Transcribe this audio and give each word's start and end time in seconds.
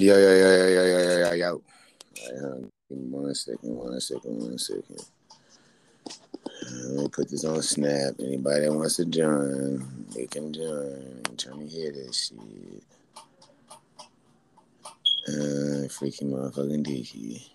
Yo, 0.00 0.16
yo, 0.16 0.32
yo, 0.32 0.48
yo, 0.56 0.66
yo, 0.66 0.84
yo, 0.86 1.00
yo, 1.02 1.18
yo, 1.18 1.32
yo. 1.34 1.62
Give 2.88 2.98
me 2.98 3.08
one 3.10 3.34
second, 3.34 3.76
one 3.76 4.00
second, 4.00 4.38
one 4.38 4.56
second. 4.56 5.04
Let 6.72 7.02
me 7.02 7.08
put 7.10 7.28
this 7.28 7.44
on 7.44 7.60
Snap. 7.60 8.14
Anybody 8.18 8.62
that 8.62 8.72
wants 8.72 8.96
to 8.96 9.04
join, 9.04 10.06
they 10.14 10.26
can 10.26 10.54
join. 10.54 11.20
I'm 11.28 11.36
trying 11.36 11.58
to 11.60 11.66
hear 11.66 11.92
this 11.92 12.32
shit. 12.32 12.82
Uh, 15.28 15.86
freaky 15.88 16.24
motherfucking 16.24 16.82
dicky. 16.82 17.52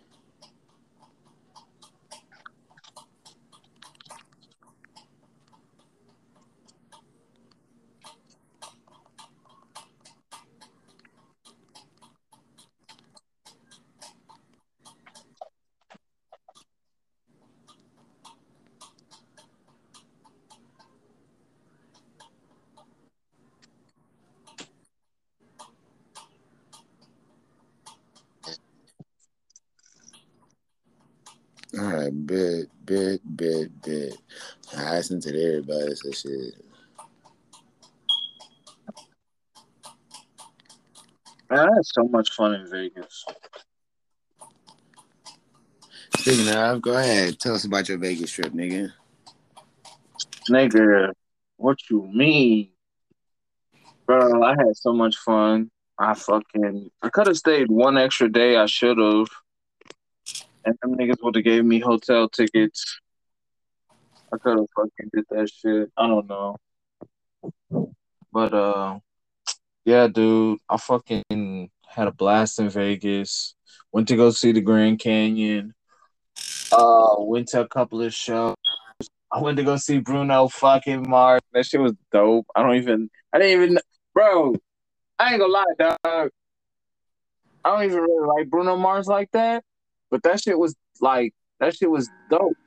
All 31.77 31.84
right, 31.88 32.26
bit, 32.26 32.70
bit, 32.85 33.20
bit, 33.35 33.81
bit. 33.81 34.17
I 34.77 35.02
listen 35.16 35.34
to 35.34 35.48
everybody 35.48 35.96
say 35.96 36.12
shit. 36.12 36.55
Man, 41.50 41.60
I 41.60 41.64
had 41.64 41.86
so 41.86 42.04
much 42.04 42.32
fun 42.32 42.55
in 42.55 42.70
Vegas. 42.70 43.26
Speaking 46.18 46.54
of, 46.55 46.82
go 46.82 46.98
ahead. 46.98 47.40
Tell 47.40 47.54
us 47.54 47.66
about 47.66 47.88
your 47.88 47.99
Vegas 47.99 48.32
trip, 48.32 48.52
nigga. 48.52 48.91
Nigga, 50.49 51.12
what 51.57 51.77
you 51.90 52.10
mean? 52.13 52.70
Bro, 54.07 54.44
I 54.44 54.52
had 54.52 54.76
so 54.76 54.94
much 54.94 55.18
fun. 55.18 55.70
I 55.98 56.13
fucking 56.13 56.90
I 57.02 57.10
could 57.10 57.27
have 57.27 57.38
stayed 57.38 57.70
one 57.70 57.98
extra 57.98 58.29
day. 58.29 58.57
I 58.57 58.66
should 58.66 58.98
have. 58.98 59.27
And 60.66 60.76
them 60.82 60.96
niggas 60.96 61.22
would 61.22 61.35
have 61.35 61.46
gave 61.46 61.63
me 61.63 61.79
hotel 61.79 62.27
tickets. 62.27 63.00
I 64.34 64.38
could 64.38 64.57
have 64.57 64.68
fucking 64.75 65.09
did 65.13 65.25
that 65.29 65.50
shit. 65.50 65.91
I 65.97 66.07
don't 66.07 66.28
know. 66.28 66.57
But 68.31 68.53
uh 68.53 69.00
yeah, 69.85 70.07
dude, 70.07 70.59
I 70.67 70.78
fucking 70.78 71.69
had 71.88 72.07
a 72.07 72.12
blast 72.12 72.59
in 72.59 72.69
Vegas. 72.69 73.56
Went 73.91 74.07
to 74.07 74.16
go 74.16 74.31
see 74.31 74.51
the 74.51 74.62
Grand 74.62 75.00
Canyon. 75.00 75.73
Uh 76.72 77.16
went 77.19 77.50
to 77.50 77.62
a 77.62 77.67
couple 77.67 78.01
of 78.01 78.13
shows. 78.13 78.56
I 79.31 79.41
went 79.41 79.57
to 79.57 79.63
go 79.63 79.75
see 79.78 80.00
Bruno 80.00 80.47
fucking 80.47 81.09
Mars. 81.09 81.41
That 81.53 81.66
shit 81.66 81.81
was 81.81 81.94
dope. 82.12 82.47
I 82.56 82.63
don't 82.63 82.75
even 82.75 83.09
I 83.34 83.39
didn't 83.39 83.62
even 83.63 83.79
bro, 84.13 84.56
I 85.19 85.31
ain't 85.31 85.39
gonna 85.39 85.53
lie, 85.53 85.66
dog. 85.78 86.29
I 87.63 87.69
don't 87.69 87.84
even 87.84 88.00
really 88.00 88.28
like 88.28 88.50
Bruno 88.50 88.75
Mars 88.78 89.07
like 89.07 89.29
that. 89.31 89.63
But 90.12 90.23
that 90.23 90.41
shit 90.41 90.57
was 90.57 90.75
like 91.01 91.34
that 91.59 91.75
shit 91.75 91.89
was 91.89 92.09
dope. 92.29 92.57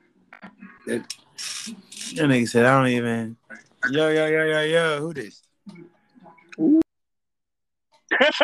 That, 0.87 1.15
that 1.39 2.27
nigga 2.27 2.49
said, 2.49 2.67
I 2.67 2.79
don't 2.79 2.89
even. 2.89 3.37
Yo, 3.91 4.09
yo, 4.09 4.27
yo, 4.27 4.45
yo, 4.45 4.61
yo. 4.63 5.01
Who 5.01 5.15
this? 5.15 5.43
that 8.11 8.43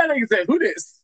nigga 0.00 0.28
said, 0.28 0.46
"Who 0.46 0.58
this?" 0.58 1.00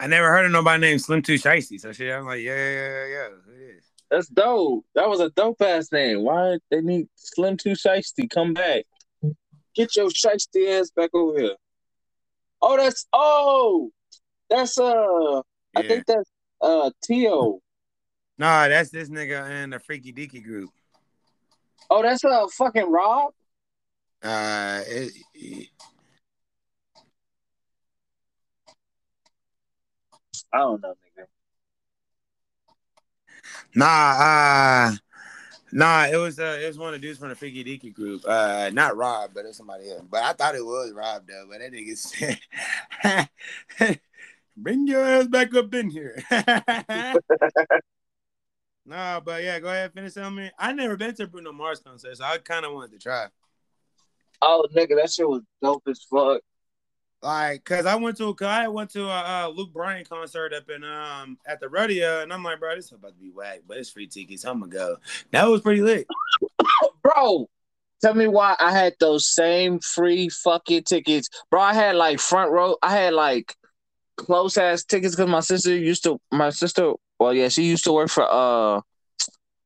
I 0.00 0.06
never 0.06 0.28
heard 0.28 0.46
of 0.46 0.52
nobody 0.52 0.80
named 0.80 1.02
Slim 1.02 1.22
Too 1.22 1.34
Shiesty. 1.34 1.80
So 1.80 1.92
shit, 1.92 2.12
I'm 2.12 2.26
like, 2.26 2.40
yeah, 2.40 2.54
yeah, 2.54 2.88
yeah, 2.88 3.06
yeah. 3.06 3.28
Who 3.46 3.58
this? 3.58 3.84
That's 4.10 4.28
dope. 4.28 4.84
That 4.94 5.08
was 5.08 5.20
a 5.20 5.30
dope 5.30 5.60
ass 5.60 5.92
name. 5.92 6.22
Why 6.22 6.58
they 6.70 6.80
need 6.80 7.08
Slim 7.14 7.56
Too 7.56 7.72
Shiesty? 7.72 8.30
Come 8.30 8.54
back. 8.54 8.84
Get 9.74 9.96
your 9.96 10.08
shiesty 10.08 10.80
ass 10.80 10.90
back 10.90 11.10
over 11.14 11.38
here. 11.38 11.56
Oh, 12.60 12.76
that's 12.76 13.06
oh, 13.12 13.90
that's 14.50 14.78
uh, 14.78 15.42
I 15.76 15.82
think 15.82 16.06
that's 16.06 16.30
uh 16.60 16.90
Tio. 17.04 17.60
Nah, 18.38 18.68
that's 18.68 18.90
this 18.90 19.08
nigga 19.08 19.50
in 19.64 19.70
the 19.70 19.80
Freaky 19.80 20.12
Deaky 20.12 20.42
group. 20.42 20.70
Oh, 21.90 22.02
that's 22.02 22.24
uh 22.24 22.46
fucking 22.52 22.90
Rob. 22.90 23.32
Uh, 24.22 24.82
it, 24.86 25.12
it- 25.34 25.68
I 30.52 30.58
don't 30.58 30.80
know, 30.82 30.94
nigga. 30.94 31.26
nah, 33.74 34.90
uh, 34.90 34.96
nah. 35.72 36.06
It 36.06 36.16
was 36.16 36.38
uh, 36.38 36.58
it 36.62 36.66
was 36.66 36.78
one 36.78 36.94
of 36.94 37.00
the 37.00 37.06
dudes 37.06 37.18
from 37.18 37.28
the 37.30 37.34
Freaky 37.34 37.64
Deaky 37.64 37.92
group. 37.92 38.22
Uh, 38.26 38.70
not 38.72 38.96
Rob, 38.96 39.32
but 39.34 39.44
it 39.44 39.48
was 39.48 39.56
somebody 39.56 39.90
else. 39.90 40.02
But 40.10 40.22
I 40.22 40.32
thought 40.32 40.54
it 40.54 40.64
was 40.64 40.92
Rob 40.92 41.26
though. 41.26 41.46
But 41.50 41.58
that 41.58 41.72
nigga 41.72 41.96
said, 43.02 43.98
"Bring 44.56 44.86
your 44.86 45.04
ass 45.04 45.26
back 45.26 45.54
up 45.54 45.74
in 45.74 45.90
here." 45.90 46.22
nah, 48.88 49.20
but 49.20 49.42
yeah, 49.42 49.60
go 49.60 49.68
ahead, 49.68 49.92
finish 49.92 50.16
on 50.16 50.34
me. 50.34 50.50
I 50.58 50.72
never 50.72 50.96
been 50.96 51.14
to 51.16 51.26
Bruno 51.26 51.52
Mars 51.52 51.80
concert, 51.80 52.16
so 52.16 52.24
I 52.24 52.38
kind 52.38 52.64
of 52.64 52.72
wanted 52.72 52.92
to 52.92 52.98
try. 52.98 53.26
Oh, 54.40 54.66
nigga, 54.74 54.96
that 55.00 55.10
shit 55.10 55.28
was 55.28 55.42
dope 55.62 55.82
as 55.88 56.02
fuck. 56.02 56.40
Like, 57.20 57.64
cause 57.64 57.84
I 57.84 57.96
went 57.96 58.16
to, 58.18 58.32
cause 58.34 58.46
I 58.46 58.68
went 58.68 58.90
to 58.90 59.04
a 59.04 59.46
uh, 59.46 59.52
Luke 59.52 59.72
Bryan 59.72 60.04
concert 60.04 60.52
up 60.52 60.70
in 60.70 60.84
um 60.84 61.36
at 61.46 61.58
the 61.58 61.68
rodeo, 61.68 62.22
and 62.22 62.32
I'm 62.32 62.44
like, 62.44 62.60
bro, 62.60 62.76
this 62.76 62.86
is 62.86 62.92
about 62.92 63.16
to 63.16 63.20
be 63.20 63.30
whack, 63.30 63.62
but 63.66 63.76
it's 63.76 63.90
free 63.90 64.06
tickets. 64.06 64.44
I'm 64.44 64.60
gonna 64.60 64.70
go. 64.70 64.96
That 65.32 65.48
was 65.48 65.60
pretty 65.60 65.82
lit. 65.82 66.06
Bro, 67.02 67.48
tell 68.00 68.14
me 68.14 68.28
why 68.28 68.54
I 68.60 68.70
had 68.70 68.94
those 69.00 69.26
same 69.26 69.80
free 69.80 70.28
fucking 70.28 70.84
tickets. 70.84 71.28
Bro, 71.50 71.60
I 71.60 71.74
had 71.74 71.96
like 71.96 72.20
front 72.20 72.52
row. 72.52 72.76
I 72.82 72.92
had 72.92 73.14
like 73.14 73.56
close 74.16 74.56
ass 74.56 74.84
tickets 74.84 75.16
because 75.16 75.30
my 75.30 75.40
sister 75.40 75.74
used 75.74 76.04
to 76.04 76.20
my 76.30 76.50
sister 76.50 76.92
well 77.18 77.34
yeah, 77.34 77.48
she 77.48 77.64
used 77.64 77.84
to 77.84 77.92
work 77.92 78.10
for 78.10 78.26
uh 78.30 78.80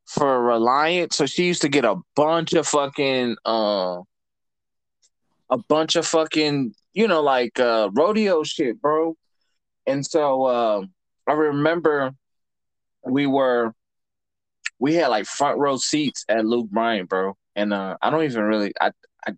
for 0.06 0.42
Reliant, 0.42 1.12
so 1.14 1.26
she 1.26 1.46
used 1.46 1.62
to 1.62 1.68
get 1.68 1.84
a 1.84 1.96
bunch 2.16 2.52
of 2.52 2.66
fucking 2.66 3.36
uh 3.46 4.00
a 5.50 5.58
bunch 5.68 5.96
of 5.96 6.06
fucking, 6.06 6.74
you 6.94 7.08
know, 7.08 7.22
like 7.22 7.58
uh 7.60 7.90
rodeo 7.92 8.42
shit, 8.42 8.80
bro. 8.80 9.16
And 9.86 10.04
so 10.04 10.44
uh, 10.44 10.82
I 11.26 11.32
remember 11.32 12.12
we 13.04 13.26
were 13.26 13.74
we 14.78 14.94
had 14.94 15.08
like 15.08 15.26
front 15.26 15.58
row 15.58 15.76
seats 15.76 16.24
at 16.28 16.44
Luke 16.44 16.70
Bryan, 16.70 17.06
bro. 17.06 17.36
And 17.56 17.72
uh 17.72 17.96
I 18.00 18.10
don't 18.10 18.24
even 18.24 18.44
really 18.44 18.72
I 18.80 18.92
I 19.26 19.32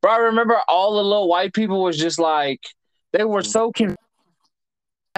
bro, 0.00 0.12
I 0.12 0.16
remember 0.18 0.58
all 0.68 0.96
the 0.96 1.02
little 1.02 1.28
white 1.28 1.54
people 1.54 1.82
was 1.82 1.98
just 1.98 2.18
like 2.18 2.60
they 3.12 3.24
were 3.24 3.42
so 3.42 3.72
con- 3.72 3.96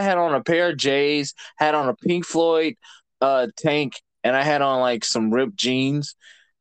I 0.00 0.02
had 0.02 0.18
on 0.18 0.34
a 0.34 0.42
pair 0.42 0.70
of 0.70 0.78
J's, 0.78 1.34
had 1.56 1.74
on 1.74 1.88
a 1.88 1.94
Pink 1.94 2.24
Floyd 2.24 2.74
uh 3.20 3.48
tank, 3.56 3.94
and 4.24 4.34
I 4.34 4.42
had 4.42 4.62
on 4.62 4.80
like 4.80 5.04
some 5.04 5.30
ripped 5.30 5.56
jeans, 5.56 6.16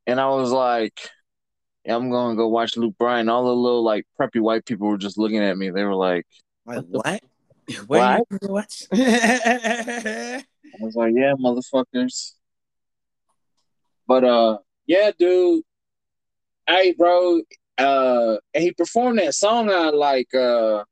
and 0.06 0.20
I 0.20 0.28
was 0.30 0.52
like, 0.52 1.10
yeah, 1.86 1.96
I'm 1.96 2.12
gonna 2.12 2.36
go 2.36 2.50
watch 2.50 2.76
Luke 2.76 2.96
Bryan. 3.00 3.30
All 3.30 3.46
the 3.46 3.56
little 3.56 3.84
like 3.84 4.06
preppy 4.20 4.42
white 4.42 4.66
people 4.66 4.88
were 4.88 4.98
just 4.98 5.18
looking 5.18 5.42
at 5.44 5.58
me. 5.58 5.70
They 5.70 5.86
were 5.86 5.96
like, 5.96 6.28
Like 6.66 6.84
what? 6.90 7.24
What? 7.88 8.24
What? 8.42 8.88
I 8.92 10.44
was 10.82 10.96
like, 10.96 11.14
yeah, 11.16 11.34
motherfuckers. 11.34 12.34
But 14.08 14.24
uh, 14.24 14.58
yeah, 14.86 15.12
dude. 15.18 15.64
Hey, 16.68 16.94
bro. 16.98 17.42
Uh, 17.78 18.38
and 18.54 18.64
he 18.64 18.72
performed 18.72 19.20
that 19.20 19.34
song 19.34 19.70
on 19.70 19.96
like 19.98 20.34
uh, 20.34 20.84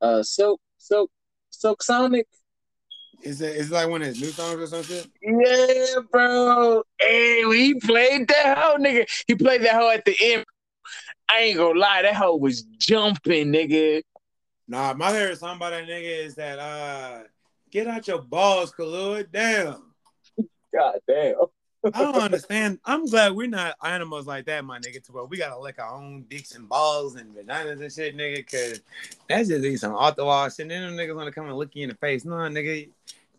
uh, 0.00 0.22
Silk, 0.22 0.60
Silk, 0.78 1.10
Silk 1.58 1.82
Sonic. 1.82 2.26
is 3.22 3.40
it 3.40 3.56
is 3.56 3.70
it 3.70 3.74
like 3.74 3.88
one 3.88 4.00
of 4.00 4.06
his 4.06 4.20
new 4.20 4.28
songs 4.28 4.60
or 4.60 4.66
something? 4.68 5.10
Yeah, 5.20 6.00
bro. 6.12 6.84
Hey, 7.00 7.42
he 7.52 7.74
played 7.74 8.28
that 8.28 8.56
hoe, 8.56 8.76
nigga. 8.76 9.08
He 9.26 9.34
played 9.34 9.62
that 9.62 9.74
hoe 9.74 9.90
at 9.90 10.04
the 10.04 10.16
end. 10.22 10.44
I 11.28 11.40
ain't 11.40 11.56
gonna 11.58 11.78
lie, 11.78 12.02
that 12.02 12.14
hoe 12.14 12.36
was 12.36 12.62
jumping, 12.62 13.52
nigga. 13.52 14.02
Nah, 14.68 14.94
my 14.94 15.10
favorite 15.10 15.38
song 15.38 15.58
by 15.58 15.70
that 15.70 15.84
nigga 15.84 16.26
is 16.26 16.36
that 16.36 16.60
uh 16.60 17.22
get 17.72 17.88
out 17.88 18.06
your 18.06 18.22
balls, 18.22 18.70
Khalid. 18.70 19.32
Damn. 19.32 19.94
God 20.72 20.98
damn. 21.08 21.34
I 21.94 22.02
don't 22.02 22.16
understand. 22.16 22.78
I'm 22.84 23.06
glad 23.06 23.32
we're 23.32 23.48
not 23.48 23.74
animals 23.82 24.26
like 24.26 24.46
that, 24.46 24.64
my 24.64 24.78
nigga, 24.78 25.02
to 25.04 25.12
where 25.12 25.24
we 25.24 25.36
gotta 25.36 25.58
lick 25.58 25.78
our 25.78 25.94
own 25.94 26.24
dicks 26.28 26.54
and 26.54 26.68
balls 26.68 27.16
and 27.16 27.34
vaginas 27.34 27.80
and 27.80 27.92
shit, 27.92 28.16
nigga, 28.16 28.50
cause 28.50 28.80
that's 29.28 29.48
just 29.48 29.64
eat 29.64 29.76
some 29.78 29.94
off 29.94 30.16
the 30.16 30.24
wall 30.24 30.48
shit. 30.48 30.60
And 30.60 30.70
then 30.70 30.82
them 30.82 30.96
niggas 30.96 31.16
wanna 31.16 31.32
come 31.32 31.46
and 31.46 31.56
look 31.56 31.74
you 31.74 31.84
in 31.84 31.90
the 31.90 31.94
face. 31.96 32.24
No, 32.24 32.34
nigga, 32.34 32.88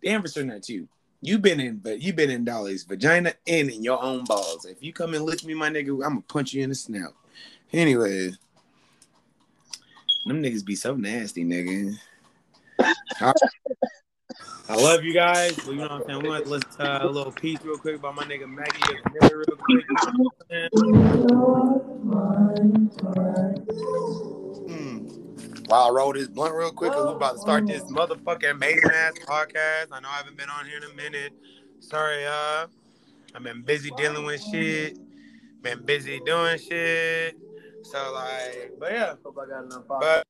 the 0.02 0.08
emphasis 0.08 0.46
not 0.46 0.68
you. 0.70 0.88
You 1.22 1.38
been 1.38 1.60
in, 1.60 1.78
but 1.78 2.02
you 2.02 2.14
been 2.14 2.30
in 2.30 2.46
Dolly's 2.46 2.84
vagina 2.84 3.34
and 3.46 3.70
in 3.70 3.84
your 3.84 4.02
own 4.02 4.24
balls. 4.24 4.66
If 4.66 4.82
you 4.82 4.94
come 4.94 5.14
and 5.14 5.26
lick 5.26 5.44
me, 5.44 5.54
my 5.54 5.70
nigga, 5.70 5.92
I'm 5.92 6.00
gonna 6.00 6.22
punch 6.22 6.54
you 6.54 6.64
in 6.64 6.70
the 6.70 6.76
snout. 6.76 7.14
Anyways, 7.74 8.38
Them 10.26 10.42
niggas 10.42 10.66
be 10.66 10.76
so 10.76 10.96
nasty, 10.96 11.44
nigga. 11.44 11.96
I 12.80 13.34
love 14.82 15.04
you 15.04 15.14
guys. 15.14 15.58
Well, 15.66 15.74
you 15.74 15.82
know 15.82 15.84
what 15.84 15.92
I'm 15.92 16.04
saying? 16.06 16.24
We 16.24 16.30
want 16.30 16.46
to 16.46 16.50
listen 16.50 16.70
to 16.78 17.06
a 17.06 17.08
little 17.08 17.32
piece 17.32 17.62
real 17.64 17.78
quick 17.78 17.96
about 17.96 18.16
my 18.16 18.24
nigga 18.24 18.50
Maggie 18.50 18.82
real 19.32 19.46
quick. 19.46 19.86
mm. 24.68 25.68
While 25.68 25.88
I 25.88 25.90
roll 25.90 26.14
this 26.14 26.28
blunt 26.28 26.56
real 26.56 26.72
quick, 26.72 26.94
we 26.94 27.00
about 27.00 27.34
to 27.34 27.40
start 27.40 27.68
this 27.68 27.84
motherfucking 27.84 28.52
amazing 28.52 28.92
ass 28.94 29.14
podcast. 29.28 29.88
I 29.92 30.00
know 30.00 30.10
I 30.10 30.18
haven't 30.18 30.38
been 30.38 30.50
on 30.50 30.66
here 30.66 30.78
in 30.78 30.84
a 30.84 30.94
minute. 30.96 31.34
Sorry, 31.80 32.26
uh, 32.26 32.68
I've 33.36 33.44
been 33.44 33.62
busy 33.62 33.92
dealing 33.98 34.26
with 34.26 34.42
shit. 34.42 34.98
Been 35.62 35.84
busy 35.84 36.20
doing 36.26 36.58
shit. 36.58 37.38
So 37.84 38.12
like, 38.14 38.74
but 38.80 38.92
yeah. 38.92 39.16
Hope 39.24 39.38
I 39.38 39.48
got 39.48 39.66
enough. 39.66 39.84
But 39.88 40.26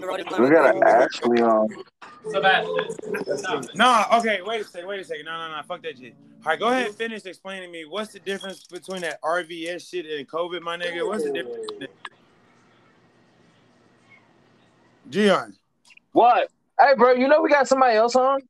we 0.00 0.50
got 0.50 0.82
Ashley 0.82 1.42
on. 1.42 1.68
Sebastian. 2.30 3.68
No, 3.74 4.04
okay, 4.14 4.40
wait 4.42 4.60
a 4.60 4.64
second, 4.64 4.88
wait 4.88 5.00
a 5.00 5.04
second. 5.04 5.24
No, 5.24 5.32
no, 5.32 5.56
no, 5.56 5.62
fuck 5.62 5.82
that 5.82 5.98
shit. 5.98 6.14
All 6.44 6.50
right, 6.50 6.58
go 6.58 6.68
ahead 6.68 6.88
and 6.88 6.94
finish 6.94 7.24
explaining 7.24 7.68
to 7.68 7.72
me 7.72 7.84
what's 7.84 8.12
the 8.12 8.18
difference 8.20 8.64
between 8.64 9.02
that 9.02 9.20
RVS 9.22 9.88
shit 9.88 10.06
and 10.06 10.28
COVID, 10.28 10.62
my 10.62 10.76
nigga. 10.76 11.06
What's 11.06 11.24
the 11.24 11.32
difference? 11.32 11.66
Gion. 15.10 15.54
What? 16.12 16.50
Hey, 16.78 16.94
bro, 16.96 17.12
you 17.12 17.28
know 17.28 17.42
we 17.42 17.50
got 17.50 17.68
somebody 17.68 17.96
else 17.96 18.16
on? 18.16 18.40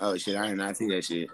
Oh 0.00 0.16
shit, 0.16 0.36
I 0.36 0.48
did 0.48 0.58
not 0.58 0.76
see 0.76 0.86
that 0.88 1.04
shit. 1.04 1.28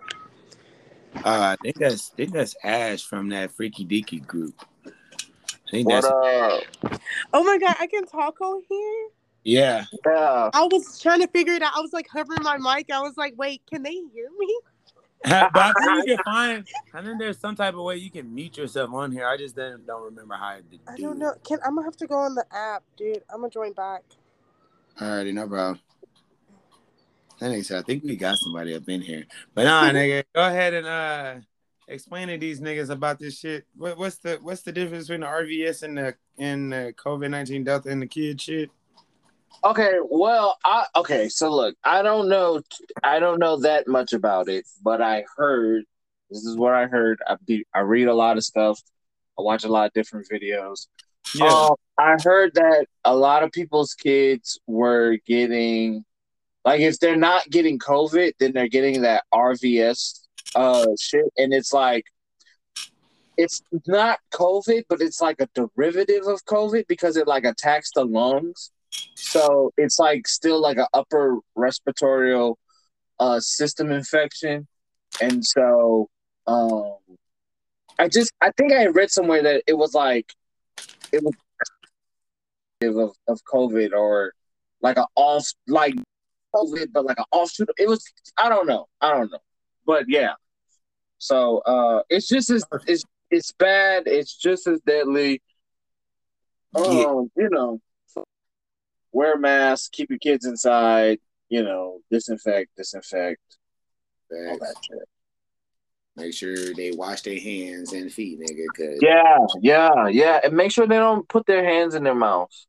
Uh, 1.17 1.55
I 1.55 1.57
think 1.63 1.79
that's 1.79 2.11
I 2.13 2.17
think 2.17 2.33
that's 2.33 2.57
Ash 2.65 3.05
from 3.05 3.29
that 3.29 3.53
Freaky 3.53 3.85
Deaky 3.85 4.25
group. 4.25 4.55
I 4.87 5.71
think 5.71 5.89
What 5.89 6.03
that's 6.03 6.07
up? 6.07 7.01
Oh 7.33 7.45
my 7.45 7.59
god, 7.59 7.77
I 7.81 7.87
can 7.87 8.07
talk 8.07 8.41
on 8.41 8.63
here. 8.69 9.09
Yeah. 9.45 9.85
Yeah. 10.07 10.51
I 10.53 10.63
was 10.71 11.01
trying 11.01 11.21
to 11.21 11.29
figure 11.29 11.53
it 11.53 11.63
out. 11.63 11.73
I 11.77 11.81
was 11.81 11.93
like 11.93 12.09
hovering 12.09 12.43
my 12.43 12.59
mic. 12.59 12.91
I 12.91 13.01
was 13.01 13.17
like, 13.17 13.35
wait, 13.37 13.63
can 13.71 13.83
they 13.83 13.93
hear 13.93 14.29
me? 14.39 14.59
but 15.25 15.51
I 15.57 15.73
think 15.73 16.09
you 16.09 16.17
can 16.17 16.25
find. 16.25 16.69
I 16.93 17.03
think 17.03 17.19
there's 17.19 17.39
some 17.39 17.55
type 17.55 17.75
of 17.75 17.81
way 17.81 17.97
you 17.97 18.11
can 18.11 18.35
mute 18.35 18.57
yourself 18.57 18.93
on 18.93 19.13
here. 19.13 19.27
I 19.27 19.37
just 19.37 19.57
don't, 19.57 19.87
don't 19.87 20.03
remember 20.03 20.35
how 20.35 20.57
to 20.57 20.63
do. 20.63 20.79
I 20.87 20.97
don't 20.97 21.19
know. 21.19 21.33
Can 21.47 21.59
I'm 21.65 21.77
gonna 21.77 21.87
have 21.87 21.97
to 21.99 22.07
go 22.07 22.17
on 22.17 22.35
the 22.35 22.45
app, 22.53 22.83
dude. 22.97 23.23
I'm 23.31 23.41
gonna 23.41 23.51
join 23.51 23.73
back. 23.73 24.03
Alrighty, 25.01 25.33
no 25.33 25.47
bro. 25.47 25.77
That 27.41 27.51
nigga 27.51 27.65
said, 27.65 27.79
I 27.79 27.83
think 27.83 28.05
we 28.05 28.17
got 28.17 28.37
somebody 28.39 28.75
up 28.75 28.89
in 28.89 29.01
here. 29.01 29.25
But 29.55 29.65
nah, 29.65 29.83
nigga, 29.93 30.25
go 30.35 30.47
ahead 30.47 30.75
and 30.75 30.87
uh 30.87 31.35
explain 31.89 32.29
to 32.29 32.39
these 32.39 32.61
niggas 32.61 32.91
about 32.91 33.19
this 33.19 33.39
shit. 33.39 33.65
What, 33.77 33.97
what's 33.97 34.17
the 34.19 34.39
what's 34.43 34.63
the 34.63 34.73
difference 34.73 35.09
between 35.09 35.21
the 35.21 35.27
RVS 35.27 35.83
and 35.83 35.97
the 35.97 36.15
and 36.39 36.71
the 36.71 36.95
COVID 36.97 37.31
nineteen 37.31 37.65
Delta 37.65 37.89
and 37.89 38.03
the 38.03 38.07
kid 38.07 38.41
shit? 38.41 38.71
Okay, 39.63 39.95
well, 40.09 40.59
I 40.65 40.87
okay, 40.97 41.29
so 41.29 41.51
look, 41.51 41.77
I 41.85 42.03
don't 42.03 42.29
know 42.29 42.61
I 43.03 43.19
don't 43.19 43.39
know 43.39 43.59
that 43.61 43.89
much 43.89 44.13
about 44.13 44.49
it, 44.49 44.67
but 44.83 45.01
I 45.01 45.25
heard 45.37 45.85
this 46.31 46.45
is 46.45 46.57
what 46.57 46.75
I 46.75 46.87
heard. 46.87 47.19
I 47.27 47.37
be, 47.47 47.65
I 47.75 47.81
read 47.81 48.09
a 48.09 48.15
lot 48.15 48.37
of 48.37 48.45
stuff. 48.45 48.81
I 49.39 49.43
watch 49.43 49.65
a 49.65 49.69
lot 49.69 49.87
of 49.87 49.93
different 49.93 50.27
videos. 50.31 50.87
Um, 51.41 51.77
I 51.99 52.17
heard 52.23 52.55
that 52.55 52.87
a 53.05 53.15
lot 53.15 53.43
of 53.43 53.53
people's 53.53 53.95
kids 53.95 54.59
were 54.67 55.19
getting, 55.27 56.05
like, 56.65 56.81
if 56.81 56.99
they're 56.99 57.17
not 57.17 57.49
getting 57.51 57.79
COVID, 57.79 58.33
then 58.39 58.53
they're 58.53 58.69
getting 58.69 59.03
that 59.03 59.25
RVS 59.33 60.21
uh 60.55 60.87
shit, 61.01 61.25
and 61.37 61.53
it's 61.53 61.73
like, 61.73 62.05
it's 63.37 63.63
not 63.87 64.19
COVID, 64.33 64.85
but 64.89 65.01
it's 65.01 65.21
like 65.21 65.41
a 65.41 65.49
derivative 65.55 66.27
of 66.27 66.45
COVID 66.45 66.87
because 66.87 67.17
it 67.17 67.27
like 67.27 67.45
attacks 67.45 67.91
the 67.95 68.05
lungs. 68.05 68.71
So 69.15 69.73
it's 69.77 69.99
like 69.99 70.27
still 70.27 70.61
like 70.61 70.77
an 70.77 70.87
upper 70.93 71.39
respiratory 71.55 72.55
uh 73.21 73.41
system 73.41 73.93
infection, 73.93 74.67
and 75.21 75.45
so 75.45 76.09
um, 76.47 76.97
I 77.99 78.09
just 78.09 78.33
I 78.41 78.51
think 78.57 78.73
I 78.73 78.87
read 78.87 79.11
somewhere 79.11 79.43
that 79.43 79.63
it 79.67 79.75
was 79.75 79.95
like 79.95 80.33
it 81.13 81.23
was 81.23 81.35
of, 82.83 83.17
of 83.29 83.41
COVID 83.45 83.93
or 83.93 84.33
like 84.83 84.99
an 84.99 85.07
off 85.15 85.49
like 85.69 85.95
COVID, 86.55 86.89
but 86.93 87.05
like 87.05 87.19
an 87.19 87.25
offshoot. 87.33 87.71
It 87.79 87.89
was 87.89 88.05
I 88.37 88.49
don't 88.49 88.67
know, 88.67 88.87
I 89.01 89.13
don't 89.13 89.31
know, 89.31 89.39
but 89.87 90.05
yeah. 90.09 90.35
So 91.19 91.59
uh, 91.59 92.03
it's 92.11 92.29
just 92.29 92.51
as 92.51 92.65
it's 92.87 93.05
it's 93.31 93.53
bad. 93.53 94.05
It's 94.07 94.37
just 94.37 94.67
as 94.67 94.81
deadly. 94.81 95.41
Um, 96.75 97.31
you 97.37 97.49
know, 97.51 97.81
wear 99.15 99.39
masks, 99.39 99.89
keep 99.89 100.11
your 100.11 100.19
kids 100.19 100.45
inside. 100.45 101.19
You 101.49 101.63
know, 101.63 102.01
disinfect, 102.11 102.71
disinfect, 102.77 103.41
all 104.31 104.59
that 104.59 104.75
shit. 104.83 105.09
Make 106.17 106.33
sure 106.33 106.75
they 106.75 106.93
wash 106.93 107.23
their 107.23 107.39
hands 107.39 107.93
and 107.93 108.13
feet, 108.13 108.41
nigga. 108.41 108.67
Cause 108.77 108.99
Yeah, 109.01 109.39
yeah, 109.61 110.09
yeah, 110.09 110.41
and 110.43 110.55
make 110.55 110.71
sure 110.71 110.87
they 110.87 110.97
don't 110.97 111.29
put 111.29 111.47
their 111.47 111.65
hands 111.65 111.95
in 111.95 112.03
their 112.05 112.15
mouths. 112.15 112.67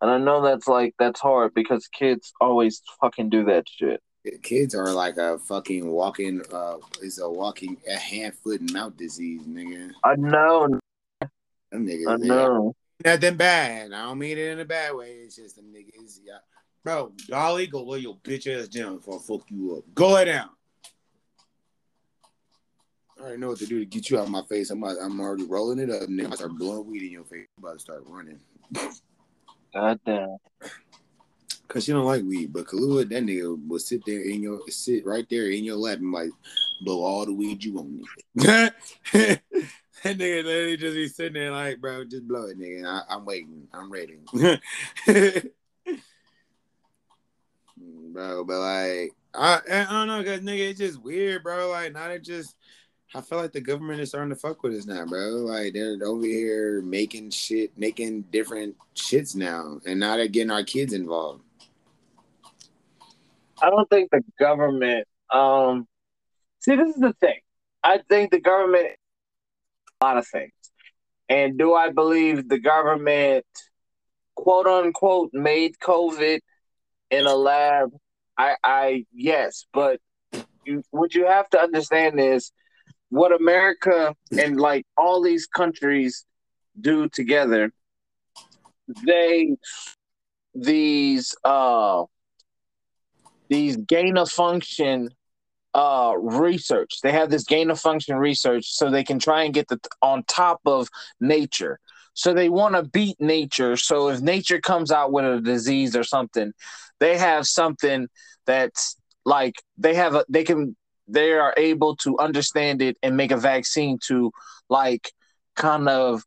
And 0.00 0.10
I 0.10 0.18
know 0.18 0.42
that's 0.42 0.68
like 0.68 0.94
that's 0.98 1.20
hard 1.20 1.54
because 1.54 1.88
kids 1.88 2.32
always 2.40 2.82
fucking 3.00 3.30
do 3.30 3.44
that 3.46 3.64
shit. 3.68 4.02
kids 4.42 4.74
are 4.74 4.92
like 4.92 5.16
a 5.16 5.38
fucking 5.38 5.88
walking. 5.90 6.42
Uh, 6.52 6.76
is 7.02 7.18
a 7.18 7.28
walking 7.28 7.78
a 7.88 7.96
hand, 7.96 8.34
foot, 8.34 8.60
and 8.60 8.72
mouth 8.72 8.96
disease, 8.96 9.42
nigga. 9.42 9.90
I 10.04 10.16
know, 10.16 10.68
Them 11.72 11.86
niggas. 11.86 12.08
I 12.08 12.16
know. 12.16 12.74
Nothing 13.04 13.36
bad. 13.36 13.92
I 13.92 14.02
don't 14.04 14.18
mean 14.18 14.38
it 14.38 14.52
in 14.52 14.60
a 14.60 14.64
bad 14.64 14.94
way. 14.94 15.10
It's 15.10 15.36
just 15.36 15.56
them 15.56 15.66
niggas. 15.66 16.20
Yeah. 16.24 16.38
Bro, 16.82 17.12
Dolly, 17.28 17.66
go 17.66 17.84
lay 17.84 17.98
your 18.00 18.16
bitch 18.16 18.46
ass 18.46 18.68
down 18.68 18.96
before 18.96 19.18
I 19.18 19.22
fuck 19.22 19.42
you 19.50 19.76
up. 19.76 19.84
Go 19.94 20.14
lay 20.14 20.24
down. 20.26 20.48
I 23.18 23.22
already 23.22 23.38
know 23.38 23.48
what 23.48 23.58
to 23.58 23.66
do 23.66 23.78
to 23.78 23.86
get 23.86 24.10
you 24.10 24.18
out 24.18 24.24
of 24.24 24.30
my 24.30 24.42
face. 24.42 24.70
I'm 24.70 24.82
I'm 24.84 25.20
already 25.20 25.44
rolling 25.44 25.78
it 25.78 25.90
up, 25.90 26.08
nigga. 26.08 26.32
I 26.32 26.34
start 26.36 26.58
blowing 26.58 26.90
weed 26.90 27.02
in 27.02 27.10
your 27.10 27.24
face. 27.24 27.46
I'm 27.58 27.64
about 27.64 27.74
to 27.74 27.78
start 27.78 28.04
running. 28.06 28.40
God 29.74 30.00
damn. 30.04 30.36
Cause 31.68 31.88
you 31.88 31.94
don't 31.94 32.04
like 32.04 32.22
weed, 32.22 32.52
but 32.52 32.66
Kahlua, 32.66 33.08
that 33.08 33.24
nigga 33.24 33.58
will 33.66 33.78
sit 33.78 34.04
there 34.06 34.20
in 34.20 34.42
your 34.42 34.60
sit 34.68 35.04
right 35.04 35.26
there 35.28 35.48
in 35.50 35.64
your 35.64 35.76
lap 35.76 35.98
and 35.98 36.12
like 36.12 36.30
blow 36.82 37.02
all 37.02 37.24
the 37.24 37.32
weed 37.32 37.64
you 37.64 37.72
want. 37.72 38.04
That 40.04 40.18
nigga 40.18 40.44
literally 40.44 40.76
just 40.76 40.94
be 40.94 41.08
sitting 41.08 41.32
there 41.32 41.50
like, 41.50 41.80
bro, 41.80 42.04
just 42.04 42.28
blow 42.28 42.44
it, 42.48 42.58
nigga. 42.58 42.84
I, 42.84 43.14
I'm 43.14 43.24
waiting. 43.24 43.66
I'm 43.72 43.90
ready. 43.90 44.18
bro, 48.12 48.44
but 48.44 48.60
like, 48.60 49.12
I, 49.32 49.60
I 49.66 49.86
don't 49.90 50.08
know, 50.08 50.22
cause 50.22 50.40
nigga, 50.40 50.70
it's 50.70 50.78
just 50.78 51.02
weird, 51.02 51.42
bro. 51.42 51.70
Like, 51.70 51.94
now 51.94 52.08
they 52.08 52.18
just. 52.18 52.54
I 53.14 53.22
feel 53.22 53.38
like 53.38 53.52
the 53.52 53.60
government 53.60 54.00
is 54.00 54.08
starting 54.08 54.30
to 54.30 54.36
fuck 54.36 54.62
with 54.62 54.74
us 54.74 54.86
now, 54.86 55.06
bro. 55.06 55.28
Like 55.46 55.72
they're 55.72 55.96
over 56.04 56.26
here 56.26 56.82
making 56.82 57.30
shit, 57.30 57.70
making 57.78 58.22
different 58.32 58.74
shits 58.96 59.36
now, 59.36 59.80
and 59.86 60.00
now 60.00 60.16
they're 60.16 60.26
getting 60.26 60.50
our 60.50 60.64
kids 60.64 60.92
involved. 60.92 61.44
I 63.62 63.70
don't 63.70 63.88
think 63.88 64.10
the 64.10 64.22
government. 64.38 65.06
Um, 65.30 65.86
see, 66.58 66.74
this 66.74 66.88
is 66.94 67.00
the 67.00 67.14
thing. 67.20 67.38
I 67.84 68.00
think 68.08 68.32
the 68.32 68.40
government 68.40 68.96
lot 70.02 70.16
of 70.16 70.26
things, 70.26 70.52
and 71.28 71.58
do 71.58 71.74
I 71.74 71.90
believe 71.90 72.48
the 72.48 72.58
government, 72.58 73.46
quote 74.34 74.66
unquote, 74.66 75.30
made 75.32 75.76
COVID 75.78 76.40
in 77.10 77.26
a 77.26 77.34
lab? 77.34 77.90
I, 78.36 78.56
I 78.64 79.04
yes, 79.12 79.66
but 79.72 80.00
you, 80.64 80.82
what 80.90 81.14
you 81.14 81.26
have 81.26 81.48
to 81.50 81.60
understand 81.60 82.18
is 82.18 82.52
what 83.10 83.32
America 83.32 84.14
and 84.36 84.60
like 84.60 84.84
all 84.96 85.22
these 85.22 85.46
countries 85.46 86.24
do 86.80 87.08
together. 87.08 87.70
They 89.06 89.56
these 90.54 91.34
uh 91.44 92.04
these 93.48 93.76
gain 93.76 94.16
of 94.16 94.30
function 94.30 95.10
uh 95.74 96.14
research. 96.16 97.00
They 97.02 97.12
have 97.12 97.30
this 97.30 97.44
gain 97.44 97.70
of 97.70 97.80
function 97.80 98.16
research 98.16 98.66
so 98.66 98.90
they 98.90 99.04
can 99.04 99.18
try 99.18 99.42
and 99.44 99.54
get 99.54 99.68
the 99.68 99.78
on 100.02 100.24
top 100.24 100.60
of 100.64 100.88
nature. 101.20 101.80
So 102.14 102.32
they 102.32 102.48
want 102.48 102.76
to 102.76 102.84
beat 102.84 103.20
nature. 103.20 103.76
So 103.76 104.08
if 104.08 104.20
nature 104.20 104.60
comes 104.60 104.92
out 104.92 105.12
with 105.12 105.24
a 105.24 105.40
disease 105.40 105.96
or 105.96 106.04
something, 106.04 106.52
they 107.00 107.18
have 107.18 107.46
something 107.46 108.06
that's 108.46 108.96
like 109.24 109.54
they 109.76 109.94
have 109.94 110.14
a 110.14 110.24
they 110.28 110.44
can 110.44 110.76
they 111.08 111.32
are 111.32 111.52
able 111.56 111.96
to 111.96 112.18
understand 112.18 112.80
it 112.80 112.96
and 113.02 113.16
make 113.16 113.32
a 113.32 113.36
vaccine 113.36 113.98
to 114.06 114.30
like 114.68 115.10
kind 115.56 115.88
of 115.88 116.22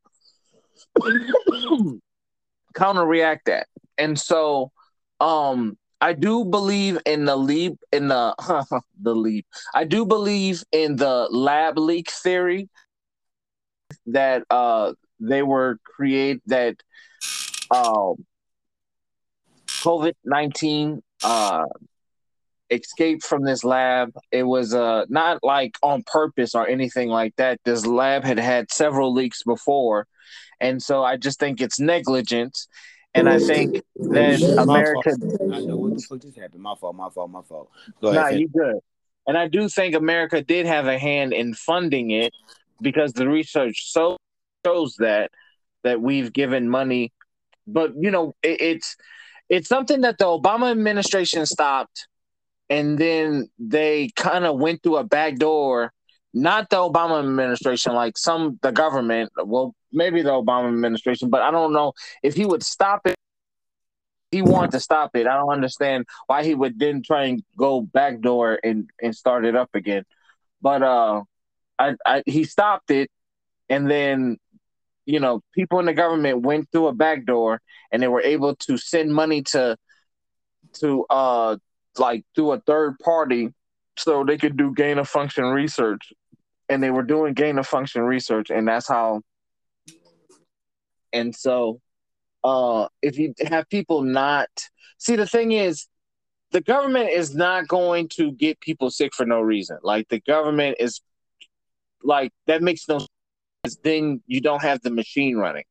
counter 2.75 3.05
react 3.05 3.45
that. 3.45 3.67
And 3.97 4.19
so 4.19 4.71
um 5.19 5.77
I 5.99 6.13
do 6.13 6.45
believe 6.45 6.99
in 7.05 7.25
the 7.25 7.35
leap 7.35 7.77
in 7.91 8.07
the 8.07 8.35
the 9.01 9.15
leap. 9.15 9.45
I 9.73 9.83
do 9.83 10.05
believe 10.05 10.63
in 10.71 10.95
the 10.95 11.27
lab 11.31 11.77
leak 11.77 12.11
theory 12.11 12.69
that 14.05 14.43
uh 14.49 14.93
they 15.19 15.41
were 15.41 15.79
create 15.83 16.41
that 16.47 16.75
um, 17.71 18.25
COVID 19.83 20.13
nineteen 20.23 21.01
uh, 21.23 21.65
escaped 22.69 23.23
from 23.23 23.43
this 23.43 23.63
lab. 23.63 24.11
It 24.31 24.43
was 24.43 24.73
uh, 24.73 25.05
not 25.09 25.39
like 25.43 25.77
on 25.81 26.03
purpose 26.03 26.55
or 26.55 26.67
anything 26.67 27.09
like 27.09 27.35
that. 27.37 27.59
This 27.65 27.85
lab 27.85 28.23
had 28.23 28.39
had 28.39 28.71
several 28.71 29.13
leaks 29.13 29.43
before, 29.43 30.07
and 30.59 30.81
so 30.81 31.03
I 31.03 31.17
just 31.17 31.39
think 31.39 31.61
it's 31.61 31.79
negligence. 31.79 32.67
And 33.17 33.29
I 33.29 33.39
think 33.39 33.81
that 33.95 34.41
America. 34.59 35.11
I 35.53 35.61
know 35.61 35.77
what 35.77 35.95
the 35.95 36.01
fuck 36.01 36.21
just 36.21 36.37
happened. 36.37 36.61
My 36.61 36.75
fault. 36.75 36.95
My 36.95 37.09
fault. 37.09 37.29
My 37.31 37.41
fault. 37.41 37.69
Go 38.01 38.09
ahead. 38.09 38.21
Nah, 38.21 38.27
ahead. 38.27 38.39
you 38.39 38.47
good. 38.49 38.79
And 39.25 39.37
I 39.37 39.47
do 39.47 39.67
think 39.67 39.95
America 39.95 40.41
did 40.41 40.65
have 40.65 40.87
a 40.87 40.97
hand 40.97 41.33
in 41.33 41.53
funding 41.53 42.11
it 42.11 42.33
because 42.81 43.13
the 43.13 43.27
research 43.27 43.91
so 43.91 44.17
shows 44.65 44.95
that 44.99 45.31
that 45.83 46.01
we've 46.01 46.31
given 46.31 46.69
money. 46.69 47.11
But 47.65 47.93
you 47.99 48.11
know, 48.11 48.35
it, 48.43 48.61
it's 48.61 48.95
it's 49.49 49.67
something 49.67 50.01
that 50.01 50.17
the 50.17 50.25
Obama 50.25 50.71
administration 50.71 51.45
stopped, 51.45 52.07
and 52.69 52.97
then 52.97 53.49
they 53.57 54.11
kind 54.15 54.45
of 54.45 54.59
went 54.59 54.83
through 54.83 54.97
a 54.97 55.03
back 55.03 55.37
door. 55.37 55.91
Not 56.33 56.69
the 56.69 56.75
Obama 56.77 57.19
administration, 57.19 57.93
like 57.93 58.17
some 58.17 58.59
the 58.61 58.71
government. 58.71 59.31
Well, 59.43 59.73
maybe 59.97 60.21
the 60.21 60.29
Obama 60.31 60.69
administration, 60.69 61.29
but 61.29 61.41
I 61.41 61.51
don't 61.51 61.73
know 61.73 61.93
if 62.23 62.35
he 62.35 62.45
would 62.45 62.63
stop 62.63 63.01
it. 63.05 63.15
He 64.31 64.41
wanted 64.41 64.71
to 64.71 64.79
stop 64.79 65.15
it. 65.15 65.27
I 65.27 65.37
don't 65.37 65.51
understand 65.51 66.05
why 66.27 66.43
he 66.43 66.53
would 66.53 66.79
then 66.79 67.01
try 67.01 67.25
and 67.25 67.43
go 67.57 67.81
backdoor 67.81 68.59
and 68.63 68.89
and 69.01 69.15
start 69.15 69.45
it 69.45 69.55
up 69.55 69.69
again. 69.73 70.03
But 70.61 70.83
uh, 70.83 71.23
I, 71.79 71.95
I 72.05 72.23
he 72.25 72.43
stopped 72.43 72.91
it, 72.91 73.09
and 73.69 73.89
then 73.89 74.37
you 75.05 75.19
know 75.19 75.41
people 75.53 75.79
in 75.79 75.85
the 75.85 75.93
government 75.93 76.41
went 76.41 76.69
through 76.71 76.87
a 76.87 76.93
backdoor 76.93 77.61
and 77.91 78.03
they 78.03 78.07
were 78.07 78.21
able 78.21 78.55
to 78.55 78.77
send 78.77 79.13
money 79.13 79.41
to 79.41 79.77
to 80.73 81.05
uh 81.09 81.57
like 81.97 82.23
through 82.35 82.51
a 82.51 82.59
third 82.61 82.99
party 82.99 83.49
so 83.97 84.23
they 84.23 84.37
could 84.37 84.57
do 84.57 84.73
gain 84.73 84.99
of 84.99 85.07
function 85.07 85.45
research 85.45 86.13
and 86.69 86.83
they 86.83 86.91
were 86.91 87.03
doing 87.03 87.33
gain 87.33 87.57
of 87.57 87.65
function 87.65 88.03
research 88.03 88.51
and 88.51 88.67
that's 88.67 88.87
how 88.87 89.21
and 91.17 91.35
so 91.35 91.81
uh 92.43 92.87
if 93.01 93.17
you 93.17 93.33
have 93.47 93.67
people 93.69 94.01
not 94.01 94.49
see 94.97 95.15
the 95.15 95.27
thing 95.27 95.51
is 95.51 95.87
the 96.51 96.61
government 96.61 97.09
is 97.09 97.35
not 97.35 97.67
going 97.67 98.07
to 98.09 98.31
get 98.31 98.59
people 98.59 98.89
sick 98.89 99.13
for 99.13 99.25
no 99.25 99.41
reason. 99.41 99.77
Like 99.83 100.07
the 100.09 100.21
government 100.21 100.77
is 100.79 101.01
like 102.03 102.31
that 102.47 102.61
makes 102.61 102.87
no 102.87 102.99
sense. 102.99 103.77
Then 103.83 104.21
you 104.27 104.41
don't 104.41 104.61
have 104.61 104.81
the 104.81 104.91
machine 104.91 105.37
running. 105.37 105.65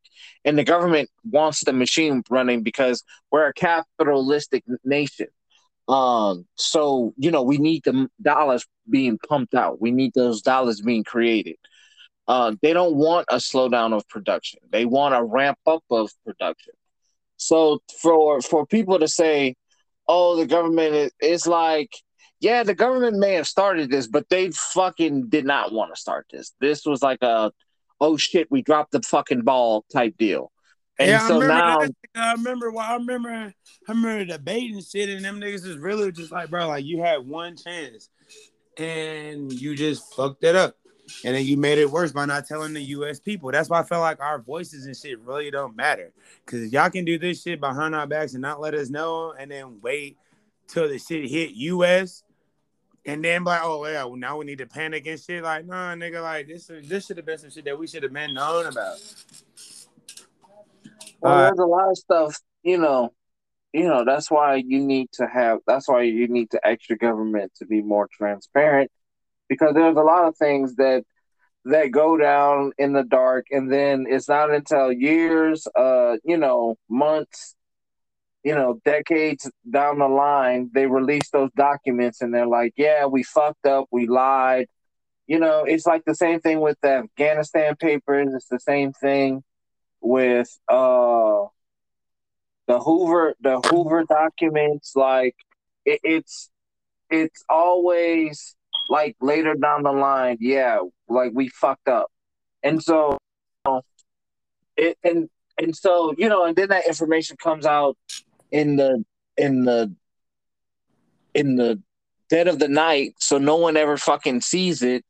And 0.44 0.58
the 0.58 0.64
government 0.64 1.08
wants 1.30 1.64
the 1.64 1.72
machine 1.72 2.22
running 2.30 2.62
because 2.62 3.02
we're 3.30 3.46
a 3.46 3.54
capitalistic 3.54 4.64
nation. 4.84 5.28
Um 5.88 6.46
so 6.56 7.14
you 7.16 7.30
know 7.30 7.42
we 7.42 7.58
need 7.58 7.84
the 7.84 8.08
dollars 8.20 8.66
being 8.90 9.18
pumped 9.28 9.54
out. 9.54 9.80
We 9.80 9.92
need 9.92 10.12
those 10.14 10.42
dollars 10.42 10.80
being 10.80 11.04
created 11.04 11.56
uh, 12.28 12.54
they 12.62 12.72
don't 12.72 12.96
want 12.96 13.26
a 13.30 13.36
slowdown 13.36 13.94
of 13.94 14.08
production. 14.08 14.60
They 14.70 14.84
want 14.84 15.14
a 15.14 15.22
ramp 15.22 15.58
up 15.66 15.84
of 15.90 16.10
production. 16.24 16.74
So 17.36 17.80
for 18.00 18.40
for 18.40 18.66
people 18.66 18.98
to 18.98 19.08
say, 19.08 19.56
"Oh, 20.08 20.36
the 20.36 20.46
government 20.46 20.94
is," 20.94 21.10
it's 21.20 21.46
like, 21.46 21.90
yeah, 22.40 22.62
the 22.62 22.74
government 22.74 23.18
may 23.18 23.34
have 23.34 23.46
started 23.46 23.90
this, 23.90 24.06
but 24.06 24.28
they 24.28 24.50
fucking 24.50 25.28
did 25.28 25.44
not 25.44 25.72
want 25.72 25.94
to 25.94 26.00
start 26.00 26.26
this. 26.30 26.52
This 26.60 26.84
was 26.84 27.02
like 27.02 27.22
a, 27.22 27.52
oh 28.00 28.16
shit, 28.16 28.50
we 28.50 28.62
dropped 28.62 28.92
the 28.92 29.02
fucking 29.02 29.42
ball 29.42 29.84
type 29.92 30.16
deal. 30.18 30.50
And 30.98 31.10
yeah, 31.10 31.28
so 31.28 31.36
I 31.36 31.40
remember 31.40 31.54
now, 31.54 31.78
that. 31.80 31.92
I 32.14 32.32
remember. 32.32 32.70
Well, 32.70 32.86
I 32.90 32.94
remember. 32.94 33.28
I 33.30 33.52
remember 33.92 34.24
debating 34.24 34.80
shit, 34.80 35.10
and 35.10 35.24
them 35.24 35.40
niggas 35.40 35.66
is 35.66 35.76
really 35.76 36.10
just 36.10 36.32
like, 36.32 36.48
bro, 36.48 36.68
like 36.68 36.86
you 36.86 37.02
had 37.02 37.26
one 37.26 37.56
chance, 37.56 38.08
and 38.78 39.52
you 39.52 39.76
just 39.76 40.14
fucked 40.14 40.42
it 40.42 40.56
up, 40.56 40.74
and 41.24 41.34
then 41.34 41.44
you 41.44 41.56
made 41.56 41.78
it 41.78 41.90
worse 41.90 42.12
by 42.12 42.24
not 42.24 42.46
telling 42.46 42.72
the 42.72 42.82
U.S. 42.82 43.20
people. 43.20 43.50
That's 43.50 43.68
why 43.68 43.80
I 43.80 43.82
felt 43.82 44.02
like 44.02 44.20
our 44.20 44.40
voices 44.40 44.86
and 44.86 44.96
shit 44.96 45.20
really 45.20 45.50
don't 45.50 45.76
matter, 45.76 46.12
because 46.44 46.72
y'all 46.72 46.90
can 46.90 47.04
do 47.04 47.18
this 47.18 47.42
shit 47.42 47.60
behind 47.60 47.94
our 47.94 48.06
backs 48.06 48.32
and 48.32 48.42
not 48.42 48.60
let 48.60 48.74
us 48.74 48.90
know, 48.90 49.32
and 49.38 49.50
then 49.50 49.80
wait 49.80 50.16
till 50.68 50.88
the 50.88 50.98
shit 50.98 51.30
hit 51.30 51.50
U.S. 51.52 52.22
And 53.04 53.24
then 53.24 53.44
be 53.44 53.50
like, 53.50 53.60
oh 53.62 53.86
yeah, 53.86 54.02
well, 54.04 54.16
now 54.16 54.36
we 54.36 54.44
need 54.44 54.58
to 54.58 54.66
panic 54.66 55.06
and 55.06 55.20
shit. 55.20 55.44
Like, 55.44 55.64
nah, 55.64 55.94
nigga, 55.94 56.22
like 56.22 56.48
this 56.48 56.68
is 56.68 56.88
this 56.88 57.06
should 57.06 57.18
have 57.18 57.26
been 57.26 57.38
some 57.38 57.50
shit 57.50 57.64
that 57.64 57.78
we 57.78 57.86
should 57.86 58.02
have 58.02 58.12
been 58.12 58.34
known 58.34 58.66
about. 58.66 58.96
well, 61.20 61.34
Uh, 61.34 61.42
there's 61.42 61.58
a 61.58 61.64
lot 61.64 61.90
of 61.90 61.96
stuff, 61.96 62.40
you 62.62 62.78
know. 62.78 63.12
You 63.72 63.84
know 63.84 64.04
that's 64.04 64.30
why 64.30 64.56
you 64.56 64.80
need 64.80 65.08
to 65.14 65.26
have. 65.26 65.58
That's 65.66 65.86
why 65.86 66.02
you 66.02 66.28
need 66.28 66.50
to 66.52 66.66
ask 66.66 66.88
your 66.88 66.96
government 66.98 67.52
to 67.56 67.66
be 67.66 67.82
more 67.82 68.08
transparent, 68.10 68.90
because 69.48 69.74
there's 69.74 69.96
a 69.96 70.02
lot 70.02 70.26
of 70.26 70.36
things 70.36 70.76
that 70.76 71.04
that 71.66 71.90
go 71.90 72.16
down 72.16 72.72
in 72.78 72.92
the 72.92 73.02
dark, 73.02 73.46
and 73.50 73.72
then 73.72 74.06
it's 74.08 74.28
not 74.28 74.52
until 74.52 74.92
years, 74.92 75.66
uh, 75.76 76.16
you 76.24 76.36
know, 76.36 76.76
months, 76.88 77.56
you 78.44 78.54
know, 78.54 78.80
decades 78.84 79.50
down 79.68 79.98
the 79.98 80.06
line, 80.08 80.70
they 80.72 80.86
release 80.86 81.28
those 81.30 81.50
documents, 81.56 82.20
and 82.20 82.32
they're 82.32 82.46
like, 82.46 82.72
"Yeah, 82.76 83.06
we 83.06 83.22
fucked 83.24 83.66
up, 83.66 83.86
we 83.90 84.06
lied." 84.06 84.68
You 85.26 85.40
know, 85.40 85.64
it's 85.64 85.86
like 85.86 86.04
the 86.06 86.14
same 86.14 86.40
thing 86.40 86.60
with 86.60 86.78
the 86.82 86.90
Afghanistan 87.04 87.74
papers. 87.76 88.32
It's 88.34 88.48
the 88.48 88.60
same 88.60 88.92
thing 88.92 89.42
with 90.00 90.48
uh 90.68 91.46
the 92.68 92.78
Hoover 92.80 93.34
the 93.40 93.60
Hoover 93.70 94.04
documents. 94.08 94.92
Like 94.94 95.34
it, 95.84 96.00
it's 96.04 96.50
it's 97.10 97.44
always 97.48 98.54
like 98.88 99.16
later 99.20 99.54
down 99.54 99.82
the 99.82 99.92
line, 99.92 100.38
yeah, 100.40 100.80
like 101.08 101.32
we 101.34 101.48
fucked 101.48 101.88
up, 101.88 102.10
and 102.62 102.82
so 102.82 103.18
it 104.76 104.98
and 105.02 105.28
and 105.58 105.74
so 105.76 106.14
you 106.16 106.28
know, 106.28 106.44
and 106.44 106.56
then 106.56 106.68
that 106.68 106.86
information 106.86 107.36
comes 107.36 107.66
out 107.66 107.96
in 108.50 108.76
the 108.76 109.04
in 109.36 109.64
the 109.64 109.94
in 111.34 111.56
the 111.56 111.80
dead 112.28 112.48
of 112.48 112.58
the 112.58 112.68
night, 112.68 113.14
so 113.18 113.38
no 113.38 113.56
one 113.56 113.76
ever 113.76 113.96
fucking 113.96 114.40
sees 114.40 114.82
it. 114.82 115.04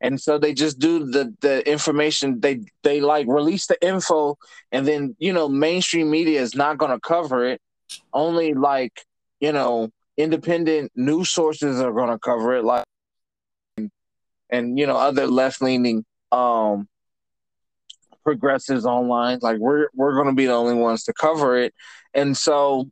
And 0.00 0.20
so 0.20 0.36
they 0.36 0.52
just 0.52 0.80
do 0.80 1.06
the 1.06 1.32
the 1.40 1.68
information 1.70 2.40
they 2.40 2.60
they 2.82 3.00
like 3.00 3.28
release 3.28 3.66
the 3.66 3.80
info 3.86 4.36
and 4.72 4.84
then 4.84 5.14
you 5.20 5.32
know 5.32 5.48
mainstream 5.48 6.10
media 6.10 6.40
is 6.40 6.56
not 6.56 6.76
going 6.76 6.90
to 6.90 6.98
cover 6.98 7.46
it 7.46 7.60
only 8.12 8.52
like 8.52 9.04
you 9.38 9.52
know 9.52 9.90
independent 10.16 10.90
news 10.96 11.30
sources 11.30 11.80
are 11.80 11.92
going 11.92 12.08
to 12.08 12.18
cover 12.18 12.52
it 12.56 12.64
like 12.64 12.84
and 14.52 14.78
you 14.78 14.86
know 14.86 14.96
other 14.96 15.26
left 15.26 15.60
leaning 15.60 16.04
um 16.30 16.86
progressives 18.22 18.86
online 18.86 19.38
like 19.42 19.58
we're 19.58 19.88
we're 19.94 20.14
going 20.14 20.28
to 20.28 20.32
be 20.32 20.46
the 20.46 20.52
only 20.52 20.74
ones 20.74 21.04
to 21.04 21.12
cover 21.12 21.56
it. 21.56 21.74
And 22.14 22.36
so 22.36 22.88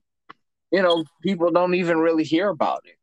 you 0.72 0.82
know 0.82 1.04
people 1.22 1.50
don't 1.50 1.74
even 1.74 1.98
really 1.98 2.24
hear 2.24 2.48
about 2.48 2.80
it. 2.84 2.96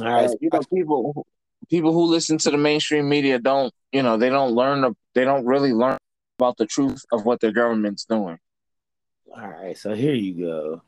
All 0.00 0.06
right, 0.06 0.28
uh, 0.28 0.34
you 0.40 0.50
know 0.52 0.60
people 0.72 1.26
people 1.70 1.92
who 1.92 2.06
listen 2.06 2.38
to 2.38 2.50
the 2.50 2.56
mainstream 2.56 3.08
media 3.08 3.38
don't 3.38 3.72
you 3.92 4.02
know 4.02 4.16
they 4.16 4.30
don't 4.30 4.52
learn 4.52 4.94
they 5.14 5.24
don't 5.24 5.46
really 5.46 5.72
learn 5.72 5.98
about 6.38 6.56
the 6.56 6.66
truth 6.66 7.02
of 7.12 7.24
what 7.24 7.40
their 7.40 7.52
government's 7.52 8.04
doing. 8.04 8.38
All 9.36 9.46
right, 9.46 9.76
so 9.76 9.94
here 9.94 10.14
you 10.14 10.46
go. 10.46 10.82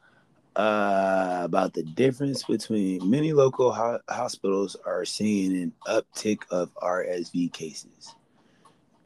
Uh, 0.61 1.41
about 1.43 1.73
the 1.73 1.83
difference 1.83 2.43
between 2.43 3.09
many 3.09 3.33
local 3.33 3.73
ho- 3.73 3.99
hospitals 4.11 4.77
are 4.85 5.07
seeing 5.07 5.57
an 5.57 5.73
uptick 5.87 6.43
of 6.51 6.71
RSV 6.75 7.51
cases. 7.51 8.15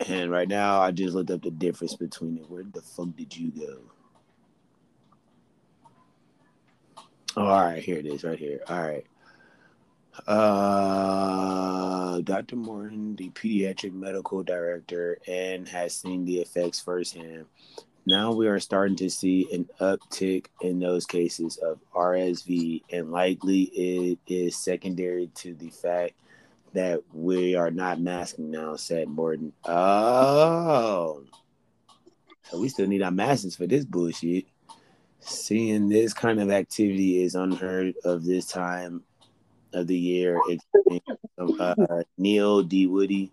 And 0.09 0.33
right 0.33 0.49
now, 0.49 0.81
I 0.81 0.91
just 0.91 1.15
looked 1.15 1.31
up 1.31 1.43
the 1.43 1.53
difference 1.53 1.95
between 1.95 2.39
it. 2.39 2.51
Where 2.51 2.65
the 2.65 2.83
fuck 2.83 3.15
did 3.15 3.37
you 3.37 3.53
go? 3.53 3.79
Oh, 7.37 7.47
all 7.47 7.65
right, 7.65 7.81
here 7.81 7.99
it 7.99 8.07
is, 8.07 8.25
right 8.25 8.37
here. 8.37 8.61
All 8.69 8.83
right. 8.83 9.07
Uh, 10.27 12.21
Dr. 12.23 12.57
Morton, 12.57 13.15
the 13.15 13.31
pediatric 13.31 13.93
medical 13.93 14.43
director, 14.43 15.19
and 15.29 15.69
has 15.69 15.95
seen 15.95 16.25
the 16.25 16.41
effects 16.41 16.81
firsthand. 16.81 17.47
Now 18.07 18.33
we 18.33 18.49
are 18.49 18.61
starting 18.61 18.97
to 18.97 19.09
see 19.09 19.49
an 19.53 19.69
uptick 19.81 20.47
in 20.61 20.79
those 20.79 21.07
cases 21.07 21.57
of 21.57 21.81
RSV, 21.95 22.83
and 22.93 23.11
likely 23.11 23.63
it 23.63 24.19
is 24.27 24.57
secondary 24.57 25.29
to 25.37 25.55
the 25.55 25.71
fact 25.71 26.13
that 26.75 27.01
we 27.15 27.55
are 27.55 27.71
not 27.71 28.01
masking 28.01 28.51
now, 28.51 28.77
said 28.77 29.09
Morton. 29.09 29.53
Oh, 29.65 31.25
so 32.43 32.61
we 32.61 32.69
still 32.69 32.87
need 32.87 33.03
our 33.03 33.11
masks 33.11 33.57
for 33.57 33.67
this 33.67 33.87
bullshit. 33.87 34.45
Seeing 35.21 35.89
this 35.89 36.13
kind 36.13 36.41
of 36.41 36.51
activity 36.51 37.23
is 37.23 37.35
unheard 37.35 37.95
of 38.05 38.25
this 38.25 38.47
time 38.47 39.03
of 39.73 39.87
the 39.87 39.97
year. 39.97 40.39
Uh, 41.39 42.03
Neil 42.19 42.63
D. 42.63 42.87
Woody, 42.87 43.33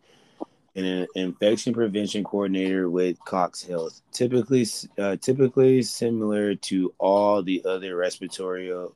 and 0.75 0.85
an 0.85 1.07
infection 1.15 1.73
prevention 1.73 2.23
coordinator 2.23 2.89
with 2.89 3.19
Cox 3.25 3.61
Health. 3.61 4.01
Typically, 4.11 4.65
uh, 4.97 5.17
typically 5.17 5.81
similar 5.81 6.55
to 6.55 6.93
all 6.97 7.43
the 7.43 7.63
other 7.65 7.95
respiratory 7.95 8.71
uh, 8.71 8.87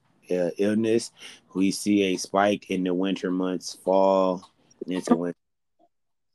illness, 0.58 1.12
we 1.54 1.72
see 1.72 2.14
a 2.14 2.18
spike 2.18 2.70
in 2.70 2.84
the 2.84 2.94
winter 2.94 3.30
months, 3.30 3.78
fall 3.84 4.50
into 4.88 5.16
winter. 5.16 5.38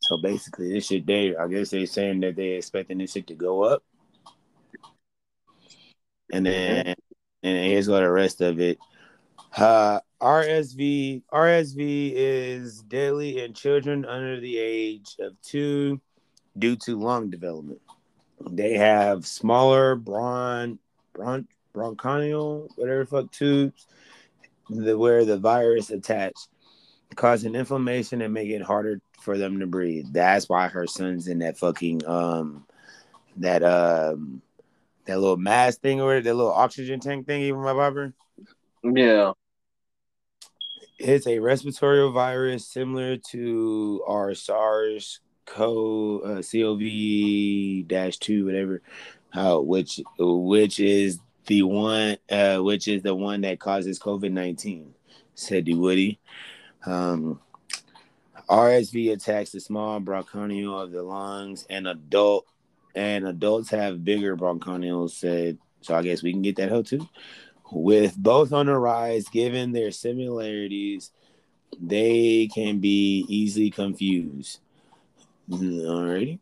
So 0.00 0.18
basically, 0.18 0.72
this 0.72 0.86
shit 0.86 1.06
they 1.06 1.36
I 1.36 1.46
guess 1.48 1.70
they're 1.70 1.86
saying 1.86 2.20
that 2.20 2.36
they're 2.36 2.56
expecting 2.56 2.98
this 2.98 3.12
shit 3.12 3.26
to 3.28 3.34
go 3.34 3.62
up. 3.62 3.82
And 6.32 6.46
then 6.46 6.94
and 7.42 7.64
here's 7.66 7.88
what 7.88 8.00
the 8.00 8.10
rest 8.10 8.40
of 8.40 8.60
it. 8.60 8.78
Uh 9.56 10.00
RSV 10.20 11.22
RSV 11.32 12.12
is 12.14 12.82
deadly 12.82 13.42
in 13.42 13.54
children 13.54 14.04
under 14.04 14.38
the 14.40 14.58
age 14.58 15.16
of 15.18 15.40
two 15.42 16.00
due 16.58 16.76
to 16.76 16.98
lung 16.98 17.30
development. 17.30 17.80
They 18.50 18.74
have 18.74 19.26
smaller 19.26 19.96
bron 19.96 20.78
bron 21.14 21.46
bronchial 21.72 22.68
whatever 22.76 23.06
fuck 23.06 23.30
tubes 23.30 23.86
the, 24.70 24.96
where 24.96 25.24
the 25.24 25.38
virus 25.38 25.90
attached, 25.90 26.48
causing 27.16 27.54
inflammation 27.54 28.22
and 28.22 28.32
making 28.32 28.56
it 28.56 28.62
harder 28.62 29.00
for 29.20 29.36
them 29.36 29.60
to 29.60 29.66
breathe. 29.66 30.06
That's 30.12 30.48
why 30.48 30.68
her 30.68 30.86
son's 30.86 31.28
in 31.28 31.40
that 31.40 31.58
fucking 31.58 32.06
um 32.06 32.66
that 33.36 33.62
um 33.62 34.42
that 35.06 35.18
little 35.18 35.36
mask 35.36 35.80
thing 35.80 36.00
or 36.00 36.20
that 36.20 36.34
little 36.34 36.52
oxygen 36.52 37.00
tank 37.00 37.26
thing, 37.26 37.42
even 37.42 37.60
my 37.60 37.72
barber. 37.72 38.12
Yeah. 38.82 39.32
It's 41.02 41.26
a 41.26 41.38
respiratory 41.38 42.10
virus 42.12 42.66
similar 42.66 43.16
to 43.30 44.04
our 44.06 44.34
SARS 44.34 45.20
CoV 45.46 46.22
uh, 46.22 46.42
CoV 46.42 47.88
dash 47.88 48.18
two, 48.18 48.44
whatever, 48.44 48.82
uh, 49.32 49.56
which 49.56 50.02
which 50.18 50.78
is 50.78 51.18
the 51.46 51.62
one 51.62 52.18
uh, 52.30 52.58
which 52.58 52.86
is 52.86 53.02
the 53.02 53.14
one 53.14 53.40
that 53.40 53.60
causes 53.60 53.98
COVID 53.98 54.30
nineteen, 54.30 54.92
said 55.34 55.64
the 55.64 55.72
Woody. 55.72 56.20
Um, 56.84 57.40
RSV 58.50 59.12
attacks 59.12 59.52
the 59.52 59.60
small 59.60 60.00
bronchiole 60.00 60.84
of 60.84 60.92
the 60.92 61.02
lungs, 61.02 61.64
and 61.70 61.88
adult 61.88 62.44
and 62.94 63.26
adults 63.26 63.70
have 63.70 64.04
bigger 64.04 64.36
bronchioles. 64.36 65.12
Said 65.12 65.56
so. 65.80 65.94
I 65.94 66.02
guess 66.02 66.22
we 66.22 66.32
can 66.32 66.42
get 66.42 66.56
that 66.56 66.68
hoe 66.68 66.82
too. 66.82 67.08
With 67.72 68.16
both 68.16 68.52
on 68.52 68.66
the 68.66 68.76
rise, 68.76 69.28
given 69.28 69.72
their 69.72 69.90
similarities, 69.90 71.10
they 71.80 72.48
can 72.52 72.80
be 72.80 73.24
easily 73.28 73.70
confused. 73.70 74.58
Alrighty. 75.50 76.40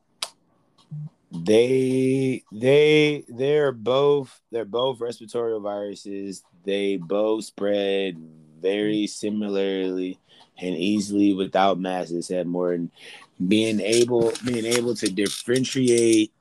They 1.31 2.43
they 2.51 3.25
they're 3.29 3.73
both 3.73 4.41
they're 4.51 4.65
both 4.65 5.01
respiratory 5.01 5.59
viruses. 5.61 6.43
They 6.65 6.97
both 6.97 7.45
spread 7.45 8.17
very 8.61 9.07
similarly 9.07 10.19
and 10.59 10.75
easily 10.75 11.35
without 11.35 11.79
masses. 11.79 12.29
Said 12.29 12.47
Morton, 12.47 12.91
being 13.47 13.81
able 13.81 14.33
being 14.45 14.65
able 14.65 14.95
to 14.97 15.11
differentiate 15.11 16.33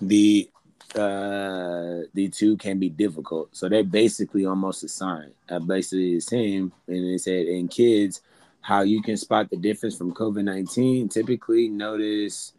the 0.00 0.48
uh 0.96 2.02
the 2.14 2.28
two 2.32 2.56
can 2.56 2.78
be 2.78 2.88
difficult. 2.88 3.54
So 3.56 3.68
they're 3.68 3.84
basically 3.84 4.46
almost 4.46 4.82
the 4.82 4.88
same. 4.88 5.32
Uh, 5.48 5.58
basically 5.58 6.14
the 6.14 6.20
same. 6.20 6.72
And 6.88 7.12
they 7.12 7.18
said 7.18 7.46
in 7.46 7.68
kids, 7.68 8.20
how 8.60 8.82
you 8.82 9.02
can 9.02 9.16
spot 9.16 9.50
the 9.50 9.56
difference 9.56 9.96
from 9.96 10.14
COVID 10.14 10.44
nineteen. 10.44 11.08
Typically, 11.08 11.68
notice 11.68 12.54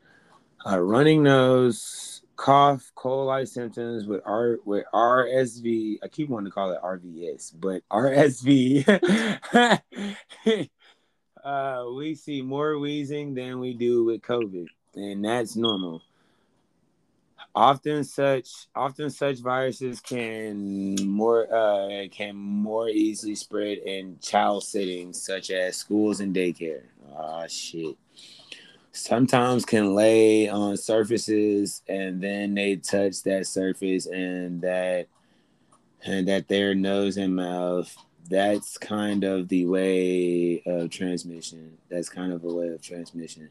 a 0.65 0.81
running 0.81 1.23
nose, 1.23 2.21
cough, 2.35 2.91
cold-like 2.95 3.47
symptoms 3.47 4.05
with 4.05 4.21
R 4.25 4.59
with 4.65 4.85
RSV. 4.93 5.97
I 6.03 6.07
keep 6.07 6.29
wanting 6.29 6.45
to 6.45 6.51
call 6.51 6.71
it 6.71 6.81
RVS, 6.83 7.53
but 7.59 7.81
RSV. 7.91 8.87
uh, 11.43 11.85
we 11.95 12.15
see 12.15 12.41
more 12.41 12.77
wheezing 12.79 13.33
than 13.33 13.59
we 13.59 13.73
do 13.73 14.03
with 14.03 14.21
COVID, 14.21 14.67
and 14.95 15.25
that's 15.25 15.55
normal. 15.55 16.01
Often 17.55 18.03
such 18.03 18.49
often 18.75 19.09
such 19.09 19.39
viruses 19.39 20.01
can 20.01 20.95
more 21.07 21.47
uh, 21.53 22.05
can 22.11 22.35
more 22.35 22.89
easily 22.89 23.33
spread 23.35 23.77
in 23.77 24.19
child 24.21 24.65
settings 24.65 25.21
such 25.21 25.49
as 25.51 25.77
schools 25.77 26.19
and 26.19 26.35
daycare. 26.35 26.83
Ah 27.17 27.47
shit. 27.47 27.95
Sometimes 28.91 29.63
can 29.63 29.95
lay 29.95 30.49
on 30.49 30.75
surfaces 30.75 31.81
and 31.87 32.21
then 32.21 32.55
they 32.55 32.75
touch 32.75 33.23
that 33.23 33.47
surface 33.47 34.05
and 34.05 34.61
that 34.61 35.07
and 36.03 36.27
that 36.27 36.49
their 36.49 36.75
nose 36.75 37.15
and 37.15 37.37
mouth 37.37 37.95
that's 38.29 38.77
kind 38.77 39.23
of 39.23 39.47
the 39.47 39.65
way 39.65 40.61
of 40.65 40.89
transmission. 40.89 41.77
That's 41.89 42.09
kind 42.09 42.33
of 42.33 42.43
a 42.43 42.53
way 42.53 42.67
of 42.67 42.81
transmission. 42.81 43.47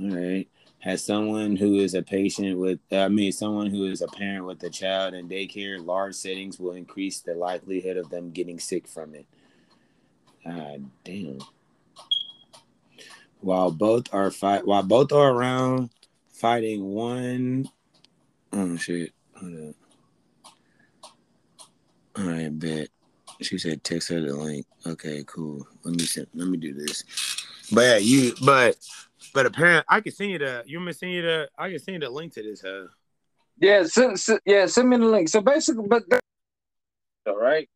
All 0.00 0.10
right 0.10 0.48
as 0.86 1.04
someone 1.04 1.56
who 1.56 1.80
is 1.80 1.94
a 1.94 2.02
patient 2.02 2.56
with 2.56 2.78
i 2.92 3.08
mean 3.08 3.32
someone 3.32 3.66
who 3.66 3.86
is 3.86 4.02
a 4.02 4.06
parent 4.06 4.46
with 4.46 4.62
a 4.62 4.70
child 4.70 5.14
in 5.14 5.28
daycare 5.28 5.84
large 5.84 6.14
settings 6.14 6.60
will 6.60 6.72
increase 6.72 7.20
the 7.20 7.34
likelihood 7.34 7.96
of 7.96 8.08
them 8.08 8.30
getting 8.30 8.58
sick 8.58 8.86
from 8.86 9.14
it. 9.14 9.26
God 10.44 10.88
damn. 11.04 11.38
While 13.40 13.72
both 13.72 14.14
are 14.14 14.30
fight 14.30 14.64
while 14.64 14.84
both 14.84 15.12
are 15.12 15.32
around 15.32 15.90
fighting 16.30 16.84
one 16.84 17.68
oh 18.52 18.76
shit. 18.76 19.12
Hold 19.40 19.70
up. 19.70 19.74
All 22.16 22.28
right 22.28 22.56
bet. 22.56 22.88
She 23.42 23.58
said 23.58 23.82
text 23.82 24.08
her 24.10 24.20
the 24.20 24.34
link. 24.34 24.66
Okay 24.86 25.24
cool. 25.26 25.66
Let 25.82 25.96
me 25.96 26.04
send, 26.04 26.28
let 26.34 26.46
me 26.46 26.58
do 26.58 26.74
this. 26.74 27.02
But 27.72 27.80
yeah 27.80 27.96
you 27.96 28.34
but 28.44 28.76
but 29.32 29.46
apparently, 29.46 29.84
I 29.88 30.00
can 30.00 30.12
send 30.12 30.30
you 30.30 30.38
the. 30.38 30.62
You 30.66 30.78
want 30.78 30.86
me 30.86 30.92
to 30.92 30.98
send 30.98 31.12
you 31.12 31.22
the? 31.22 31.48
I 31.58 31.70
can 31.70 31.78
send 31.78 31.94
you 31.94 32.00
the 32.00 32.10
link 32.10 32.32
to 32.34 32.42
this. 32.42 32.62
Huh? 32.64 32.86
Yeah, 33.58 33.84
send, 33.84 34.18
send, 34.20 34.40
yeah, 34.44 34.66
send 34.66 34.88
me 34.88 34.96
the 34.96 35.06
link. 35.06 35.28
So 35.28 35.40
basically, 35.40 35.86
but 35.88 36.04
all 37.26 37.36
right. 37.36 37.68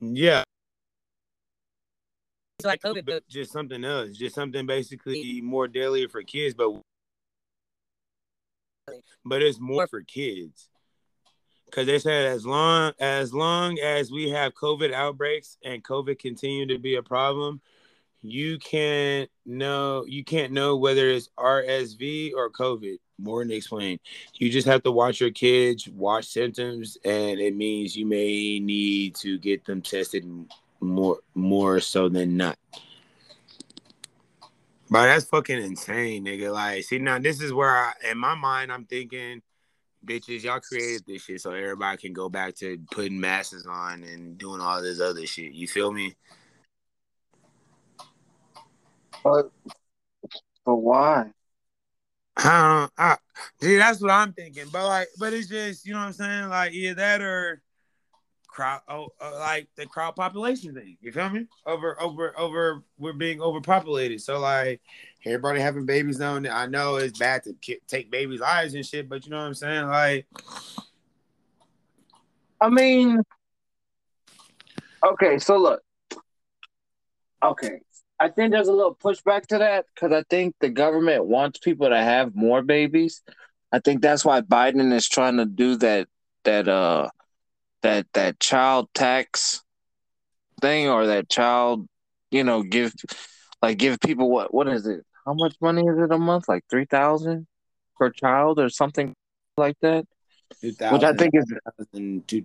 Yeah. 0.00 0.42
It's 2.58 2.66
like 2.66 2.80
COVID, 2.82 3.06
but 3.06 3.28
just 3.28 3.52
something 3.52 3.84
else. 3.84 4.16
Just 4.16 4.34
something 4.34 4.66
basically 4.66 5.40
more 5.40 5.68
deadly 5.68 6.06
for 6.06 6.22
kids, 6.22 6.54
but 6.54 6.80
but 9.24 9.42
it's 9.42 9.60
more 9.60 9.86
for 9.86 10.02
kids. 10.02 10.68
Cause 11.70 11.86
they 11.86 11.98
said 11.98 12.26
as 12.26 12.44
long 12.44 12.92
as 13.00 13.32
long 13.32 13.78
as 13.78 14.10
we 14.10 14.28
have 14.30 14.54
COVID 14.54 14.92
outbreaks 14.92 15.56
and 15.64 15.82
COVID 15.82 16.18
continue 16.18 16.66
to 16.66 16.78
be 16.78 16.96
a 16.96 17.02
problem, 17.02 17.62
you 18.22 18.58
can't 18.58 19.28
know 19.44 20.04
you 20.06 20.24
can't 20.24 20.52
know 20.52 20.76
whether 20.76 21.08
it's 21.08 21.28
RSV 21.36 22.32
or 22.34 22.50
COVID. 22.50 22.98
More 23.18 23.44
than 23.44 23.52
explain. 23.52 24.00
You 24.34 24.50
just 24.50 24.66
have 24.66 24.82
to 24.82 24.90
watch 24.90 25.20
your 25.20 25.30
kids, 25.30 25.88
watch 25.88 26.26
symptoms, 26.26 26.98
and 27.04 27.38
it 27.38 27.54
means 27.54 27.96
you 27.96 28.06
may 28.06 28.58
need 28.58 29.14
to 29.16 29.38
get 29.38 29.64
them 29.64 29.80
tested 29.80 30.24
more 30.80 31.18
more 31.34 31.80
so 31.80 32.08
than 32.08 32.36
not. 32.36 32.58
But 34.90 35.06
that's 35.06 35.24
fucking 35.24 35.62
insane, 35.62 36.24
nigga. 36.24 36.52
Like, 36.52 36.84
see 36.84 36.98
now 36.98 37.18
this 37.18 37.40
is 37.40 37.52
where 37.52 37.70
I 37.70 37.92
in 38.10 38.18
my 38.18 38.34
mind 38.34 38.72
I'm 38.72 38.84
thinking, 38.84 39.42
bitches, 40.04 40.42
y'all 40.42 40.60
created 40.60 41.04
this 41.06 41.22
shit 41.22 41.40
so 41.40 41.52
everybody 41.52 41.96
can 41.96 42.12
go 42.12 42.28
back 42.28 42.54
to 42.56 42.78
putting 42.90 43.20
masks 43.20 43.66
on 43.66 44.02
and 44.02 44.36
doing 44.36 44.60
all 44.60 44.82
this 44.82 45.00
other 45.00 45.26
shit. 45.26 45.52
You 45.52 45.68
feel 45.68 45.92
me? 45.92 46.14
But 49.22 49.50
but 50.64 50.76
why? 50.76 51.32
I 52.36 52.88
don't. 52.88 52.92
I, 52.98 53.16
see, 53.60 53.76
that's 53.76 54.00
what 54.00 54.10
I'm 54.10 54.32
thinking. 54.32 54.66
But 54.72 54.86
like, 54.86 55.08
but 55.18 55.32
it's 55.32 55.48
just 55.48 55.86
you 55.86 55.92
know 55.92 56.00
what 56.00 56.06
I'm 56.06 56.12
saying. 56.12 56.48
Like 56.48 56.72
either 56.72 56.94
that 56.94 57.20
or 57.20 57.62
crowd. 58.52 58.80
Oh, 58.88 59.08
uh, 59.20 59.38
like 59.38 59.68
the 59.76 59.86
crowd 59.86 60.14
population 60.14 60.74
thing. 60.74 60.96
You 61.00 61.12
feel 61.12 61.30
me? 61.30 61.46
Over, 61.66 62.00
over, 62.00 62.38
over. 62.38 62.82
We're 62.98 63.12
being 63.12 63.40
overpopulated. 63.40 64.20
So 64.20 64.38
like, 64.38 64.80
everybody 65.24 65.60
having 65.60 65.86
babies 65.86 66.18
now. 66.18 66.36
And 66.36 66.46
I 66.46 66.66
know 66.66 66.96
it's 66.96 67.18
bad 67.18 67.42
to 67.44 67.54
k- 67.54 67.80
take 67.88 68.10
babies' 68.10 68.40
lives 68.40 68.74
and 68.74 68.86
shit. 68.86 69.08
But 69.08 69.24
you 69.24 69.30
know 69.30 69.38
what 69.38 69.46
I'm 69.46 69.54
saying? 69.54 69.86
Like, 69.88 70.26
I 72.60 72.68
mean, 72.68 73.22
okay. 75.04 75.38
So 75.38 75.56
look. 75.56 75.82
Okay, 77.44 77.80
I 78.22 78.28
think 78.28 78.52
there's 78.52 78.68
a 78.68 78.72
little 78.72 78.94
pushback 78.94 79.46
to 79.46 79.58
that 79.58 79.86
because 79.92 80.12
I 80.12 80.22
think 80.30 80.54
the 80.60 80.68
government 80.68 81.26
wants 81.26 81.58
people 81.58 81.88
to 81.88 81.96
have 81.96 82.36
more 82.36 82.62
babies. 82.62 83.20
I 83.72 83.80
think 83.80 84.00
that's 84.00 84.24
why 84.24 84.42
Biden 84.42 84.92
is 84.92 85.08
trying 85.08 85.38
to 85.38 85.44
do 85.44 85.74
that 85.78 86.06
that 86.44 86.68
uh 86.68 87.08
that 87.82 88.06
that 88.12 88.38
child 88.38 88.88
tax 88.94 89.62
thing 90.60 90.88
or 90.88 91.08
that 91.08 91.28
child, 91.28 91.88
you 92.30 92.44
know, 92.44 92.62
give 92.62 92.94
like 93.60 93.78
give 93.78 93.98
people 93.98 94.30
what 94.30 94.54
what 94.54 94.68
is 94.68 94.86
it? 94.86 95.04
how 95.26 95.34
much 95.34 95.56
money 95.60 95.82
is 95.82 95.98
it 95.98 96.12
a 96.12 96.18
month? 96.18 96.48
Like 96.48 96.62
three 96.70 96.84
thousand 96.84 97.48
per 97.96 98.10
child 98.10 98.60
or 98.60 98.68
something 98.68 99.14
like 99.56 99.76
that. 99.82 100.04
Which 100.60 101.04
I 101.04 101.12
think 101.12 101.34
is 101.34 101.52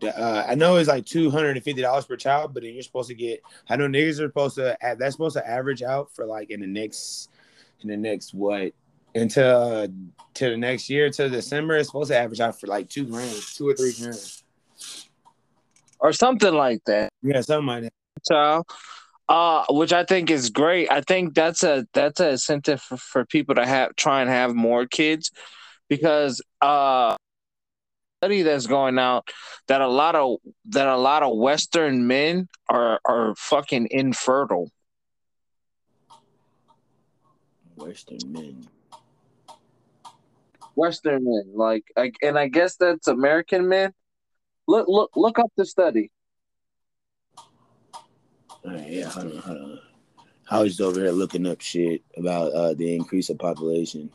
uh, 0.04 0.46
I 0.48 0.56
know 0.56 0.78
it's 0.78 0.90
like 0.90 1.06
two 1.06 1.30
hundred 1.30 1.58
and 1.58 1.64
fifty 1.64 1.82
dollars 1.82 2.06
per 2.06 2.16
child, 2.16 2.54
but 2.54 2.64
then 2.64 2.74
you're 2.74 2.84
supposed 2.84 3.10
to 3.10 3.16
get. 3.16 3.42
I 3.70 3.76
know 3.76 3.88
niggas 3.88 4.20
are 4.20 4.28
supposed 4.28 4.56
to. 4.56 4.78
That's 4.82 5.14
supposed 5.14 5.36
to 5.36 5.48
average 5.48 5.84
out 5.84 6.14
for 6.14 6.26
like 6.26 6.50
in 6.50 6.62
the 6.62 6.68
next, 6.68 7.30
in 7.82 7.90
the 7.90 7.98
next 7.98 8.34
what 8.34 8.74
until 9.16 9.58
uh, 9.58 9.88
to 10.36 10.50
the 10.50 10.58
next 10.58 10.90
year 10.90 11.10
to 11.10 11.30
December. 11.30 11.78
It's 11.78 11.90
supposed 11.90 12.10
to 12.10 12.18
average 12.18 12.40
out 12.40 12.60
for 12.60 12.68
like 12.68 12.90
two 12.90 13.06
grand, 13.06 13.42
two 13.56 13.70
or 13.70 13.74
three 13.74 13.94
grand, 13.94 14.42
or 16.00 16.14
something 16.14 16.54
like 16.54 16.84
that. 16.86 17.12
Yeah, 17.22 17.42
something 17.42 17.68
like 17.68 17.84
that. 17.84 17.94
Child, 18.30 18.66
uh, 19.30 19.66
which 19.70 19.94
I 19.94 20.04
think 20.04 20.32
is 20.32 20.50
great. 20.50 20.92
I 20.92 21.02
think 21.02 21.36
that's 21.36 21.64
a 21.64 21.86
that's 21.94 22.20
a 22.20 22.32
incentive 22.32 22.82
for, 22.82 22.98
for 22.98 23.26
people 23.26 23.56
to 23.56 23.66
have 23.66 23.96
try 23.96 24.22
and 24.22 24.30
have 24.30 24.56
more 24.56 24.86
kids 24.86 25.32
because 25.90 26.42
uh 26.62 27.16
study 28.28 28.42
that's 28.42 28.68
going 28.68 29.00
out 29.00 29.30
that 29.70 29.80
a 29.80 29.88
lot 29.88 30.14
of 30.14 30.38
that 30.66 30.86
a 30.86 30.98
lot 30.98 31.24
of 31.24 31.38
Western 31.38 32.08
men 32.08 32.50
are 32.68 33.00
are 33.06 33.34
fucking 33.38 33.88
infertile. 33.90 34.70
Western 37.78 38.20
men. 38.28 38.68
Western 40.76 41.24
men, 41.24 41.44
like, 41.56 41.86
like, 41.96 42.18
and 42.22 42.38
I 42.38 42.50
guess 42.50 42.76
that's 42.76 43.08
American 43.08 43.70
men. 43.70 43.94
Look, 44.68 44.88
look, 44.90 45.12
look 45.16 45.40
up 45.40 45.52
the 45.56 45.66
study. 45.66 46.12
All 47.38 48.74
right, 48.74 48.90
yeah, 48.90 49.06
hold 49.06 49.32
on, 49.32 49.38
hold 49.38 49.58
on. 49.58 49.80
I 50.52 50.62
was 50.62 50.82
over 50.82 51.00
here 51.00 51.12
looking 51.12 51.48
up 51.48 51.62
shit 51.62 52.04
about 52.18 52.52
uh, 52.52 52.74
the 52.74 52.94
increase 52.94 53.30
of 53.30 53.40
population. 53.40 54.12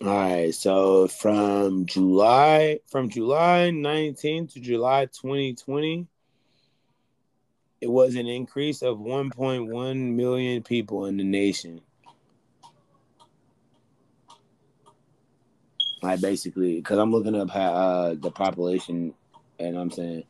All 0.00 0.06
right, 0.06 0.54
so 0.54 1.08
from 1.08 1.84
July 1.84 2.78
from 2.86 3.08
July 3.08 3.72
19th 3.74 4.52
to 4.52 4.60
July 4.60 5.06
2020, 5.06 6.06
it 7.80 7.90
was 7.90 8.14
an 8.14 8.28
increase 8.28 8.82
of 8.82 8.98
1.1 8.98 10.14
million 10.14 10.62
people 10.62 11.06
in 11.06 11.16
the 11.16 11.24
nation. 11.24 11.80
Like 16.00 16.20
basically, 16.20 16.76
because 16.76 16.98
I'm 16.98 17.10
looking 17.10 17.34
up 17.34 17.50
how 17.50 17.72
uh, 17.72 18.14
the 18.14 18.30
population, 18.30 19.14
and 19.58 19.76
I'm 19.76 19.90
saying, 19.90 20.22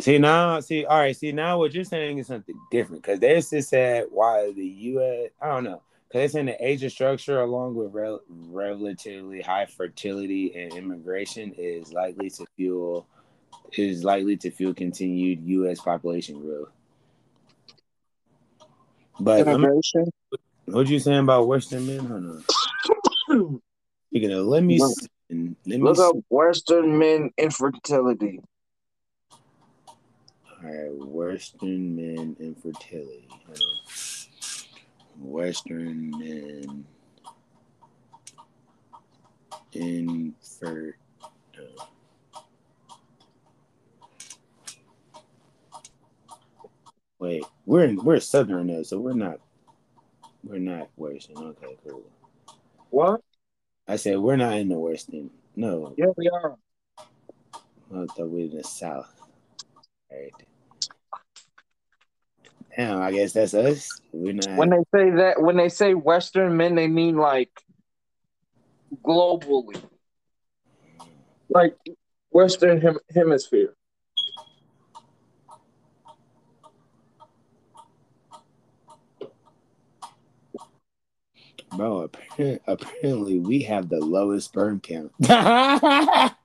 see 0.00 0.18
now, 0.18 0.58
see, 0.58 0.84
all 0.86 0.98
right, 0.98 1.16
see 1.16 1.30
now 1.30 1.58
what 1.58 1.72
you're 1.72 1.84
saying 1.84 2.18
is 2.18 2.26
something 2.26 2.58
different 2.72 3.02
because 3.02 3.20
they 3.20 3.40
just 3.40 3.68
said 3.68 4.06
why 4.10 4.52
the 4.52 4.66
U.S. 4.66 5.30
I 5.40 5.46
don't 5.46 5.62
know 5.62 5.82
because 6.12 6.26
it's 6.26 6.34
in 6.34 6.44
the 6.46 6.62
age 6.66 6.82
of 6.84 6.92
structure 6.92 7.40
along 7.40 7.74
with 7.74 7.94
rel- 7.94 8.20
relatively 8.28 9.40
high 9.40 9.64
fertility 9.64 10.54
and 10.54 10.74
immigration 10.74 11.54
is 11.56 11.90
likely 11.92 12.28
to 12.28 12.44
fuel 12.54 13.06
is 13.72 14.04
likely 14.04 14.36
to 14.36 14.50
fuel 14.50 14.74
continued 14.74 15.40
U.S. 15.44 15.80
population 15.80 16.42
growth. 16.42 16.68
But 19.18 19.40
Immigration. 19.48 20.12
what 20.66 20.86
are 20.86 20.90
you 20.90 20.98
saying 20.98 21.20
about 21.20 21.46
Western 21.46 21.86
men? 21.86 22.00
Hold 22.04 22.44
on. 23.30 23.60
Speaking 24.10 24.32
of, 24.32 24.44
let 24.46 24.62
me 24.62 24.78
Look- 24.78 24.90
see, 24.98 25.06
let 25.30 25.38
me 25.38 25.78
Look 25.78 25.96
see. 25.96 26.02
up 26.02 26.16
Western 26.28 26.98
men 26.98 27.30
infertility. 27.38 28.40
All 30.62 30.68
right, 30.68 30.92
Western 30.92 31.96
men 31.96 32.36
infertility. 32.38 33.28
Hold 33.46 33.58
on. 33.58 33.81
Western 35.22 36.12
and 36.22 36.84
infert. 39.72 40.96
uh, 41.22 41.84
Wait, 47.18 47.44
we're 47.66 47.84
in, 47.84 47.96
we're 48.04 48.18
southern 48.20 48.66
though, 48.66 48.82
so 48.82 48.98
we're 48.98 49.12
not 49.12 49.38
we're 50.42 50.58
not 50.58 50.88
Western. 50.96 51.36
Okay, 51.38 51.76
cool. 51.86 52.02
What? 52.90 53.20
I 53.86 53.96
said 53.96 54.18
we're 54.18 54.36
not 54.36 54.54
in 54.58 54.68
the 54.68 54.78
Western. 54.78 55.30
No, 55.54 55.94
Yeah, 55.96 56.06
we 56.16 56.28
are. 56.28 56.56
I 56.98 58.06
thought 58.06 58.18
we 58.18 58.24
were 58.24 58.50
in 58.50 58.56
the 58.56 58.64
South. 58.64 59.12
Right. 60.10 60.32
Damn, 62.76 63.02
I 63.02 63.12
guess 63.12 63.32
that's 63.32 63.54
us. 63.54 64.00
We're 64.12 64.34
not. 64.34 64.56
When 64.56 64.70
they 64.70 64.82
say 64.94 65.10
that, 65.10 65.40
when 65.40 65.56
they 65.56 65.68
say 65.68 65.94
Western 65.94 66.56
men, 66.56 66.74
they 66.74 66.88
mean 66.88 67.16
like 67.16 67.50
globally, 69.04 69.82
like 71.48 71.76
Western 72.30 72.80
hem- 72.80 72.98
hemisphere. 73.14 73.74
Bro, 81.76 82.02
apparently, 82.02 82.60
apparently 82.66 83.38
we 83.38 83.62
have 83.62 83.88
the 83.88 84.00
lowest 84.00 84.48
sperm 84.48 84.80
count. 84.80 85.12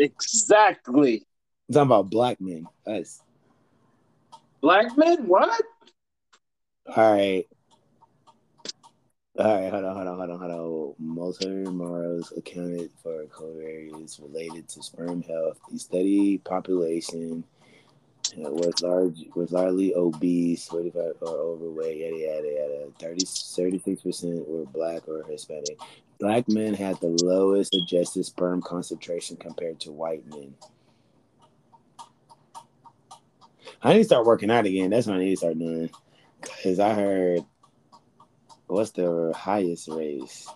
Exactly. 0.00 1.26
Talking 1.70 1.86
about 1.86 2.10
black 2.10 2.40
men, 2.40 2.66
us. 2.86 3.20
Black 4.60 4.96
men? 4.96 5.26
What? 5.26 5.62
All 6.96 7.12
right. 7.12 7.46
All 9.38 9.54
right, 9.54 9.70
hold 9.70 9.84
on, 9.84 9.94
hold 9.94 10.08
on, 10.08 10.16
hold 10.18 10.30
on, 10.30 10.38
hold 10.38 10.50
on. 10.50 10.94
Motor 10.98 11.70
morals 11.70 12.32
accounted 12.36 12.90
for 13.02 13.24
covariates 13.26 14.20
related 14.20 14.68
to 14.68 14.82
sperm 14.82 15.22
health. 15.22 15.58
The 15.70 15.78
study 15.78 16.38
population 16.38 17.44
was 18.36 18.82
large, 18.82 19.24
was 19.34 19.52
largely 19.52 19.94
obese, 19.94 20.66
45 20.66 21.12
or 21.22 21.28
overweight, 21.28 21.98
yada 21.98 22.16
yada 22.16 22.48
yada. 22.48 22.92
30, 22.98 23.24
36 23.24 24.02
percent 24.02 24.48
were 24.48 24.66
black 24.66 25.08
or 25.08 25.22
Hispanic. 25.24 25.78
Black 26.18 26.48
men 26.48 26.74
had 26.74 27.00
the 27.00 27.08
lowest 27.08 27.74
adjusted 27.74 28.26
sperm 28.26 28.60
concentration 28.60 29.36
compared 29.36 29.80
to 29.80 29.92
white 29.92 30.26
men. 30.26 30.54
I 33.82 33.92
need 33.92 34.00
to 34.00 34.04
start 34.04 34.26
working 34.26 34.50
out 34.50 34.66
again. 34.66 34.90
That's 34.90 35.06
what 35.06 35.16
I 35.16 35.20
need 35.20 35.30
to 35.30 35.36
start 35.36 35.58
doing. 35.58 35.90
Cause 36.42 36.78
I 36.78 36.94
heard 36.94 37.44
what's 38.66 38.90
the 38.90 39.32
highest 39.34 39.88
race? 39.88 40.48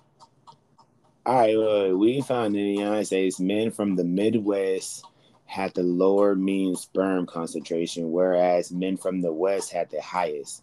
All 1.26 1.34
right, 1.34 1.56
well, 1.56 1.96
we 1.96 2.20
found 2.20 2.54
in 2.54 2.62
the 2.62 2.82
United 2.82 3.06
States 3.06 3.40
men 3.40 3.70
from 3.70 3.96
the 3.96 4.04
Midwest 4.04 5.04
had 5.46 5.72
the 5.72 5.82
lower 5.82 6.34
mean 6.34 6.76
sperm 6.76 7.26
concentration, 7.26 8.12
whereas 8.12 8.72
men 8.72 8.96
from 8.96 9.22
the 9.22 9.32
West 9.32 9.72
had 9.72 9.90
the 9.90 10.02
highest. 10.02 10.62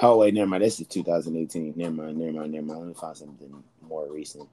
Oh 0.00 0.18
wait, 0.18 0.32
never 0.32 0.46
mind. 0.46 0.62
This 0.62 0.80
is 0.80 0.86
2018. 0.86 1.74
Never 1.76 1.92
mind, 1.92 2.16
never 2.16 2.32
mind, 2.32 2.52
never 2.52 2.66
mind. 2.66 2.78
Let 2.78 2.88
me 2.88 2.94
find 2.94 3.16
something 3.16 3.64
more 3.86 4.10
recent. 4.10 4.48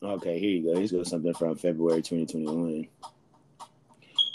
Okay, 0.00 0.38
here 0.38 0.50
you 0.50 0.62
go. 0.62 0.78
Here's 0.78 1.10
something 1.10 1.34
from 1.34 1.56
February 1.56 2.02
2021. 2.02 2.86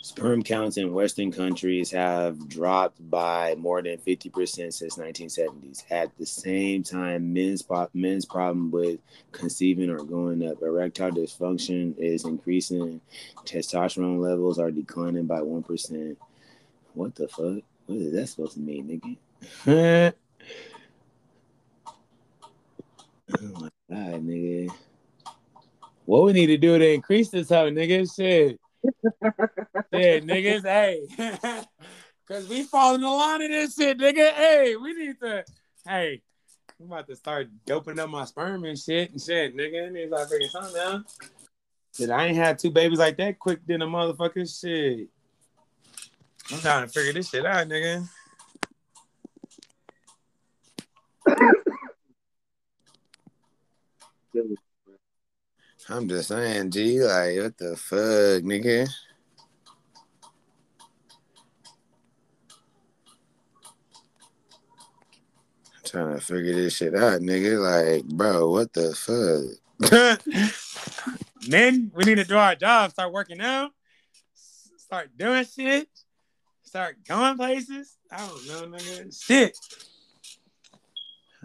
Sperm 0.02 0.43
counts 0.43 0.76
in 0.76 0.93
Western 0.93 1.32
countries 1.32 1.89
have 1.91 2.49
dropped 2.49 3.10
by 3.10 3.56
more 3.56 3.82
than 3.82 3.97
50% 3.97 4.73
since 4.73 4.97
1970s. 4.97 5.86
At 5.89 6.15
the 6.17 6.26
same 6.26 6.84
time, 6.84 7.32
men's 7.32 7.63
men's 7.93 8.26
problem 8.26 8.69
with 8.69 8.99
conceiving 9.32 9.89
are 9.89 10.04
going 10.04 10.45
up. 10.45 10.62
Erectile 10.62 11.12
dysfunction 11.12 11.97
is 11.97 12.26
increasing. 12.26 12.99
Testosterone 13.45 14.19
levels 14.19 14.60
are 14.60 14.71
declining 14.71 15.26
by 15.26 15.39
1%. 15.39 16.17
What 16.93 17.15
the 17.15 17.30
fuck? 17.30 17.63
What 17.86 17.97
is 17.97 18.12
that 18.12 18.28
supposed 18.28 18.54
to 18.56 18.60
mean, 18.60 19.17
nigga? 19.65 20.13
oh 23.39 23.60
my 23.62 23.69
god, 23.89 24.28
nigga. 24.28 24.69
What 26.06 26.24
we 26.24 26.34
need 26.34 26.48
to 26.48 26.58
do 26.58 26.78
to 26.78 26.94
increase 26.94 27.30
this 27.30 27.50
hoe, 27.50 27.72
nigga? 27.72 28.13
Shit. 28.13 28.60
Shit, 29.94 30.26
niggas, 30.26 30.63
hey. 30.63 31.08
Cause 32.28 32.48
we 32.48 32.63
fall 32.63 32.96
in 32.96 33.02
the 33.02 33.10
line 33.10 33.42
of 33.42 33.50
this 33.50 33.76
shit, 33.76 34.00
nigga. 34.00 34.32
Hey, 34.32 34.76
we 34.76 34.94
need 34.94 35.20
to 35.22 35.44
hey, 35.86 36.22
I'm 36.80 36.88
about 36.88 37.08
to 37.08 37.16
start 37.16 37.50
doping 37.66 38.00
up 38.00 38.10
my 38.10 38.26
sperm 38.26 38.63
and 38.63 38.78
shit 38.78 39.12
and 39.12 39.22
shit, 39.22 39.56
nigga. 39.56 39.88
I 39.88 39.89
need 39.89 40.02
to 40.04 40.08
start 40.08 40.30
figuring 40.30 40.50
something 40.50 40.82
out. 40.82 41.02
Shit, 41.96 42.10
I 42.10 42.28
ain't 42.28 42.38
had 42.38 42.58
two 42.58 42.72
babies 42.72 43.00
like 43.00 43.18
that 43.18 43.39
quick 43.39 43.60
than 43.68 43.82
a 43.82 43.88
motherfucker 43.88 44.50
shit. 44.60 45.10
I'm 46.52 46.60
trying 46.60 46.88
to 46.88 46.92
figure 46.92 47.13
this 47.13 47.30
shit 47.30 47.46
out, 47.46 47.68
nigga. 47.68 48.08
I'm 55.89 56.08
just 56.08 56.30
saying, 56.30 56.72
G, 56.72 57.02
like, 57.04 57.38
what 57.38 57.58
the 57.58 57.76
fuck, 57.76 58.43
nigga? 58.43 58.88
trying 65.93 66.15
to 66.15 66.22
figure 66.22 66.54
this 66.54 66.76
shit 66.76 66.96
out, 66.96 67.22
nigga. 67.22 67.60
Like, 67.62 68.04
bro, 68.06 68.50
what 68.50 68.74
the 68.74 68.96
fuck? 68.96 70.19
Men, 71.48 71.91
we 71.93 72.04
need 72.04 72.15
to 72.15 72.24
do 72.24 72.36
our 72.36 72.56
job. 72.56 72.91
Start 72.91 73.13
working 73.13 73.41
out. 73.41 73.72
Start 74.78 75.10
doing 75.15 75.46
shit. 75.46 75.88
Start 76.63 76.98
going 77.08 77.38
places. 77.38 77.98
I 78.12 78.17
don't 78.26 78.48
know, 78.48 78.78
nigga. 78.78 79.24
Shit. 79.24 79.56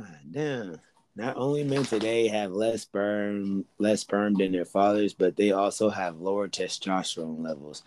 Ah, 0.01 0.05
damn. 0.31 0.81
Not 1.19 1.37
only 1.37 1.65
men 1.65 1.83
today 1.83 2.29
have 2.29 2.53
less 2.53 2.83
sperm, 2.83 3.65
less 3.79 4.03
sperm 4.03 4.35
than 4.35 4.53
their 4.53 4.65
fathers, 4.65 5.15
but 5.15 5.35
they 5.35 5.51
also 5.51 5.91
have 5.91 6.21
lower 6.21 6.47
testosterone 6.47 7.45
levels. 7.45 7.83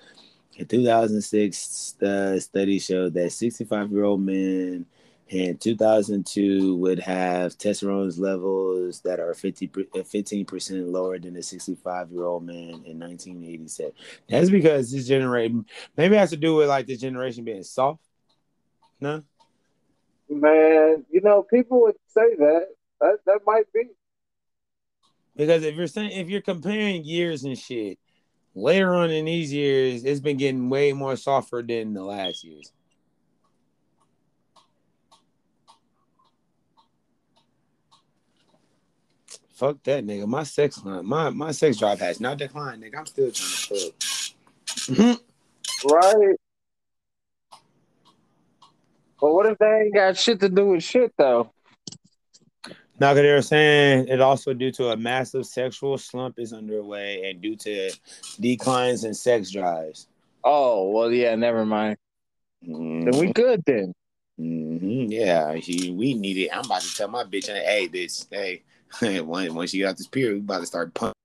In 0.57 0.65
2006, 0.65 1.95
the 1.97 2.41
study 2.41 2.77
showed 2.77 3.13
that 3.13 3.31
65 3.31 3.89
year 3.89 4.03
old 4.03 4.19
men 4.19 4.85
in 5.29 5.57
2002 5.59 6.75
would 6.75 6.99
have 6.99 7.57
testosterone 7.57 8.19
levels 8.19 8.99
that 8.99 9.21
are 9.21 9.33
50 9.33 9.69
15% 9.69 10.71
uh, 10.71 10.85
lower 10.85 11.17
than 11.17 11.37
a 11.37 11.41
65 11.41 12.11
year 12.11 12.25
old 12.25 12.43
man 12.43 12.83
in 12.85 12.99
1987 12.99 13.93
that's 14.27 14.49
because 14.49 14.91
this 14.91 15.07
generation 15.07 15.65
maybe 15.95 16.17
has 16.17 16.31
to 16.31 16.35
do 16.35 16.55
with 16.55 16.67
like 16.67 16.85
this 16.85 16.99
generation 16.99 17.45
being 17.45 17.63
soft 17.63 18.03
no 18.99 19.23
man 20.27 21.05
you 21.09 21.21
know 21.21 21.43
people 21.43 21.83
would 21.83 21.95
say 22.13 22.35
that 22.35 22.67
that, 23.01 23.17
that 23.25 23.39
might 23.45 23.71
be 23.73 23.83
because 25.35 25.63
if 25.63 25.75
you're 25.75 25.87
saying 25.87 26.11
if 26.11 26.29
you're 26.29 26.41
comparing 26.41 27.03
years 27.03 27.43
and 27.43 27.57
shit 27.57 27.99
later 28.55 28.93
on 28.93 29.09
in 29.11 29.25
these 29.25 29.51
years 29.51 30.03
it's 30.05 30.19
been 30.19 30.37
getting 30.37 30.69
way 30.69 30.93
more 30.93 31.15
softer 31.15 31.61
than 31.61 31.93
the 31.93 32.03
last 32.03 32.43
years 32.43 32.71
Fuck 39.61 39.83
that 39.83 40.03
nigga. 40.03 40.25
My 40.25 40.41
sex 40.41 40.83
line, 40.83 41.05
my 41.05 41.29
my 41.29 41.51
sex 41.51 41.77
drive 41.77 41.99
has 41.99 42.19
not 42.19 42.39
declined, 42.39 42.81
nigga. 42.81 42.97
I'm 42.97 43.05
still 43.05 43.29
trying 43.29 43.51
to 43.51 43.91
fuck. 43.91 43.99
Mm-hmm. 44.89 45.87
right. 45.93 46.35
But 49.21 49.33
what 49.35 49.45
if 49.45 49.59
they 49.59 49.83
ain't 49.83 49.93
got 49.93 50.17
shit 50.17 50.39
to 50.39 50.49
do 50.49 50.69
with 50.69 50.83
shit 50.83 51.13
though? 51.15 51.53
Now, 53.01 53.15
they 53.15 53.27
are 53.31 53.41
saying 53.41 54.09
it 54.09 54.21
also 54.21 54.53
due 54.53 54.71
to 54.73 54.91
a 54.91 54.95
massive 54.95 55.47
sexual 55.47 55.97
slump 55.97 56.37
is 56.37 56.53
underway 56.53 57.27
and 57.27 57.41
due 57.41 57.55
to 57.55 57.89
declines 58.39 59.05
in 59.05 59.15
sex 59.15 59.49
drives. 59.49 60.07
Oh 60.43 60.87
well, 60.91 61.11
yeah. 61.11 61.33
Never 61.33 61.65
mind. 61.65 61.97
Mm-hmm. 62.63 63.09
Then 63.09 63.19
we 63.19 63.25
mm-hmm. 63.25 63.31
good 63.31 63.63
then. 63.65 63.95
Mm-hmm. 64.39 65.11
Yeah, 65.11 65.53
we 65.53 66.13
need 66.13 66.37
it. 66.37 66.49
I'm 66.53 66.63
about 66.63 66.83
to 66.83 66.95
tell 66.95 67.07
my 67.07 67.23
bitch, 67.23 67.47
hey, 67.47 67.89
bitch, 67.91 68.27
hey, 68.29 68.61
once 69.49 69.73
you 69.73 69.81
get 69.81 69.89
out 69.89 69.97
this 69.97 70.05
period, 70.05 70.33
we 70.33 70.39
about 70.41 70.59
to 70.59 70.67
start 70.67 70.93
punching. 70.93 71.15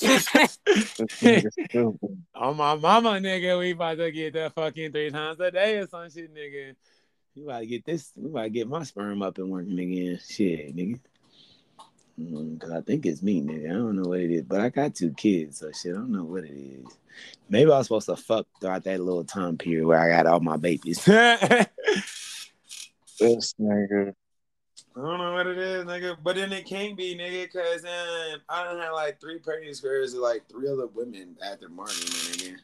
On 2.36 2.56
my 2.56 2.76
mama, 2.76 3.10
nigga, 3.10 3.58
we 3.58 3.72
about 3.72 3.98
to 3.98 4.12
get 4.12 4.34
that 4.34 4.54
fucking 4.54 4.92
three 4.92 5.10
times 5.10 5.40
a 5.40 5.50
day 5.50 5.78
or 5.78 5.88
some 5.88 6.08
shit, 6.08 6.32
nigga. 6.32 6.76
We 7.36 7.44
about 7.44 7.60
to 7.60 7.66
get 7.66 7.84
this. 7.84 8.12
We 8.16 8.30
about 8.30 8.42
to 8.42 8.50
get 8.50 8.68
my 8.68 8.82
sperm 8.82 9.22
up 9.22 9.38
and 9.38 9.50
working 9.50 9.78
again. 9.78 10.18
Shit, 10.28 10.74
nigga. 10.74 11.00
Mm, 12.18 12.60
Cause 12.60 12.70
I 12.72 12.80
think 12.80 13.06
it's 13.06 13.22
me, 13.22 13.40
nigga. 13.40 13.70
I 13.70 13.74
don't 13.74 13.96
know 13.96 14.08
what 14.08 14.20
it 14.20 14.32
is, 14.32 14.42
but 14.42 14.60
I 14.60 14.70
got 14.70 14.94
two 14.94 15.12
kids, 15.12 15.58
so 15.58 15.70
shit. 15.70 15.92
I 15.92 15.98
don't 15.98 16.10
know 16.10 16.24
what 16.24 16.44
it 16.44 16.50
is. 16.50 16.84
Maybe 17.48 17.70
I 17.70 17.78
was 17.78 17.86
supposed 17.86 18.06
to 18.06 18.16
fuck 18.16 18.46
throughout 18.60 18.84
that 18.84 19.00
little 19.00 19.24
time 19.24 19.56
period 19.56 19.86
where 19.86 20.00
I 20.00 20.16
got 20.16 20.26
all 20.26 20.40
my 20.40 20.56
babies. 20.56 21.04
this 21.04 21.68
nigga. 23.20 24.14
I 24.96 25.00
don't 25.00 25.18
know 25.18 25.32
what 25.32 25.46
it 25.46 25.58
is, 25.58 25.84
nigga. 25.84 26.16
But 26.22 26.36
then 26.36 26.52
it 26.52 26.66
can't 26.66 26.96
be, 26.96 27.16
nigga, 27.16 27.44
because 27.44 27.82
then 27.82 28.38
I 28.48 28.64
don't 28.64 28.80
have 28.80 28.94
like 28.94 29.20
three 29.20 29.38
pregnant 29.38 29.76
squares 29.76 30.12
with 30.12 30.22
like 30.22 30.42
three 30.48 30.68
other 30.68 30.88
women 30.88 31.36
after 31.44 31.68
Martin, 31.68 31.96
nigga. 31.96 32.56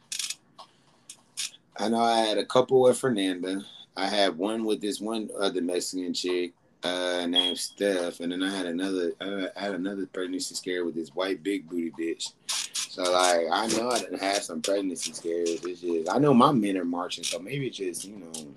I 1.77 1.89
know 1.89 2.01
I 2.01 2.19
had 2.21 2.39
a 2.39 2.47
couple 2.47 2.81
with 2.81 2.99
Fernanda. 2.99 3.65
I 3.97 4.07
had 4.07 4.37
one 4.37 4.65
with 4.65 4.81
this 4.81 5.01
one 5.01 5.31
other 5.39 5.63
Mexican 5.63 6.13
chick 6.13 6.53
uh, 6.83 7.27
named 7.27 7.59
Steph, 7.59 8.21
and 8.21 8.33
then 8.33 8.43
I 8.43 8.55
had 8.55 8.67
another. 8.67 9.13
Uh, 9.21 9.47
I 9.57 9.61
had 9.61 9.75
another 9.75 10.07
pregnancy 10.07 10.55
scare 10.55 10.85
with 10.85 10.95
this 10.95 11.11
white 11.11 11.43
big 11.43 11.69
booty 11.69 11.91
bitch. 11.91 12.33
So 12.47 13.03
like, 13.03 13.47
I 13.51 13.67
know 13.69 13.91
I 13.91 13.99
didn't 13.99 14.21
have 14.21 14.43
some 14.43 14.63
pregnancy 14.63 15.13
scares. 15.13 15.65
It's 15.65 15.81
just 15.81 16.11
I 16.11 16.19
know 16.19 16.35
my 16.35 16.53
men 16.53 16.77
are 16.77 16.85
marching, 16.85 17.25
so 17.25 17.39
maybe 17.39 17.69
it's 17.69 17.79
just 17.79 18.05
you 18.05 18.17
know 18.17 18.55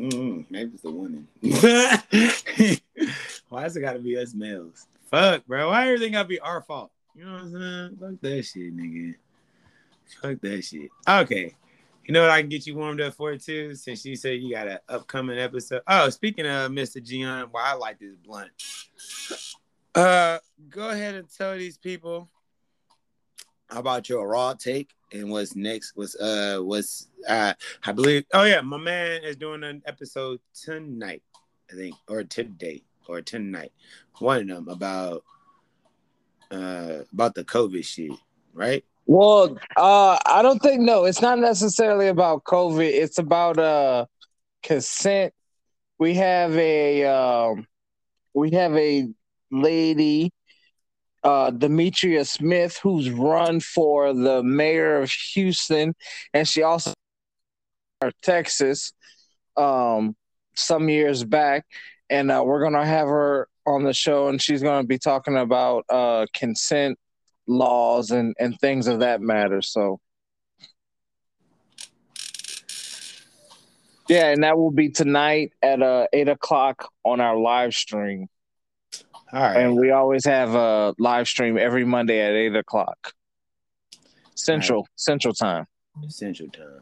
Mm, 0.00 0.46
maybe 0.48 0.70
it's 0.72 0.82
the 0.82 0.90
woman. 0.90 1.28
Why 3.50 3.62
has 3.62 3.76
it 3.76 3.80
got 3.80 3.92
to 3.92 3.98
be 3.98 4.16
us 4.16 4.32
males? 4.32 4.86
Fuck, 5.10 5.46
bro. 5.46 5.68
Why 5.68 5.88
everything 5.88 6.12
got 6.12 6.22
to 6.22 6.28
be 6.28 6.40
our 6.40 6.62
fault? 6.62 6.90
You 7.14 7.26
know 7.26 7.32
what 7.32 7.42
I'm 7.42 7.52
saying? 7.52 7.98
Fuck 8.00 8.20
that 8.22 8.42
shit, 8.44 8.76
nigga. 8.76 9.14
Fuck 10.22 10.40
that 10.40 10.64
shit. 10.64 10.88
Okay. 11.06 11.54
You 12.04 12.14
know 12.14 12.22
what 12.22 12.30
I 12.30 12.40
can 12.40 12.48
get 12.48 12.66
you 12.66 12.76
warmed 12.76 13.00
up 13.00 13.14
for 13.14 13.36
too? 13.36 13.74
Since 13.74 14.04
you 14.04 14.16
said 14.16 14.40
you 14.40 14.52
got 14.52 14.68
an 14.68 14.78
upcoming 14.88 15.38
episode. 15.38 15.82
Oh, 15.86 16.08
speaking 16.08 16.46
of 16.46 16.70
Mr. 16.72 17.04
Gion, 17.04 17.48
why 17.50 17.62
well, 17.62 17.64
I 17.64 17.74
like 17.74 17.98
this 17.98 18.16
blunt. 18.16 18.50
Uh, 19.94 20.38
go 20.68 20.90
ahead 20.90 21.14
and 21.14 21.28
tell 21.30 21.56
these 21.56 21.78
people 21.78 22.28
about 23.70 24.08
your 24.08 24.28
raw 24.28 24.54
take 24.54 24.90
and 25.12 25.30
what's 25.30 25.56
next 25.56 25.96
was 25.96 26.16
uh 26.16 26.58
was 26.60 27.08
uh 27.28 27.52
I 27.84 27.92
believe 27.92 28.24
oh 28.32 28.44
yeah 28.44 28.60
my 28.60 28.78
man 28.78 29.22
is 29.22 29.36
doing 29.36 29.64
an 29.64 29.82
episode 29.86 30.40
tonight 30.54 31.22
I 31.70 31.74
think 31.74 31.94
or 32.08 32.24
today 32.24 32.82
or 33.08 33.20
tonight 33.20 33.72
one 34.18 34.42
of 34.42 34.48
them 34.48 34.68
about 34.68 35.24
uh 36.50 37.00
about 37.12 37.34
the 37.34 37.44
COVID 37.44 37.84
shit 37.84 38.12
right 38.54 38.84
well 39.10 39.58
uh 39.76 40.16
I 40.24 40.40
don't 40.40 40.62
think 40.62 40.82
no 40.82 41.04
it's 41.04 41.20
not 41.20 41.40
necessarily 41.40 42.06
about 42.06 42.44
COVID. 42.44 42.88
It's 42.88 43.18
about 43.18 43.58
uh 43.58 44.06
consent. 44.62 45.34
We 45.98 46.14
have 46.14 46.56
a 46.56 47.04
um 47.06 47.66
we 48.34 48.52
have 48.52 48.76
a 48.76 49.08
lady 49.50 50.30
uh, 51.22 51.50
Demetria 51.50 52.24
Smith, 52.24 52.78
who's 52.82 53.10
run 53.10 53.60
for 53.60 54.14
the 54.14 54.42
mayor 54.42 55.02
of 55.02 55.10
Houston, 55.34 55.94
and 56.32 56.48
she 56.48 56.62
also 56.62 56.94
Texas 58.22 58.92
um, 59.56 60.16
some 60.54 60.88
years 60.88 61.24
back, 61.24 61.66
and 62.08 62.30
uh, 62.30 62.42
we're 62.46 62.62
gonna 62.62 62.86
have 62.86 63.08
her 63.08 63.48
on 63.66 63.82
the 63.82 63.92
show, 63.92 64.28
and 64.28 64.40
she's 64.40 64.62
gonna 64.62 64.86
be 64.86 64.98
talking 64.98 65.36
about 65.36 65.84
uh, 65.90 66.26
consent 66.32 66.96
laws 67.50 68.10
and 68.10 68.34
and 68.38 68.58
things 68.58 68.86
of 68.86 69.00
that 69.00 69.20
matter. 69.20 69.60
So. 69.60 70.00
Yeah, 74.08 74.30
and 74.30 74.42
that 74.42 74.58
will 74.58 74.72
be 74.72 74.88
tonight 74.88 75.52
at 75.62 75.80
uh, 75.82 76.08
eight 76.12 76.28
o'clock 76.28 76.88
on 77.04 77.20
our 77.20 77.38
live 77.38 77.74
stream. 77.74 78.26
All 79.32 79.40
right. 79.40 79.56
And 79.56 79.76
we 79.76 79.92
always 79.92 80.24
have 80.24 80.56
a 80.56 80.94
live 80.98 81.28
stream 81.28 81.56
every 81.56 81.84
Monday 81.84 82.20
at 82.20 82.32
eight 82.32 82.56
o'clock. 82.56 83.12
Central, 84.34 84.82
right. 84.82 84.88
Central 84.96 85.32
time. 85.32 85.66
Central 86.08 86.48
time. 86.48 86.80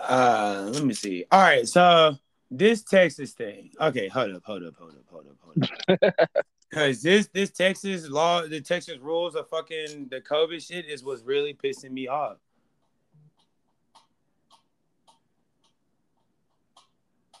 Uh, 0.00 0.70
let 0.72 0.84
me 0.84 0.94
see. 0.94 1.24
All 1.30 1.40
right, 1.40 1.68
so 1.68 2.16
this 2.50 2.82
Texas 2.82 3.32
thing. 3.32 3.70
Okay, 3.80 4.08
hold 4.08 4.34
up, 4.34 4.42
hold 4.44 4.62
up, 4.64 4.74
hold 4.76 4.92
up, 4.92 5.04
hold 5.08 5.26
up, 5.26 5.36
hold 5.40 6.08
up. 6.20 6.30
Cause 6.72 7.02
this 7.02 7.28
this 7.28 7.50
Texas 7.50 8.08
law, 8.08 8.42
the 8.46 8.60
Texas 8.60 8.98
rules 8.98 9.36
of 9.36 9.48
fucking 9.48 10.08
the 10.10 10.20
COVID 10.20 10.66
shit 10.66 10.86
is 10.86 11.04
what's 11.04 11.22
really 11.22 11.54
pissing 11.54 11.92
me 11.92 12.08
off. 12.08 12.38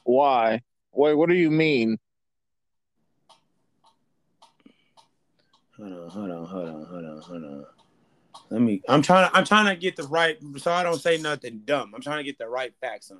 Why? 0.04 0.60
Wait, 0.92 1.14
what 1.14 1.28
do 1.28 1.34
you 1.34 1.50
mean? 1.50 1.98
Hold 5.76 5.92
on, 5.92 6.08
hold 6.08 6.30
on, 6.30 6.46
hold 6.46 6.68
on, 6.68 6.84
hold 6.84 7.04
on, 7.04 7.20
hold 7.20 7.44
on. 7.44 7.66
Let 8.54 8.62
me. 8.62 8.82
I'm 8.88 9.02
trying. 9.02 9.28
To, 9.28 9.36
I'm 9.36 9.44
trying 9.44 9.66
to 9.66 9.74
get 9.74 9.96
the 9.96 10.04
right, 10.04 10.38
so 10.58 10.70
I 10.70 10.84
don't 10.84 11.00
say 11.00 11.18
nothing 11.18 11.62
dumb. 11.64 11.92
I'm 11.92 12.00
trying 12.00 12.18
to 12.18 12.22
get 12.22 12.38
the 12.38 12.46
right 12.46 12.72
facts 12.80 13.10
on 13.10 13.18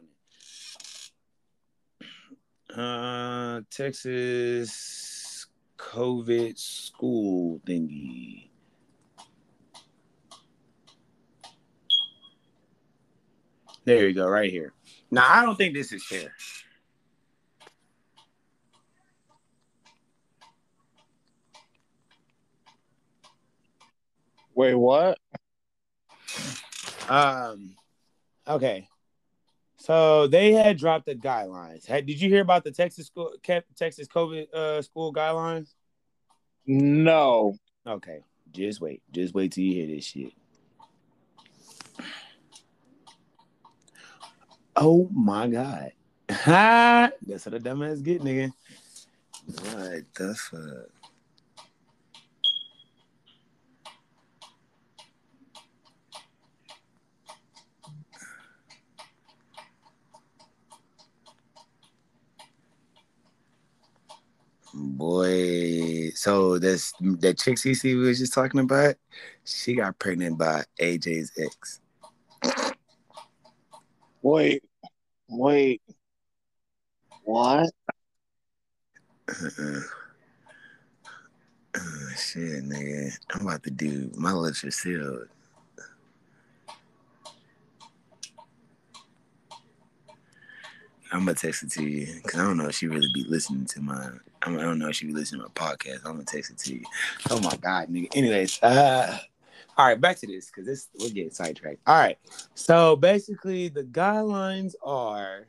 it. 2.70 2.78
Uh, 2.78 3.62
Texas 3.68 5.46
COVID 5.76 6.56
school 6.56 7.60
thingy. 7.66 8.50
There 13.84 14.06
you 14.06 14.14
go, 14.14 14.28
right 14.28 14.52
here. 14.52 14.72
Now 15.10 15.26
I 15.28 15.44
don't 15.44 15.56
think 15.56 15.74
this 15.74 15.90
is 15.90 16.04
fair. 16.06 16.32
Wait, 24.54 24.74
what? 24.74 25.18
Um, 27.08 27.76
okay. 28.46 28.88
So 29.76 30.26
they 30.28 30.52
had 30.52 30.78
dropped 30.78 31.06
the 31.06 31.14
guidelines. 31.14 31.86
Had, 31.86 32.06
did 32.06 32.20
you 32.20 32.28
hear 32.28 32.40
about 32.40 32.64
the 32.64 32.70
Texas 32.70 33.06
school, 33.06 33.34
Texas 33.42 34.08
COVID 34.08 34.52
uh, 34.54 34.82
school 34.82 35.12
guidelines? 35.12 35.74
No. 36.66 37.58
Okay, 37.86 38.20
just 38.50 38.80
wait. 38.80 39.02
Just 39.12 39.34
wait 39.34 39.52
till 39.52 39.64
you 39.64 39.74
hear 39.74 39.94
this 39.94 40.06
shit. 40.06 40.32
Oh 44.76 45.08
my 45.12 45.48
god. 45.48 45.92
Ha! 46.30 47.10
That's 47.26 47.44
what 47.44 47.54
a 47.54 47.60
dumbass 47.60 48.02
get, 48.02 48.22
nigga. 48.22 48.52
What 49.46 50.04
the 50.14 50.34
fuck? 50.34 51.03
Boy, 64.76 66.10
so 66.16 66.58
this 66.58 66.92
that 67.00 67.38
chick 67.38 67.56
CC 67.56 67.94
we 67.94 67.94
was 67.94 68.18
just 68.18 68.34
talking 68.34 68.58
about, 68.58 68.96
she 69.44 69.74
got 69.74 69.98
pregnant 70.00 70.36
by 70.36 70.64
AJ's 70.80 71.30
ex. 71.38 71.80
Wait, 74.20 74.64
wait, 75.28 75.80
what? 77.22 77.70
Uh-uh. 79.28 79.80
Uh, 81.74 82.14
shit, 82.16 82.64
nigga. 82.64 83.16
I'm 83.32 83.46
about 83.46 83.62
to 83.64 83.70
do 83.70 84.10
my 84.16 84.32
lips 84.32 84.64
are 84.64 84.70
sealed. 84.70 85.28
I'm 91.12 91.20
gonna 91.20 91.34
text 91.34 91.62
it 91.62 91.70
to 91.72 91.84
you 91.84 92.08
because 92.22 92.40
I 92.40 92.44
don't 92.44 92.56
know 92.56 92.68
if 92.68 92.74
she 92.74 92.88
really 92.88 93.08
be 93.14 93.24
listening 93.28 93.66
to 93.66 93.80
my. 93.80 94.10
I 94.46 94.50
don't 94.50 94.78
know 94.78 94.88
if 94.88 94.96
she 94.96 95.06
be 95.06 95.12
listening 95.12 95.40
to 95.40 95.48
my 95.48 95.52
podcast. 95.54 96.04
I'm 96.04 96.12
gonna 96.12 96.24
text 96.24 96.50
it 96.50 96.58
to 96.58 96.74
you. 96.74 96.82
Oh 97.30 97.40
my 97.40 97.56
god, 97.56 97.88
nigga. 97.88 98.14
Anyways, 98.14 98.62
uh, 98.62 99.18
all 99.76 99.86
right, 99.86 100.00
back 100.00 100.18
to 100.18 100.26
this 100.26 100.46
because 100.46 100.66
this 100.66 100.88
we're 101.00 101.08
getting 101.08 101.30
sidetracked. 101.30 101.80
All 101.86 101.98
right, 101.98 102.18
so 102.54 102.96
basically 102.96 103.68
the 103.68 103.84
guidelines 103.84 104.74
are. 104.82 105.46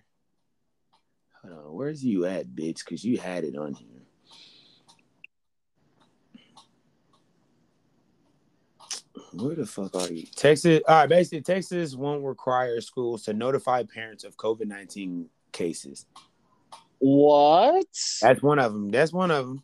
Hold 1.41 1.53
on, 1.53 1.73
where's 1.73 2.03
you 2.03 2.25
at, 2.25 2.47
bitch? 2.47 2.79
Because 2.85 3.03
you 3.03 3.17
had 3.17 3.43
it 3.43 3.57
on 3.57 3.73
here. 3.73 3.89
Where 9.33 9.55
the 9.55 9.65
fuck 9.65 9.93
are 9.95 10.11
you? 10.11 10.25
Texas. 10.35 10.81
All 10.87 10.95
right, 10.95 11.09
basically, 11.09 11.41
Texas 11.41 11.95
won't 11.95 12.23
require 12.23 12.79
schools 12.79 13.23
to 13.23 13.33
notify 13.33 13.83
parents 13.83 14.23
of 14.23 14.37
COVID 14.37 14.67
19 14.67 15.27
cases. 15.51 16.05
What? 17.07 17.85
That's 18.19 18.41
one 18.41 18.57
of 18.57 18.73
them. 18.73 18.89
That's 18.89 19.13
one 19.13 19.29
of 19.29 19.45
them. 19.45 19.63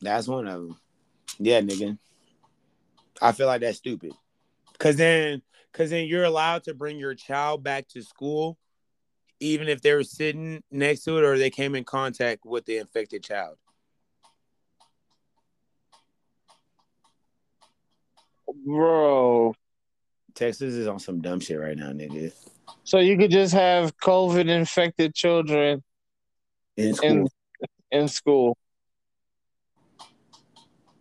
That's 0.00 0.26
one 0.26 0.48
of 0.48 0.62
them. 0.62 0.76
Yeah, 1.38 1.60
nigga. 1.60 1.96
I 3.22 3.30
feel 3.30 3.46
like 3.46 3.60
that's 3.60 3.78
stupid. 3.78 4.14
Cause 4.80 4.96
then, 4.96 5.42
cause 5.72 5.90
then 5.90 6.08
you're 6.08 6.24
allowed 6.24 6.64
to 6.64 6.74
bring 6.74 6.98
your 6.98 7.14
child 7.14 7.62
back 7.62 7.86
to 7.90 8.02
school, 8.02 8.58
even 9.38 9.68
if 9.68 9.80
they 9.80 9.94
were 9.94 10.02
sitting 10.02 10.60
next 10.72 11.04
to 11.04 11.18
it 11.18 11.24
or 11.24 11.38
they 11.38 11.50
came 11.50 11.76
in 11.76 11.84
contact 11.84 12.44
with 12.44 12.64
the 12.64 12.78
infected 12.78 13.22
child. 13.22 13.58
Bro. 18.66 19.54
Texas 20.34 20.74
is 20.74 20.88
on 20.88 20.98
some 20.98 21.20
dumb 21.20 21.38
shit 21.38 21.60
right 21.60 21.76
now, 21.76 21.92
nigga. 21.92 22.32
So 22.84 22.98
you 22.98 23.16
could 23.18 23.30
just 23.30 23.52
have 23.54 23.96
COVID 23.98 24.48
infected 24.48 25.14
children 25.14 25.82
In 26.76 26.94
school. 26.94 27.10
in 27.10 27.28
in 27.90 28.08
school. 28.08 28.56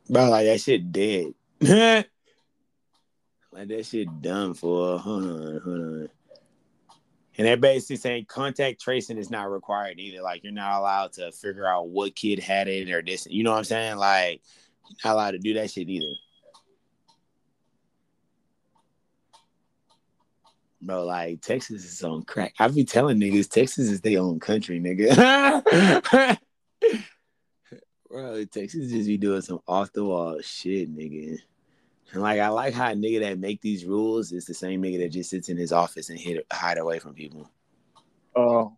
Bro, 0.10 0.30
like 0.30 0.46
that 0.46 0.62
shit 0.62 0.92
dead. 0.92 1.34
like 1.60 2.08
that 3.68 3.86
shit 3.86 4.22
done 4.22 4.54
for. 4.54 4.98
Hold 5.00 5.24
on, 5.24 5.62
hold 5.64 5.80
on. 5.80 6.10
And 7.38 7.46
they're 7.46 7.58
basically 7.58 7.98
saying 7.98 8.26
contact 8.28 8.82
tracing 8.82 9.18
is 9.18 9.30
not 9.30 9.52
required 9.52 10.00
either. 10.00 10.24
Like 10.24 10.44
you're 10.44 10.54
not 10.54 10.80
allowed 10.80 11.14
to 11.14 11.32
figure 11.32 11.68
out 11.68 11.90
what 11.90 12.16
kid 12.16 12.40
had 12.40 12.68
it 12.68 12.90
or 12.90 13.02
this. 13.04 13.28
You 13.30 13.44
know 13.44 13.52
what 13.52 13.60
I'm 13.60 13.64
saying? 13.64 13.98
Like 13.98 14.42
you're 14.90 14.98
not 15.06 15.14
allowed 15.14 15.32
to 15.32 15.40
do 15.40 15.54
that 15.56 15.70
shit 15.70 15.90
either. 15.90 16.16
Bro, 20.82 21.06
like 21.06 21.42
Texas 21.42 21.84
is 21.86 22.04
on 22.04 22.24
crack. 22.24 22.54
I 22.60 22.68
be 22.68 22.86
telling 22.86 23.20
niggas 23.20 23.50
Texas 23.50 23.90
is 23.90 24.02
their 24.02 24.22
own 24.22 24.40
country, 24.40 24.80
nigga. 24.80 26.38
Bro, 28.10 28.46
Texas 28.46 28.92
just 28.92 29.08
be 29.08 29.18
doing 29.18 29.42
some 29.42 29.60
off 29.68 29.92
the 29.92 30.06
wall 30.06 30.40
shit, 30.42 30.96
nigga. 30.96 31.40
And 32.12 32.22
like 32.22 32.40
I 32.40 32.48
like 32.50 32.74
how 32.74 32.92
a 32.92 32.96
nigga 32.96 33.22
that 33.22 33.40
make 33.40 33.62
these 33.62 33.86
rules 33.86 34.32
is 34.32 34.46
the 34.46 34.54
same 34.54 34.82
nigga 34.82 35.00
that 35.00 35.10
just 35.10 35.30
sits 35.30 35.50
in 35.50 35.58
his 35.58 35.72
office 35.72 36.10
and 36.10 36.20
hid, 36.20 36.44
hide 36.52 36.78
away 36.78 37.00
from 37.00 37.14
people. 37.14 37.50
Oh. 38.36 38.78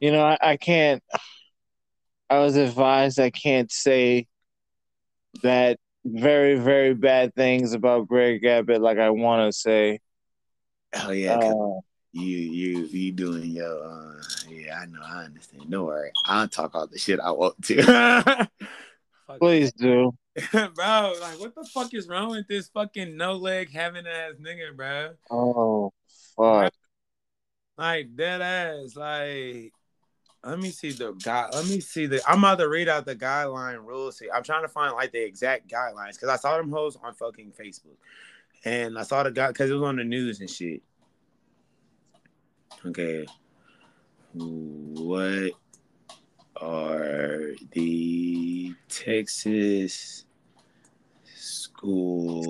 You 0.00 0.12
know, 0.12 0.22
I, 0.22 0.38
I 0.40 0.56
can't 0.56 1.02
I 2.28 2.38
was 2.38 2.56
advised 2.56 3.18
I 3.18 3.30
can't 3.30 3.72
say 3.72 4.26
that 5.42 5.78
very, 6.04 6.56
very 6.56 6.94
bad 6.94 7.34
things 7.34 7.72
about 7.72 8.06
Greg 8.06 8.44
Abbott 8.44 8.80
like 8.80 8.98
I 8.98 9.10
wanna 9.10 9.52
say. 9.52 10.00
Oh 11.04 11.10
yeah, 11.10 11.38
Uh, 11.38 11.80
you 12.12 12.36
you 12.38 12.78
you 12.86 13.12
doing 13.12 13.50
your 13.50 13.84
uh 13.84 14.22
yeah, 14.48 14.80
I 14.80 14.86
know, 14.86 15.00
I 15.02 15.24
understand. 15.24 15.70
Don't 15.70 15.86
worry. 15.86 16.10
I'll 16.24 16.48
talk 16.48 16.74
all 16.74 16.86
the 16.86 16.98
shit 16.98 17.20
I 17.20 17.30
want 17.30 17.62
to. 17.64 18.48
Please 19.38 19.72
do. 19.72 20.14
bro, 20.52 21.14
like 21.20 21.40
what 21.40 21.54
the 21.54 21.68
fuck 21.72 21.92
is 21.94 22.08
wrong 22.08 22.30
with 22.30 22.46
this 22.48 22.68
fucking 22.68 23.16
no 23.16 23.34
leg 23.34 23.72
having 23.72 24.06
ass 24.06 24.34
nigga, 24.40 24.74
bro? 24.74 25.10
Oh 25.30 25.92
fuck. 26.36 26.72
Like 27.76 28.16
dead 28.16 28.40
ass. 28.40 28.96
Like 28.96 29.72
let 30.46 30.60
me 30.60 30.70
see 30.70 30.92
the 30.92 31.12
guy. 31.12 31.48
Let 31.52 31.66
me 31.66 31.80
see 31.80 32.06
the. 32.06 32.22
I'm 32.26 32.38
about 32.38 32.58
to 32.58 32.68
read 32.68 32.88
out 32.88 33.04
the 33.04 33.16
guideline 33.16 33.84
rules. 33.84 34.18
here. 34.18 34.30
I'm 34.32 34.44
trying 34.44 34.62
to 34.62 34.68
find 34.68 34.94
like 34.94 35.10
the 35.10 35.22
exact 35.22 35.68
guidelines 35.68 36.12
because 36.12 36.28
I 36.28 36.36
saw 36.36 36.56
them 36.56 36.70
hoes 36.70 36.96
on 37.02 37.14
fucking 37.14 37.52
Facebook, 37.60 37.96
and 38.64 38.98
I 38.98 39.02
saw 39.02 39.22
the 39.22 39.30
guy 39.30 39.48
because 39.48 39.70
it 39.70 39.74
was 39.74 39.82
on 39.82 39.96
the 39.96 40.04
news 40.04 40.40
and 40.40 40.50
shit. 40.50 40.82
Okay, 42.84 43.26
what 44.34 45.52
are 46.60 47.52
the 47.72 48.74
Texas 48.88 50.24
school 51.34 52.46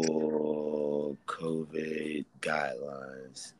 COVID 1.26 2.24
guidelines? 2.40 3.52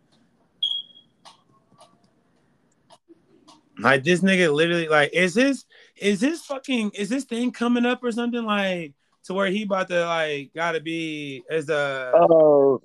Like 3.79 4.05
this 4.05 4.21
nigga 4.21 4.53
literally 4.53 4.89
like 4.89 5.11
is 5.13 5.35
this 5.35 5.67
is 5.97 6.21
this 6.21 6.43
fucking 6.43 6.93
is 6.95 7.09
this 7.09 7.25
thing 7.25 7.53
coming 7.53 7.85
up 7.85 8.03
or 8.03 8.11
something 8.11 8.45
like 8.45 8.95
to 9.27 9.35
where 9.35 9.49
he 9.49 9.63
about 9.65 9.89
to 9.89 10.05
like 10.07 10.51
gotta 10.55 10.81
be 10.81 11.43
as 11.51 11.69
a 11.69 12.13
Oh 12.15 12.83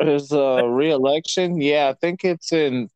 his 0.00 0.30
uh 0.32 0.64
re-election? 0.66 1.60
Yeah, 1.60 1.88
I 1.88 1.94
think 1.94 2.24
it's 2.24 2.52
in 2.52 2.88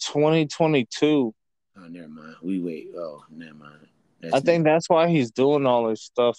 2022. 0.00 1.34
oh 1.76 1.80
never 1.88 2.08
mind 2.08 2.36
we 2.42 2.60
wait 2.60 2.88
oh 2.96 3.24
never 3.30 3.54
mind 3.54 3.86
That's 4.20 4.34
I 4.34 4.40
think 4.40 4.64
that's 4.64 4.88
why 4.88 5.08
he's 5.08 5.30
doing 5.30 5.66
all 5.66 5.88
this 5.88 6.02
stuff. 6.02 6.38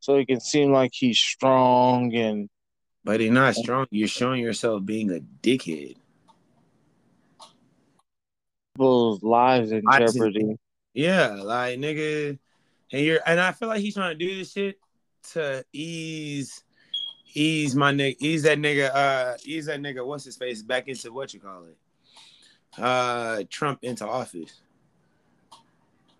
So 0.00 0.16
he 0.18 0.24
can 0.24 0.40
seem 0.40 0.72
like 0.72 0.92
he's 0.94 1.18
strong 1.18 2.14
and 2.14 2.48
but 3.04 3.20
he's 3.20 3.30
not 3.30 3.54
strong 3.54 3.86
you're 3.90 4.08
showing 4.08 4.40
yourself 4.42 4.84
being 4.84 5.10
a 5.10 5.20
dickhead 5.42 5.96
people's 8.74 9.22
lives 9.22 9.72
in 9.72 9.82
I 9.88 10.00
just- 10.00 10.16
jeopardy. 10.16 10.56
yeah 10.94 11.28
like 11.42 11.78
nigga 11.78 12.38
and 12.92 13.02
you're 13.04 13.20
and 13.26 13.38
I 13.40 13.52
feel 13.52 13.68
like 13.68 13.80
he's 13.80 13.94
trying 13.94 14.18
to 14.18 14.24
do 14.26 14.36
this 14.38 14.52
shit 14.52 14.78
to 15.32 15.64
ease 15.72 16.62
ease 17.34 17.76
my 17.76 17.92
nigga 17.92 18.16
ease 18.18 18.42
that 18.42 18.58
nigga 18.58 18.90
uh 18.94 19.36
ease 19.44 19.66
that 19.66 19.80
nigga 19.80 20.04
what's 20.04 20.24
his 20.24 20.36
face 20.36 20.62
back 20.62 20.88
into 20.88 21.12
what 21.12 21.32
you 21.32 21.40
call 21.40 21.64
it 21.64 21.76
uh 22.82 23.42
Trump 23.48 23.80
into 23.82 24.06
office. 24.06 24.60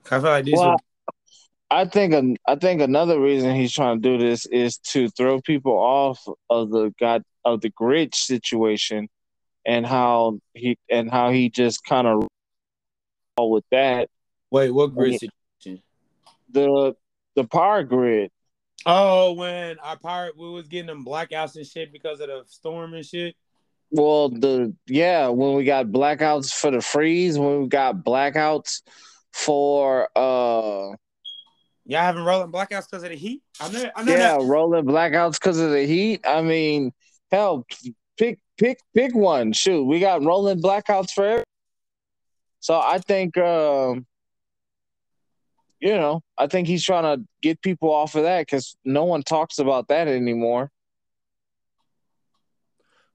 I 0.07 0.21
feel 0.21 0.23
like 0.23 0.45
this 0.45 0.55
Well, 0.57 0.73
would- 0.73 0.81
I 1.73 1.85
think 1.85 2.13
an, 2.15 2.37
I 2.49 2.57
think 2.57 2.81
another 2.83 3.21
reason 3.21 3.55
he's 3.55 3.73
trying 3.73 4.03
to 4.03 4.09
do 4.09 4.19
this 4.19 4.45
is 4.47 4.79
to 4.89 5.09
throw 5.11 5.41
people 5.41 5.73
off 5.79 6.19
of 6.49 6.71
the 6.71 6.93
god 6.99 7.23
of 7.45 7.61
the 7.61 7.71
Grinch 7.71 8.17
situation, 8.17 9.09
and 9.65 9.87
how 9.87 10.41
he 10.55 10.77
and 10.91 11.09
how 11.09 11.31
he 11.31 11.49
just 11.49 11.85
kind 11.85 12.09
of 12.09 12.27
with 13.39 13.65
that 13.71 14.09
wait, 14.51 14.71
what 14.71 14.95
grid 14.95 15.21
situation? 15.21 15.83
the 16.51 16.95
the 17.37 17.45
power 17.45 17.85
grid. 17.85 18.31
Oh, 18.87 19.33
when 19.35 19.79
our 19.81 19.99
pirate 19.99 20.37
we 20.39 20.49
was 20.51 20.69
getting 20.69 20.87
them 20.87 21.05
blackouts 21.05 21.57
and 21.57 21.67
shit 21.67 21.93
because 21.93 22.21
of 22.21 22.29
the 22.29 22.45
storm 22.47 22.95
and 22.95 23.05
shit. 23.05 23.37
Well, 23.91 24.29
the 24.31 24.75
yeah, 24.87 25.29
when 25.29 25.55
we 25.55 25.65
got 25.65 25.87
blackouts 25.87 26.55
for 26.55 26.71
the 26.71 26.81
freeze, 26.81 27.39
when 27.39 27.63
we 27.63 27.69
got 27.69 27.97
blackouts 28.05 28.83
for 29.33 30.09
uh 30.17 30.95
Y'all 31.87 32.03
having 32.03 32.23
rolling 32.23 32.53
blackouts 32.53 32.87
because 32.89 33.03
of 33.03 33.11
the 33.11 33.17
heat? 33.17 33.43
I 33.61 33.69
know. 33.73 33.91
I 33.97 34.05
know 34.05 34.13
yeah, 34.13 34.39
that. 34.39 34.43
rolling 34.43 34.85
blackouts 34.85 35.33
because 35.41 35.59
of 35.59 35.71
the 35.73 35.85
heat. 35.85 36.21
I 36.25 36.41
mean, 36.41 36.93
hell, 37.33 37.67
pick 38.17 38.39
pick 38.57 38.79
pick 38.95 39.15
one. 39.15 39.53
Shoot, 39.53 39.85
we 39.85 39.99
got 39.99 40.23
rolling 40.23 40.63
blackouts 40.63 41.11
for 41.11 41.25
every- 41.25 41.45
So 42.61 42.79
I 42.79 42.99
think 42.99 43.37
um 43.39 44.07
you 45.81 45.95
know, 45.95 46.23
I 46.37 46.47
think 46.47 46.69
he's 46.69 46.85
trying 46.85 47.05
to 47.05 47.25
get 47.43 47.63
people 47.63 47.91
off 47.91 48.15
of 48.15 48.25
that 48.25 48.43
because 48.43 48.77
no 48.85 49.05
one 49.05 49.23
talks 49.23 49.59
about 49.59 49.89
that 49.89 50.09
anymore. 50.09 50.71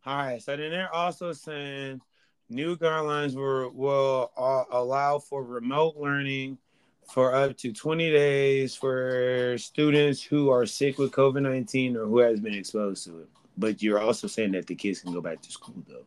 All 0.05 0.17
right. 0.17 0.41
So 0.41 0.55
then 0.55 0.71
they're 0.71 0.93
also 0.93 1.31
saying 1.31 2.01
new 2.49 2.75
guidelines 2.75 3.35
will 3.35 3.71
will 3.71 4.31
uh, 4.37 4.63
allow 4.71 5.19
for 5.19 5.43
remote 5.43 5.95
learning 5.97 6.57
for 7.11 7.35
up 7.35 7.55
to 7.57 7.71
20 7.71 8.11
days 8.11 8.75
for 8.75 9.55
students 9.59 10.23
who 10.23 10.49
are 10.49 10.65
sick 10.65 10.97
with 10.97 11.11
COVID 11.11 11.43
19 11.43 11.95
or 11.97 12.05
who 12.05 12.19
has 12.19 12.39
been 12.39 12.53
exposed 12.53 13.05
to 13.05 13.19
it. 13.19 13.29
But 13.57 13.81
you're 13.81 13.99
also 13.99 14.27
saying 14.27 14.51
that 14.53 14.67
the 14.67 14.75
kids 14.75 15.01
can 15.01 15.13
go 15.13 15.21
back 15.21 15.41
to 15.41 15.51
school 15.51 15.83
though. 15.87 16.05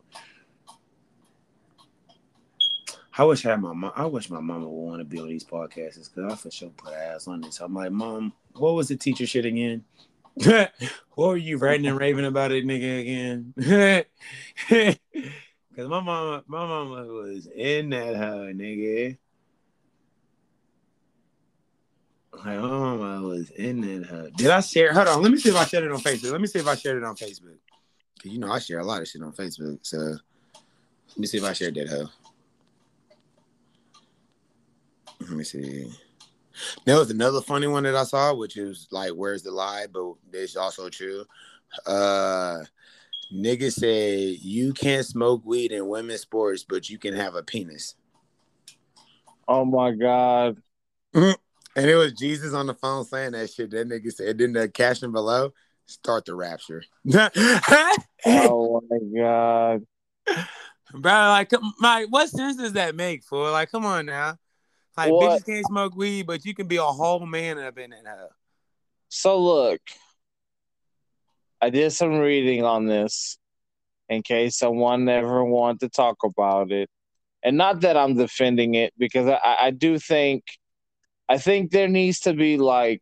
I 3.19 3.23
wish 3.23 3.45
I 3.45 3.49
had 3.49 3.61
my 3.61 3.73
mom. 3.73 3.91
I 3.97 4.05
wish 4.05 4.29
my 4.29 4.39
mama 4.39 4.69
would 4.69 4.89
want 4.91 4.99
to 5.01 5.03
be 5.03 5.19
on 5.19 5.27
these 5.27 5.43
podcasts 5.43 6.09
because 6.09 6.31
I 6.31 6.35
for 6.37 6.49
sure 6.49 6.69
put 6.69 6.93
ass 6.93 7.27
on 7.27 7.41
this. 7.41 7.59
I'm 7.59 7.73
like, 7.73 7.91
mom, 7.91 8.31
what 8.53 8.75
was 8.75 8.87
the 8.87 8.95
teacher 8.95 9.27
shit 9.27 9.43
again? 9.43 9.83
what 10.35 10.69
were 11.17 11.35
you 11.35 11.57
ranting 11.57 11.87
and 11.87 11.99
raving 11.99 12.23
about 12.23 12.53
it, 12.53 12.65
nigga, 12.65 13.01
again? 13.01 14.05
Because 15.69 15.89
my 15.89 15.99
mama, 16.01 16.43
my 16.47 16.65
mama 16.65 17.05
was 17.07 17.47
in 17.47 17.89
that 17.89 18.15
hoe, 18.15 18.51
nigga. 18.53 19.17
Like, 22.33 22.45
my 22.45 22.57
mama 22.57 23.21
was 23.27 23.49
in 23.51 23.81
that 23.81 24.09
hoe. 24.09 24.29
Did 24.35 24.49
I 24.49 24.61
share? 24.61 24.93
Hold 24.93 25.07
on, 25.09 25.21
let 25.21 25.31
me 25.31 25.37
see 25.37 25.49
if 25.49 25.55
I 25.57 25.65
shared 25.65 25.83
it 25.83 25.91
on 25.91 25.99
Facebook. 25.99 26.31
Let 26.31 26.41
me 26.41 26.47
see 26.47 26.59
if 26.59 26.67
I 26.67 26.75
shared 26.75 26.97
it 26.97 27.03
on 27.03 27.15
Facebook. 27.15 27.57
Cause 28.21 28.31
you 28.31 28.39
know 28.39 28.51
I 28.51 28.59
share 28.59 28.79
a 28.79 28.85
lot 28.85 29.01
of 29.01 29.09
shit 29.09 29.21
on 29.21 29.33
Facebook. 29.33 29.79
So 29.83 29.97
let 29.97 31.17
me 31.17 31.27
see 31.27 31.37
if 31.37 31.43
I 31.43 31.53
shared 31.53 31.75
that 31.75 31.89
hoe. 31.89 32.09
Let 35.29 35.37
me 35.37 35.43
see. 35.43 35.91
There 36.85 36.97
was 36.97 37.11
another 37.11 37.41
funny 37.41 37.67
one 37.67 37.83
that 37.83 37.95
I 37.95 38.03
saw, 38.03 38.33
which 38.33 38.57
is 38.57 38.87
like, 38.91 39.11
"Where's 39.11 39.43
the 39.43 39.51
lie?" 39.51 39.85
But 39.91 40.13
it's 40.33 40.55
also 40.55 40.89
true. 40.89 41.23
Uh, 41.85 42.63
nigga 43.31 43.71
say 43.71 44.17
you 44.41 44.73
can't 44.73 45.05
smoke 45.05 45.43
weed 45.45 45.71
in 45.71 45.87
women's 45.87 46.21
sports, 46.21 46.65
but 46.67 46.89
you 46.89 46.97
can 46.97 47.13
have 47.13 47.35
a 47.35 47.43
penis. 47.43 47.95
Oh 49.47 49.65
my 49.65 49.91
god. 49.91 50.57
And 51.13 51.89
it 51.89 51.95
was 51.95 52.13
Jesus 52.13 52.53
on 52.53 52.67
the 52.67 52.73
phone 52.73 53.05
saying 53.05 53.31
that 53.31 53.51
shit. 53.51 53.71
That 53.71 53.87
nigga 53.87 54.11
said, 54.11 54.37
then 54.37 54.53
the 54.53 54.67
caption 54.67 55.11
below, 55.11 55.53
start 55.85 56.25
the 56.25 56.35
rapture. 56.35 56.83
Oh 58.25 58.81
my 58.89 58.97
god. 59.17 59.85
bro! 60.91 61.11
like, 61.11 61.51
like, 61.79 62.07
what 62.09 62.29
sense 62.29 62.57
does 62.57 62.73
that 62.73 62.95
make? 62.95 63.23
For 63.23 63.49
like, 63.49 63.71
come 63.71 63.85
on 63.85 64.07
now. 64.07 64.37
Like, 64.99 65.13
What? 65.13 65.39
bitches 65.39 65.45
can't 65.45 65.65
smoke 65.65 65.95
weed, 65.95 66.27
but 66.27 66.43
you 66.43 66.53
can 66.53 66.67
be 66.67 66.75
a 66.75 66.83
whole 66.83 67.25
man 67.25 67.57
up 67.57 67.77
in 67.77 67.91
that 67.91 68.03
hoe. 68.05 68.27
So 69.07 69.41
look, 69.41 69.79
I 71.61 71.69
did 71.69 71.91
some 71.93 72.19
reading 72.19 72.65
on 72.65 72.85
this 72.85 73.37
in 74.09 74.23
case 74.23 74.57
someone 74.57 75.07
ever 75.07 75.41
wanted 75.45 75.79
to 75.79 75.89
talk 75.89 76.17
about 76.25 76.73
it. 76.73 76.89
And 77.41 77.55
not 77.55 77.79
that 77.81 77.95
I'm 77.95 78.15
defending 78.15 78.75
it 78.75 78.93
because 78.97 79.29
I, 79.29 79.67
I 79.67 79.71
do 79.71 79.97
think 79.97 80.43
I 81.29 81.37
think 81.37 81.71
there 81.71 81.87
needs 81.87 82.19
to 82.21 82.33
be 82.33 82.57
like 82.57 83.01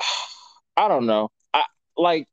I 0.76 0.86
don't 0.86 1.06
know. 1.06 1.30
I 1.52 1.64
like 1.96 2.28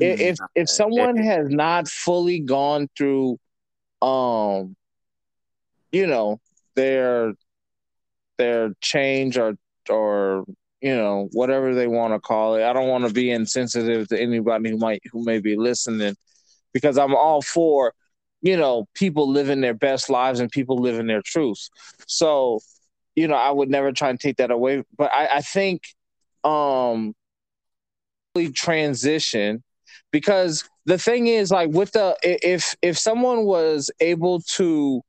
if 0.00 0.38
if 0.54 0.70
someone 0.70 1.18
has 1.18 1.50
not 1.50 1.88
fully 1.88 2.40
gone 2.40 2.88
through 2.96 3.36
um 4.00 4.74
you 5.92 6.06
know 6.06 6.40
their 6.74 7.34
their 8.38 8.72
change 8.80 9.38
or 9.38 9.54
or 9.88 10.44
you 10.80 10.94
know 10.94 11.28
whatever 11.32 11.74
they 11.74 11.86
want 11.86 12.14
to 12.14 12.20
call 12.20 12.56
it. 12.56 12.64
I 12.64 12.72
don't 12.72 12.88
want 12.88 13.06
to 13.06 13.12
be 13.12 13.30
insensitive 13.30 14.08
to 14.08 14.20
anybody 14.20 14.70
who 14.70 14.78
might 14.78 15.02
who 15.12 15.24
may 15.24 15.38
be 15.38 15.56
listening 15.56 16.16
because 16.72 16.98
i'm 16.98 17.14
all 17.14 17.42
for 17.42 17.92
you 18.40 18.56
know 18.56 18.86
people 18.94 19.30
living 19.30 19.60
their 19.60 19.74
best 19.74 20.10
lives 20.10 20.40
and 20.40 20.50
people 20.50 20.78
living 20.78 21.06
their 21.06 21.22
truths. 21.22 21.70
So 22.06 22.60
you 23.14 23.28
know 23.28 23.36
i 23.36 23.50
would 23.50 23.68
never 23.70 23.92
try 23.92 24.10
and 24.10 24.18
take 24.18 24.36
that 24.38 24.50
away 24.50 24.82
but 24.96 25.12
i 25.12 25.36
i 25.36 25.40
think 25.40 25.82
um 26.44 27.14
transition 28.54 29.62
because 30.10 30.68
the 30.86 30.98
thing 30.98 31.26
is 31.26 31.50
like 31.50 31.70
with 31.70 31.92
the 31.92 32.16
if 32.22 32.74
if 32.82 32.98
someone 32.98 33.44
was 33.44 33.90
able 34.00 34.40
to 34.40 35.02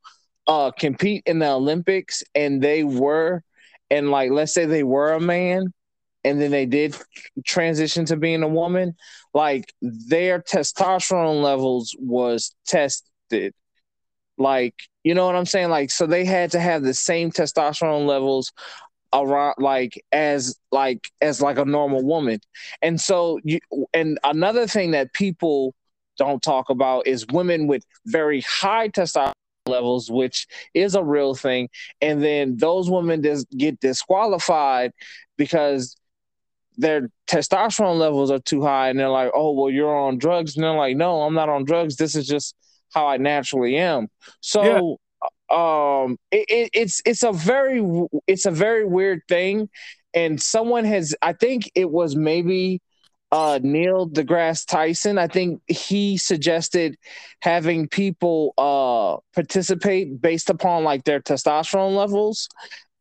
uh 0.47 0.71
compete 0.71 1.23
in 1.25 1.39
the 1.39 1.47
olympics 1.47 2.23
and 2.35 2.61
they 2.61 2.83
were 2.83 3.41
and 3.89 4.11
like 4.11 4.31
let's 4.31 4.53
say 4.53 4.65
they 4.65 4.83
were 4.83 5.13
a 5.13 5.19
man 5.19 5.73
and 6.23 6.41
then 6.41 6.51
they 6.51 6.65
did 6.65 6.95
transition 7.45 8.05
to 8.05 8.15
being 8.15 8.43
a 8.43 8.47
woman 8.47 8.95
like 9.33 9.73
their 9.81 10.39
testosterone 10.41 11.41
levels 11.41 11.95
was 11.99 12.55
tested. 12.65 13.53
Like 14.37 14.75
you 15.03 15.13
know 15.13 15.25
what 15.25 15.35
i'm 15.35 15.45
saying? 15.45 15.69
Like 15.69 15.91
so 15.91 16.05
they 16.05 16.25
had 16.25 16.51
to 16.51 16.59
have 16.59 16.83
the 16.83 16.93
same 16.93 17.31
testosterone 17.31 18.05
levels 18.05 18.51
around 19.13 19.55
like 19.59 20.03
as 20.11 20.57
like 20.71 21.09
as 21.21 21.41
like 21.41 21.57
a 21.57 21.65
normal 21.65 22.03
woman. 22.03 22.39
And 22.81 22.99
so 22.99 23.39
you 23.43 23.59
and 23.93 24.19
another 24.23 24.67
thing 24.67 24.91
that 24.91 25.13
people 25.13 25.75
don't 26.17 26.41
talk 26.41 26.69
about 26.69 27.07
is 27.07 27.25
women 27.31 27.67
with 27.67 27.83
very 28.05 28.41
high 28.41 28.89
testosterone 28.89 29.33
levels 29.65 30.11
which 30.11 30.47
is 30.73 30.95
a 30.95 31.03
real 31.03 31.35
thing. 31.35 31.69
And 32.01 32.23
then 32.23 32.57
those 32.57 32.89
women 32.89 33.23
just 33.23 33.49
get 33.51 33.79
disqualified 33.79 34.91
because 35.37 35.95
their 36.77 37.09
testosterone 37.27 37.99
levels 37.99 38.31
are 38.31 38.39
too 38.39 38.63
high 38.63 38.89
and 38.89 38.97
they're 38.99 39.09
like 39.09 39.31
oh 39.33 39.51
well 39.51 39.69
you're 39.69 39.95
on 39.95 40.17
drugs. 40.17 40.55
And 40.55 40.63
they're 40.63 40.73
like 40.73 40.97
no 40.97 41.21
i'm 41.23 41.33
not 41.33 41.49
on 41.49 41.65
drugs. 41.65 41.95
This 41.95 42.15
is 42.15 42.27
just 42.27 42.55
how 42.93 43.07
i 43.07 43.17
naturally 43.17 43.77
am. 43.77 44.07
So 44.41 44.97
um 45.49 46.17
it, 46.31 46.45
it, 46.49 46.69
it's 46.73 47.01
it's 47.05 47.23
a 47.23 47.31
very 47.31 47.81
it's 48.27 48.45
a 48.45 48.51
very 48.51 48.85
weird 48.85 49.21
thing. 49.27 49.69
And 50.13 50.41
someone 50.41 50.83
has 50.85 51.15
i 51.21 51.33
think 51.33 51.71
it 51.75 51.89
was 51.89 52.15
maybe 52.15 52.81
uh 53.33 53.59
neil 53.63 54.07
degrasse 54.09 54.65
tyson. 54.67 55.17
I 55.19 55.27
think 55.27 55.61
he 55.67 56.17
suggested 56.17 56.97
having 57.41 57.89
people 57.89 58.53
uh 58.59 59.17
participate 59.35 60.21
based 60.21 60.51
upon 60.51 60.85
like 60.85 61.05
their 61.05 61.21
testosterone 61.21 61.97
levels 61.97 62.49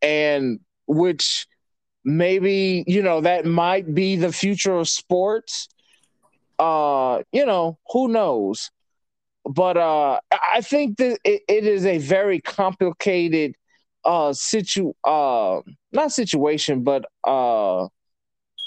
and 0.02 0.60
which 0.88 1.46
maybe 2.04 2.84
you 2.88 3.02
know 3.02 3.20
that 3.20 3.46
might 3.46 3.94
be 3.94 4.16
the 4.16 4.32
future 4.32 4.74
of 4.78 4.88
sports. 4.88 5.68
Uh 6.58 7.22
you 7.32 7.46
know 7.46 7.78
who 7.92 8.08
knows? 8.08 8.70
But 9.44 9.76
uh 9.76 10.20
i 10.54 10.60
think 10.60 10.98
that 10.98 11.18
it, 11.24 11.42
it 11.48 11.66
is 11.66 11.86
a 11.86 11.98
very 11.98 12.40
complicated 12.40 13.54
uh 14.04 14.32
situ 14.32 14.92
uh 15.04 15.60
not 15.92 16.12
situation 16.12 16.84
but 16.84 17.06
uh 17.24 17.88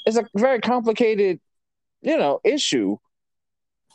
it's 0.06 0.18
a 0.18 0.26
very 0.36 0.62
complicated 0.62 1.40
you 2.02 2.18
know 2.18 2.40
issue 2.44 2.98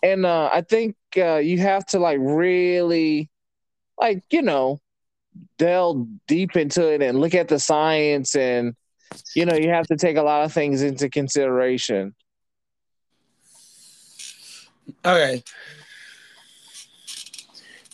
and 0.03 0.25
uh 0.27 0.49
i 0.53 0.61
think 0.61 0.97
uh 1.17 1.37
you 1.37 1.59
have 1.59 1.85
to 1.87 1.99
like 1.99 2.19
really 2.21 3.29
like 3.99 4.23
you 4.31 4.43
know 4.43 4.81
delve 5.59 6.07
deep 6.27 6.57
into 6.57 6.93
it 6.93 7.03
and 7.03 7.21
look 7.21 7.35
at 7.35 7.49
the 7.49 7.59
science 7.59 8.35
and 8.35 8.75
you 9.35 9.45
know 9.45 9.55
you 9.55 9.71
have 9.71 9.87
to 9.87 9.97
take 9.97 10.17
a 10.17 10.23
lot 10.23 10.45
of 10.45 10.53
things 10.53 10.83
into 10.83 11.09
consideration 11.09 12.15
Okay. 15.05 15.43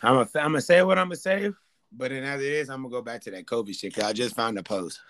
I'm 0.03 0.15
gonna 0.15 0.29
I'm 0.35 0.61
say 0.61 0.83
what 0.83 0.99
I'm 0.99 1.07
gonna 1.07 1.17
say, 1.17 1.51
but 1.93 2.11
then 2.11 2.23
as 2.25 2.41
it 2.41 2.53
is, 2.53 2.69
I'm 2.71 2.83
gonna 2.83 2.93
go 2.93 3.03
back 3.03 3.23
to 3.23 3.31
that 3.33 3.47
Kobe 3.47 3.73
shit 3.73 3.95
because 3.95 4.09
I 4.09 4.13
just 4.13 4.37
found 4.37 4.59
a 4.59 4.63
post. 4.63 5.01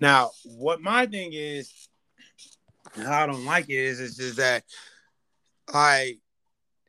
Now, 0.00 0.30
what 0.44 0.80
my 0.80 1.06
thing 1.06 1.32
is, 1.32 1.88
how 2.94 3.24
I 3.24 3.26
don't 3.26 3.44
like 3.44 3.68
it 3.68 3.74
is, 3.74 4.00
is 4.00 4.16
just 4.16 4.36
that, 4.36 4.64
like, 5.72 6.18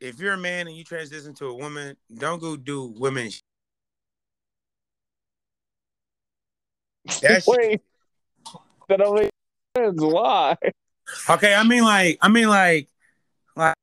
if 0.00 0.18
you're 0.20 0.34
a 0.34 0.38
man 0.38 0.66
and 0.66 0.76
you 0.76 0.84
transition 0.84 1.34
to 1.34 1.46
a 1.46 1.54
woman, 1.54 1.96
don't 2.14 2.40
go 2.40 2.56
do 2.56 2.94
women. 2.98 3.30
sh- 3.30 3.40
That 7.22 7.42
shit- 7.42 7.44
Wait, 7.46 7.82
that 8.88 8.98
make 8.98 9.30
sense. 9.76 10.00
Why? 10.00 10.56
Okay, 11.28 11.54
I 11.54 11.62
mean 11.64 11.84
like 11.84 12.18
I 12.22 12.28
mean 12.28 12.48
like 12.48 12.88
like 13.56 13.74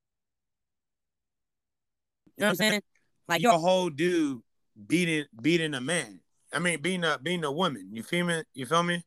You 2.38 2.42
know 2.42 2.48
what 2.48 2.50
I'm 2.50 2.56
saying? 2.56 2.82
Like 3.28 3.42
you're 3.42 3.54
a 3.54 3.58
whole 3.60 3.90
dude 3.90 4.42
beating 4.88 5.26
beating 5.40 5.74
a 5.76 5.82
man. 5.82 6.20
I 6.52 6.60
mean 6.60 6.82
beating 6.82 7.04
a 7.04 7.20
beating 7.22 7.44
a 7.44 7.52
woman. 7.52 7.90
You 7.92 8.04
feel 8.04 8.26
me? 8.26 8.44
You 8.54 8.66
feel 8.66 8.84
me? 8.84 9.04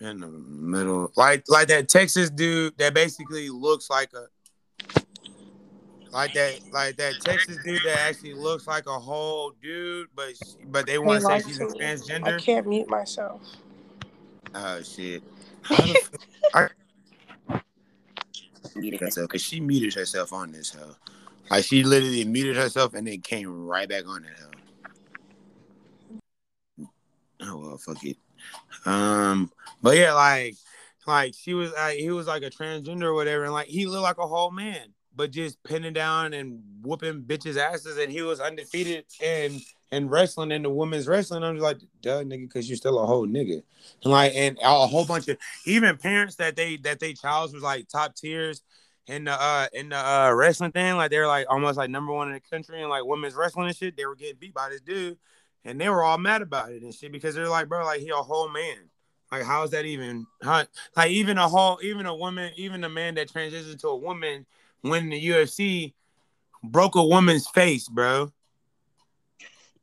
In 0.00 0.20
the 0.20 0.28
middle. 0.28 1.10
Like 1.16 1.44
like 1.48 1.68
that 1.68 1.88
Texas 1.88 2.28
dude 2.30 2.76
that 2.78 2.92
basically 2.92 3.48
looks 3.48 3.88
like 3.88 4.10
a 4.12 4.26
like 6.12 6.34
that 6.34 6.60
like 6.72 6.96
that 6.96 7.14
Texas 7.22 7.56
dude 7.64 7.80
that 7.84 7.98
actually 8.00 8.34
looks 8.34 8.66
like 8.66 8.86
a 8.86 8.98
whole 8.98 9.52
dude, 9.62 10.08
but 10.14 10.36
she- 10.36 10.64
but 10.66 10.86
they 10.86 10.98
want 10.98 11.20
to 11.22 11.26
say 11.26 11.40
she's 11.40 11.58
to 11.58 11.66
a 11.66 12.20
me. 12.20 12.22
I 12.24 12.38
can't 12.38 12.66
mute 12.66 12.88
myself. 12.88 13.40
Oh 14.54 14.82
shit. 14.82 15.22
How 15.62 15.84
I- 16.54 16.68
muted 18.74 19.00
herself 19.00 19.28
because 19.28 19.42
she 19.42 19.60
muted 19.60 19.94
herself 19.94 20.32
on 20.32 20.52
this 20.52 20.70
hoe. 20.70 20.96
Like 21.50 21.64
she 21.64 21.82
literally 21.84 22.24
muted 22.24 22.56
herself 22.56 22.92
and 22.94 23.06
then 23.06 23.20
came 23.22 23.66
right 23.66 23.88
back 23.88 24.06
on 24.06 24.22
that 24.22 24.38
hoe. 26.78 26.88
Oh 27.42 27.56
well, 27.58 27.78
fuck 27.78 28.02
it. 28.04 28.16
Um, 28.84 29.50
but 29.82 29.96
yeah, 29.96 30.12
like, 30.12 30.54
like 31.06 31.34
she 31.34 31.54
was, 31.54 31.72
like, 31.72 31.98
he 31.98 32.10
was 32.10 32.26
like 32.26 32.42
a 32.42 32.50
transgender 32.50 33.04
or 33.04 33.14
whatever, 33.14 33.44
and 33.44 33.52
like 33.52 33.68
he 33.68 33.86
looked 33.86 34.02
like 34.02 34.18
a 34.18 34.26
whole 34.26 34.50
man, 34.50 34.94
but 35.14 35.30
just 35.30 35.62
pinning 35.62 35.92
down 35.92 36.32
and 36.34 36.62
whooping 36.82 37.22
bitches' 37.22 37.56
asses, 37.56 37.98
and 37.98 38.12
he 38.12 38.22
was 38.22 38.40
undefeated 38.40 39.04
and 39.22 39.60
and 39.92 40.10
wrestling 40.10 40.50
in 40.50 40.62
the 40.62 40.70
women's 40.70 41.06
wrestling. 41.06 41.44
I'm 41.44 41.54
just 41.54 41.64
like, 41.64 41.78
duh, 42.00 42.22
nigga, 42.24 42.48
because 42.48 42.68
you're 42.68 42.76
still 42.76 42.98
a 42.98 43.06
whole 43.06 43.26
nigga, 43.26 43.62
and 44.02 44.12
like, 44.12 44.32
and 44.34 44.58
a 44.62 44.86
whole 44.86 45.04
bunch 45.04 45.28
of 45.28 45.38
even 45.64 45.96
parents 45.96 46.36
that 46.36 46.56
they 46.56 46.76
that 46.78 47.00
they 47.00 47.12
childs 47.12 47.52
was 47.52 47.62
like 47.62 47.88
top 47.88 48.14
tiers 48.14 48.62
in 49.06 49.24
the 49.24 49.32
uh 49.32 49.66
in 49.72 49.88
the 49.88 49.96
uh 49.96 50.32
wrestling 50.34 50.72
thing, 50.72 50.96
like 50.96 51.10
they 51.10 51.18
were 51.18 51.26
like 51.26 51.46
almost 51.48 51.78
like 51.78 51.90
number 51.90 52.12
one 52.12 52.28
in 52.28 52.34
the 52.34 52.40
country 52.40 52.80
and 52.80 52.90
like 52.90 53.04
women's 53.04 53.34
wrestling 53.34 53.68
and 53.68 53.76
shit. 53.76 53.96
They 53.96 54.06
were 54.06 54.16
getting 54.16 54.36
beat 54.38 54.54
by 54.54 54.68
this 54.68 54.80
dude, 54.80 55.18
and 55.66 55.80
they 55.80 55.88
were 55.88 56.04
all 56.04 56.16
mad 56.16 56.42
about 56.42 56.70
it 56.70 56.82
and 56.82 56.94
shit 56.94 57.10
because 57.10 57.34
they're 57.34 57.48
like, 57.48 57.68
bro, 57.68 57.84
like 57.84 58.00
he 58.00 58.10
a 58.10 58.14
whole 58.14 58.48
man. 58.48 58.76
Like, 59.32 59.42
how 59.42 59.64
is 59.64 59.72
that 59.72 59.84
even? 59.84 60.24
How, 60.40 60.64
like, 60.94 61.10
even 61.10 61.36
a 61.36 61.48
whole, 61.48 61.80
even 61.82 62.06
a 62.06 62.14
woman, 62.14 62.52
even 62.56 62.84
a 62.84 62.88
man 62.88 63.16
that 63.16 63.28
transitioned 63.28 63.80
to 63.80 63.88
a 63.88 63.96
woman 63.96 64.46
when 64.82 65.10
the 65.10 65.28
UFC 65.28 65.92
broke 66.62 66.94
a 66.94 67.04
woman's 67.04 67.48
face, 67.48 67.88
bro. 67.88 68.30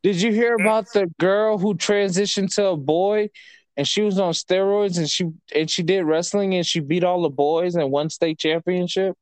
Did 0.01 0.21
you 0.21 0.31
hear 0.31 0.55
about 0.55 0.86
the 0.93 1.11
girl 1.19 1.57
who 1.57 1.75
transitioned 1.75 2.55
to 2.55 2.67
a 2.67 2.77
boy 2.77 3.29
and 3.75 3.86
she 3.86 4.01
was 4.01 4.19
on 4.19 4.31
steroids 4.31 4.97
and 4.97 5.09
she 5.09 5.31
and 5.53 5.69
she 5.69 5.84
did 5.84 6.03
wrestling 6.03 6.55
and 6.55 6.65
she 6.65 6.79
beat 6.79 7.03
all 7.03 7.21
the 7.21 7.29
boys 7.29 7.75
and 7.75 7.91
won 7.91 8.09
state 8.09 8.39
championship? 8.39 9.17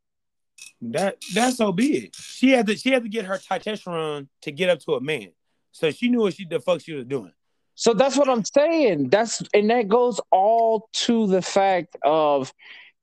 That 0.82 1.18
that's 1.34 1.58
so 1.58 1.72
be 1.72 2.06
it. 2.06 2.16
She 2.16 2.52
had 2.52 2.68
to 2.68 2.76
she 2.76 2.92
had 2.92 3.04
to 3.04 3.10
get 3.10 3.26
her 3.26 3.38
testosterone 3.38 4.28
to 4.42 4.52
get 4.52 4.70
up 4.70 4.80
to 4.82 4.94
a 4.94 5.02
man. 5.02 5.30
So 5.72 5.92
she 5.92 6.10
knew 6.10 6.22
what 6.22 6.36
she 6.36 6.46
the 6.46 6.60
fuck 6.60 6.82
she 6.82 6.94
was 6.94 7.06
doing. 7.06 7.34
So 7.76 7.94
that's 7.94 8.18
what 8.18 8.30
I'm 8.30 8.44
saying. 8.44 9.10
That's 9.10 9.42
and 9.54 9.70
that 9.70 9.88
goes 9.88 10.20
all 10.32 10.90
to 10.94 11.28
the 11.28 11.42
fact 11.42 11.96
of 12.04 12.54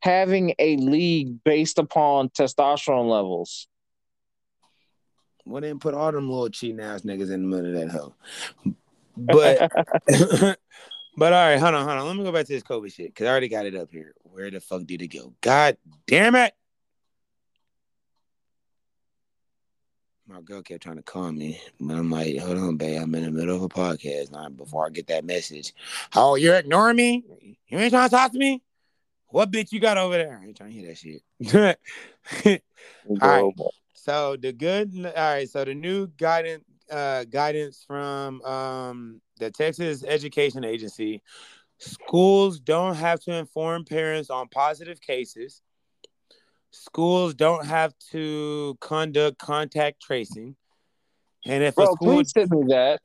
having 0.00 0.54
a 0.58 0.76
league 0.76 1.42
based 1.44 1.78
upon 1.78 2.28
testosterone 2.30 3.10
levels. 3.10 3.66
Well, 5.44 5.62
then 5.62 5.78
put 5.78 5.94
all 5.94 6.12
them 6.12 6.30
little 6.30 6.50
cheating 6.50 6.80
ass 6.80 7.02
niggas 7.02 7.32
in 7.32 7.48
the 7.48 7.56
middle 7.56 7.74
of 7.74 7.80
that 7.80 7.90
hoe. 7.90 8.14
But 9.20 9.72
but 11.16 11.32
all 11.32 11.48
right, 11.48 11.58
hold 11.58 11.74
on, 11.74 11.84
hold 11.84 11.98
on. 11.98 12.06
Let 12.06 12.16
me 12.16 12.22
go 12.22 12.30
back 12.30 12.46
to 12.46 12.52
this 12.52 12.62
COVID 12.62 12.94
shit 12.94 13.08
because 13.08 13.26
I 13.26 13.30
already 13.30 13.48
got 13.48 13.66
it 13.66 13.74
up 13.74 13.90
here. 13.90 14.14
Where 14.22 14.48
the 14.48 14.60
fuck 14.60 14.84
did 14.84 15.02
it 15.02 15.08
go? 15.08 15.34
God 15.40 15.76
damn 16.06 16.36
it! 16.36 16.54
My 20.28 20.42
girl 20.42 20.62
kept 20.62 20.82
trying 20.82 20.96
to 20.96 21.02
call 21.02 21.32
me, 21.32 21.58
but 21.80 21.94
I'm 21.94 22.10
like, 22.10 22.36
hold 22.36 22.58
on, 22.58 22.76
babe. 22.76 23.00
I'm 23.00 23.14
in 23.14 23.24
the 23.24 23.30
middle 23.30 23.56
of 23.56 23.62
a 23.62 23.68
podcast 23.68 24.30
now. 24.30 24.50
Before 24.50 24.84
I 24.84 24.90
get 24.90 25.06
that 25.06 25.24
message, 25.24 25.72
oh, 26.14 26.34
you're 26.34 26.56
ignoring 26.56 26.96
me? 26.96 27.24
You 27.68 27.78
ain't 27.78 27.92
trying 27.92 28.10
to 28.10 28.14
talk 28.14 28.32
to 28.32 28.38
me? 28.38 28.62
What 29.28 29.50
bitch 29.50 29.72
you 29.72 29.80
got 29.80 29.96
over 29.96 30.18
there? 30.18 30.38
I 30.38 30.46
ain't 30.46 30.56
trying 30.56 30.70
to 30.70 30.76
hear 30.76 30.88
that 30.88 30.98
shit. 30.98 32.60
All 33.22 33.42
right. 33.42 33.54
So 33.94 34.36
the 34.36 34.52
good, 34.52 34.94
all 34.94 35.12
right. 35.12 35.48
So 35.48 35.64
the 35.64 35.74
new 35.74 36.06
guidance, 36.06 36.64
uh, 36.90 37.24
guidance 37.24 37.84
from 37.86 38.42
um, 38.42 39.20
the 39.38 39.50
Texas 39.50 40.04
Education 40.06 40.64
Agency: 40.64 41.22
schools 41.78 42.60
don't 42.60 42.94
have 42.94 43.20
to 43.20 43.32
inform 43.32 43.84
parents 43.84 44.30
on 44.30 44.48
positive 44.48 45.00
cases. 45.00 45.62
Schools 46.70 47.34
don't 47.34 47.66
have 47.66 47.94
to 48.10 48.76
conduct 48.80 49.38
contact 49.38 50.02
tracing, 50.02 50.56
and 51.46 51.62
if 51.62 51.78
a 51.78 51.86
school, 51.86 51.96
please 52.16 52.30
send 52.30 52.50
me 52.50 52.62
that. 52.68 53.00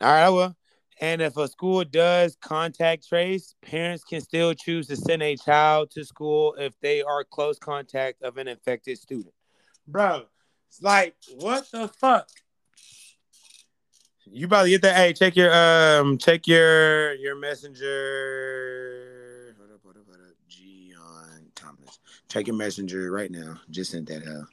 all 0.00 0.08
right, 0.08 0.24
I 0.24 0.28
will. 0.28 0.54
And 1.00 1.22
if 1.22 1.36
a 1.36 1.46
school 1.46 1.84
does 1.84 2.36
contact 2.40 3.08
trace, 3.08 3.54
parents 3.62 4.02
can 4.02 4.20
still 4.20 4.52
choose 4.52 4.88
to 4.88 4.96
send 4.96 5.22
a 5.22 5.36
child 5.36 5.92
to 5.92 6.04
school 6.04 6.54
if 6.58 6.78
they 6.80 7.02
are 7.02 7.22
close 7.22 7.58
contact 7.58 8.22
of 8.22 8.36
an 8.36 8.48
infected 8.48 8.98
student. 8.98 9.32
Bro, 9.86 10.24
it's 10.68 10.82
like 10.82 11.14
what 11.36 11.70
the 11.70 11.88
fuck? 11.88 12.28
You 14.30 14.46
about 14.46 14.64
to 14.64 14.70
get 14.70 14.82
that? 14.82 14.96
Hey, 14.96 15.12
check 15.14 15.36
your 15.36 15.54
um, 15.54 16.18
check 16.18 16.46
your 16.46 17.14
your 17.14 17.36
messenger. 17.36 18.74
Hold 19.58 19.70
up, 19.70 19.80
hold 19.82 19.96
up, 19.96 20.02
hold 20.06 20.20
up. 20.20 20.34
Gion 20.50 21.46
Thomas, 21.54 21.98
check 22.28 22.46
your 22.46 22.56
messenger 22.56 23.10
right 23.10 23.30
now. 23.30 23.60
Just 23.70 23.90
sent 23.90 24.08
that 24.08 24.26
out. 24.26 24.46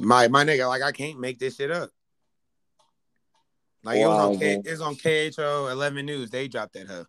My 0.00 0.28
my 0.28 0.44
nigga, 0.44 0.68
like 0.68 0.82
I 0.82 0.92
can't 0.92 1.20
make 1.20 1.38
this 1.38 1.56
shit 1.56 1.70
up. 1.70 1.90
Like 3.84 3.98
it 3.98 4.06
was 4.06 4.18
on 4.18 4.38
K, 4.38 4.56
man. 4.56 4.62
it 4.64 4.70
was 4.70 4.80
on 4.80 4.94
KHOU 4.96 5.70
11 5.72 6.06
News. 6.06 6.30
They 6.30 6.48
dropped 6.48 6.74
that 6.74 6.86
huh. 6.88 7.04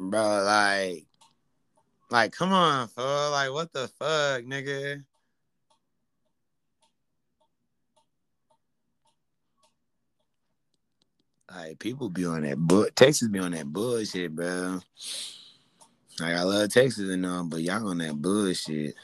Bro, 0.00 0.44
like, 0.44 1.06
like, 2.08 2.32
come 2.32 2.52
on, 2.52 2.86
fool. 2.86 3.30
Like, 3.32 3.52
what 3.52 3.72
the 3.72 3.88
fuck, 3.88 4.42
nigga? 4.44 5.04
Like, 11.50 11.78
people 11.78 12.10
be 12.10 12.26
on 12.26 12.42
that 12.42 12.58
bull. 12.58 12.86
Texas 12.94 13.28
be 13.28 13.38
on 13.38 13.52
that 13.52 13.66
bullshit, 13.66 14.34
bro. 14.34 14.80
Like, 16.20 16.34
I 16.34 16.42
love 16.42 16.70
Texas 16.70 17.08
and 17.10 17.24
all, 17.24 17.44
but 17.44 17.62
y'all 17.62 17.88
on 17.88 17.98
that 17.98 18.20
bullshit. 18.20 18.94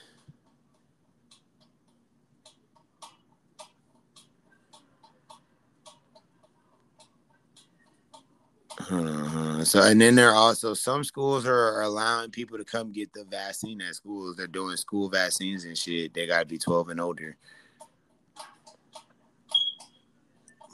Uh-huh. 8.90 9.64
So 9.64 9.82
and 9.82 10.01
then 10.01 10.14
there 10.14 10.30
are 10.30 10.34
also 10.34 10.74
some 10.74 11.05
schools 11.05 11.47
are 11.47 11.82
allowing 11.82 12.30
people 12.30 12.59
to 12.59 12.64
come 12.64 12.92
get 12.92 13.12
the 13.12 13.24
vaccine 13.24 13.80
at 13.80 13.95
schools. 13.95 14.36
They're 14.36 14.47
doing 14.47 14.76
school 14.76 15.09
vaccines 15.09 15.64
and 15.64 15.78
shit. 15.78 16.12
They 16.12 16.26
gotta 16.26 16.45
be 16.45 16.59
12 16.59 16.90
and 16.90 17.01
older. 17.01 17.36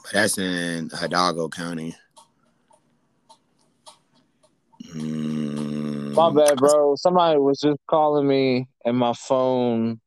that's 0.11 0.37
in 0.37 0.89
Hidalgo 0.89 1.49
County. 1.49 1.95
Mm, 4.93 6.15
My 6.15 6.31
bad, 6.31 6.57
bro. 6.57 6.95
Somebody 6.95 7.39
was 7.39 7.59
just 7.59 7.79
calling 7.87 8.27
me 8.27 8.67
and 8.85 8.97
my 8.97 9.13
phone. 9.13 10.01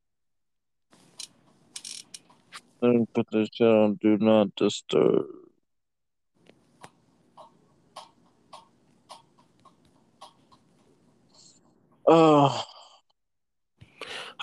Let 2.83 2.93
me 2.93 3.07
put 3.15 3.27
this 3.33 3.49
shit 3.55 3.67
on 3.67 3.95
do 3.95 4.19
not 4.19 4.55
disturb. 4.57 5.27
Oh, 12.07 12.65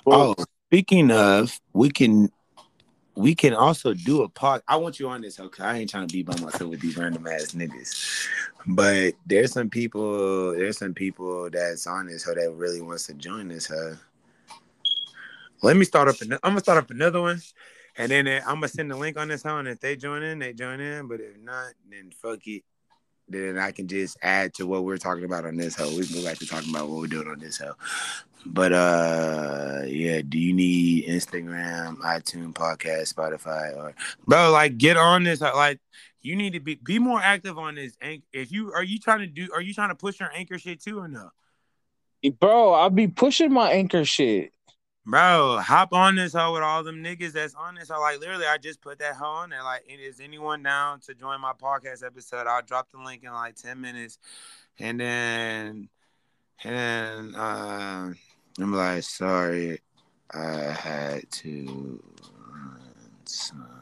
Oh, 0.07 0.33
speaking 0.67 1.11
of, 1.11 1.59
we 1.73 1.89
can 1.89 2.29
we 3.15 3.35
can 3.35 3.53
also 3.53 3.93
do 3.93 4.23
a 4.23 4.29
pod. 4.29 4.61
I 4.67 4.77
want 4.77 4.99
you 4.99 5.09
on 5.09 5.21
this, 5.21 5.39
okay? 5.39 5.63
I 5.63 5.77
ain't 5.79 5.89
trying 5.89 6.07
to 6.07 6.13
be 6.13 6.23
by 6.23 6.39
myself 6.39 6.69
with 6.69 6.79
these 6.79 6.97
random 6.97 7.27
ass 7.27 7.51
niggas. 7.51 8.27
But 8.65 9.13
there's 9.25 9.51
some 9.51 9.69
people, 9.69 10.53
there's 10.53 10.77
some 10.77 10.93
people 10.93 11.49
that's 11.49 11.87
on 11.87 12.07
this 12.07 12.23
hoe 12.23 12.35
that 12.35 12.51
really 12.53 12.81
wants 12.81 13.07
to 13.07 13.13
join 13.13 13.49
this 13.49 13.67
hoe. 13.67 13.97
Let 15.61 15.77
me 15.77 15.85
start 15.85 16.07
up. 16.07 16.19
an- 16.21 16.33
I'm 16.33 16.51
gonna 16.51 16.59
start 16.61 16.77
up 16.79 16.89
another 16.89 17.21
one, 17.21 17.41
and 17.97 18.11
then 18.11 18.27
uh, 18.27 18.41
I'm 18.47 18.55
gonna 18.55 18.67
send 18.67 18.89
the 18.89 18.95
link 18.97 19.17
on 19.17 19.27
this 19.27 19.43
hoe. 19.43 19.57
And 19.57 19.67
if 19.67 19.79
they 19.79 19.95
join 19.95 20.23
in, 20.23 20.39
they 20.39 20.53
join 20.53 20.79
in. 20.79 21.07
But 21.07 21.19
if 21.19 21.37
not, 21.39 21.73
then 21.89 22.11
fuck 22.11 22.39
it. 22.47 22.63
Then 23.31 23.57
I 23.57 23.71
can 23.71 23.87
just 23.87 24.17
add 24.21 24.53
to 24.55 24.67
what 24.67 24.83
we're 24.83 24.97
talking 24.97 25.25
about 25.25 25.45
on 25.45 25.57
this 25.57 25.75
hoe. 25.75 25.89
We 25.89 26.05
can 26.05 26.17
go 26.17 26.23
back 26.23 26.37
to 26.39 26.47
talking 26.47 26.69
about 26.69 26.89
what 26.89 26.99
we're 26.99 27.07
doing 27.07 27.27
on 27.27 27.39
this 27.39 27.57
hoe. 27.57 27.73
But 28.45 28.73
uh, 28.73 29.81
yeah. 29.85 30.21
Do 30.21 30.39
you 30.39 30.53
need 30.53 31.07
Instagram, 31.07 31.97
iTunes, 31.97 32.53
podcast, 32.53 33.13
Spotify, 33.13 33.75
or 33.75 33.93
bro? 34.25 34.51
Like, 34.51 34.77
get 34.77 34.97
on 34.97 35.23
this. 35.23 35.41
Like, 35.41 35.79
you 36.21 36.35
need 36.35 36.53
to 36.53 36.59
be 36.59 36.75
be 36.75 36.99
more 36.99 37.19
active 37.21 37.57
on 37.57 37.75
this. 37.75 37.97
If 38.33 38.51
you 38.51 38.73
are 38.73 38.83
you 38.83 38.99
trying 38.99 39.19
to 39.19 39.27
do, 39.27 39.49
are 39.53 39.61
you 39.61 39.73
trying 39.73 39.89
to 39.89 39.95
push 39.95 40.19
your 40.19 40.31
anchor 40.33 40.57
shit 40.57 40.81
too 40.81 40.99
or 40.99 41.07
no? 41.07 41.29
Bro, 42.39 42.73
I'll 42.73 42.89
be 42.89 43.07
pushing 43.07 43.51
my 43.51 43.71
anchor 43.71 44.05
shit. 44.05 44.53
Bro, 45.03 45.61
hop 45.65 45.93
on 45.93 46.15
this 46.15 46.33
hoe 46.33 46.53
with 46.53 46.61
all 46.61 46.83
them 46.83 47.03
niggas 47.03 47.31
that's 47.31 47.55
on 47.55 47.73
this 47.73 47.89
hoe. 47.89 47.99
Like 47.99 48.19
literally, 48.19 48.45
I 48.45 48.59
just 48.59 48.81
put 48.81 48.99
that 48.99 49.15
hoe 49.15 49.25
on 49.25 49.49
there. 49.49 49.63
Like, 49.63 49.83
is 49.87 50.19
anyone 50.19 50.61
down 50.61 50.99
to 51.01 51.15
join 51.15 51.41
my 51.41 51.53
podcast 51.53 52.05
episode? 52.05 52.45
I'll 52.45 52.61
drop 52.61 52.91
the 52.91 52.99
link 52.99 53.23
in 53.23 53.33
like 53.33 53.55
10 53.55 53.81
minutes. 53.81 54.19
And 54.79 54.99
then 54.99 55.89
and 56.63 56.75
then 56.75 57.35
uh, 57.35 58.13
I'm 58.59 58.73
like, 58.73 59.01
sorry, 59.03 59.79
I 60.31 60.71
had 60.71 61.31
to 61.31 62.03
some. 63.25 63.81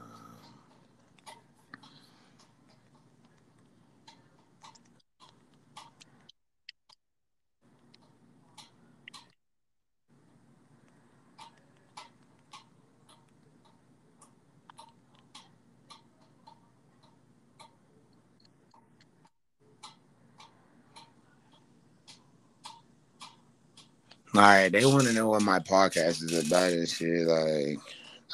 All 24.40 24.46
right, 24.46 24.72
they 24.72 24.86
want 24.86 25.04
to 25.04 25.12
know 25.12 25.28
what 25.28 25.42
my 25.42 25.60
podcast 25.60 26.24
is 26.24 26.48
about 26.48 26.72
and 26.72 26.88
shit. 26.88 27.28
Like, 27.28 27.78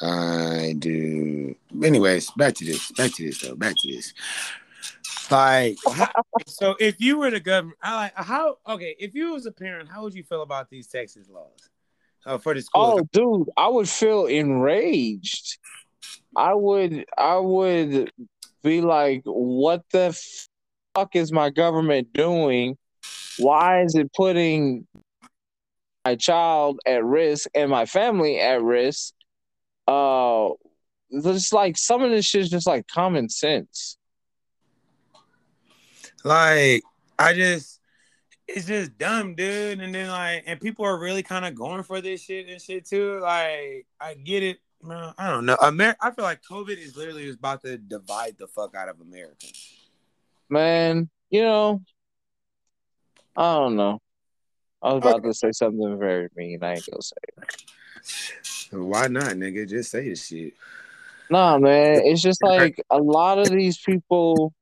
I 0.00 0.76
do. 0.78 1.56
Anyways, 1.82 2.30
back 2.30 2.54
to 2.54 2.64
this. 2.64 2.92
Back 2.92 3.12
to 3.14 3.24
this 3.24 3.40
though. 3.40 3.56
Back 3.56 3.74
to 3.76 3.92
this. 3.92 4.14
Like, 5.32 5.76
so 6.46 6.76
if 6.78 7.00
you 7.00 7.18
were 7.18 7.32
the 7.32 7.40
government, 7.40 7.78
I 7.82 7.96
like 7.96 8.12
how. 8.14 8.58
Okay, 8.68 8.94
if 9.00 9.16
you 9.16 9.32
was 9.32 9.46
a 9.46 9.50
parent, 9.50 9.88
how 9.88 10.04
would 10.04 10.14
you 10.14 10.22
feel 10.22 10.42
about 10.42 10.70
these 10.70 10.86
Texas 10.86 11.28
laws 11.28 11.70
uh, 12.24 12.38
for 12.38 12.54
the 12.54 12.62
schools? 12.62 13.00
Oh, 13.00 13.38
dude, 13.38 13.48
I 13.56 13.66
would 13.66 13.88
feel 13.88 14.26
enraged. 14.26 15.58
I 16.36 16.54
would, 16.54 17.04
I 17.18 17.38
would 17.38 18.12
be 18.62 18.80
like, 18.80 19.22
"What 19.24 19.82
the 19.90 20.16
fuck 20.94 21.16
is 21.16 21.32
my 21.32 21.50
government 21.50 22.12
doing? 22.12 22.78
Why 23.38 23.82
is 23.82 23.96
it 23.96 24.12
putting 24.14 24.86
my 26.06 26.14
child 26.14 26.78
at 26.86 27.04
risk 27.04 27.48
and 27.54 27.70
my 27.70 27.86
family 27.86 28.38
at 28.38 28.62
risk?" 28.62 29.12
Uh, 29.88 30.50
just 31.22 31.52
like 31.52 31.76
some 31.76 32.02
of 32.02 32.10
this 32.10 32.24
shit 32.24 32.42
is 32.42 32.50
just 32.50 32.66
like 32.66 32.86
common 32.88 33.28
sense. 33.28 33.98
Like, 36.24 36.82
I 37.18 37.34
just, 37.34 37.80
it's 38.48 38.66
just 38.66 38.98
dumb, 38.98 39.34
dude. 39.34 39.80
And 39.80 39.94
then 39.94 40.08
like, 40.08 40.44
and 40.46 40.60
people 40.60 40.84
are 40.84 40.98
really 40.98 41.22
kind 41.22 41.44
of 41.44 41.54
going 41.54 41.82
for 41.82 42.00
this 42.00 42.22
shit 42.22 42.48
and 42.48 42.60
shit 42.60 42.86
too. 42.86 43.20
Like, 43.20 43.86
I 44.00 44.14
get 44.14 44.42
it, 44.42 44.58
man. 44.82 45.14
I 45.18 45.30
don't 45.30 45.46
know. 45.46 45.56
Amer- 45.62 45.96
I 46.00 46.10
feel 46.10 46.24
like 46.24 46.42
COVID 46.42 46.78
is 46.78 46.96
literally 46.96 47.26
just 47.26 47.38
about 47.38 47.62
to 47.62 47.78
divide 47.78 48.36
the 48.38 48.48
fuck 48.48 48.74
out 48.74 48.88
of 48.88 49.00
America. 49.00 49.46
Man, 50.48 51.08
you 51.30 51.42
know, 51.42 51.82
I 53.36 53.54
don't 53.54 53.76
know. 53.76 54.00
I 54.86 54.92
was 54.92 55.02
about 55.02 55.24
to 55.24 55.34
say 55.34 55.50
something 55.50 55.98
very 55.98 56.28
mean. 56.36 56.62
I 56.62 56.74
ain't 56.74 56.88
gonna 56.88 57.02
say. 57.02 57.16
it. 58.70 58.76
Why 58.76 59.08
not, 59.08 59.32
nigga? 59.32 59.68
Just 59.68 59.90
say 59.90 60.08
the 60.08 60.14
shit. 60.14 60.54
Nah, 61.28 61.58
man, 61.58 62.02
it's 62.04 62.22
just 62.22 62.40
like 62.40 62.80
a 62.88 62.98
lot 62.98 63.38
of 63.38 63.50
these 63.50 63.78
people 63.78 64.54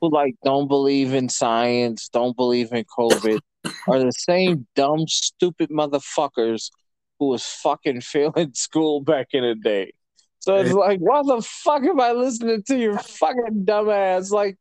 who 0.00 0.08
like 0.08 0.36
don't 0.44 0.68
believe 0.68 1.14
in 1.14 1.28
science, 1.28 2.08
don't 2.08 2.36
believe 2.36 2.72
in 2.72 2.84
COVID, 2.96 3.40
are 3.88 3.98
the 3.98 4.12
same 4.12 4.68
dumb, 4.76 5.08
stupid 5.08 5.70
motherfuckers 5.70 6.70
who 7.18 7.26
was 7.26 7.44
fucking 7.44 8.00
failing 8.02 8.52
school 8.54 9.00
back 9.00 9.28
in 9.32 9.42
the 9.42 9.56
day. 9.56 9.92
So 10.38 10.54
it's 10.58 10.72
like, 10.72 11.00
why 11.00 11.22
the 11.24 11.42
fuck 11.42 11.82
am 11.82 12.00
I 12.00 12.12
listening 12.12 12.62
to 12.68 12.78
your 12.78 12.98
fucking 12.98 13.64
dumbass? 13.64 14.30
Like, 14.30 14.56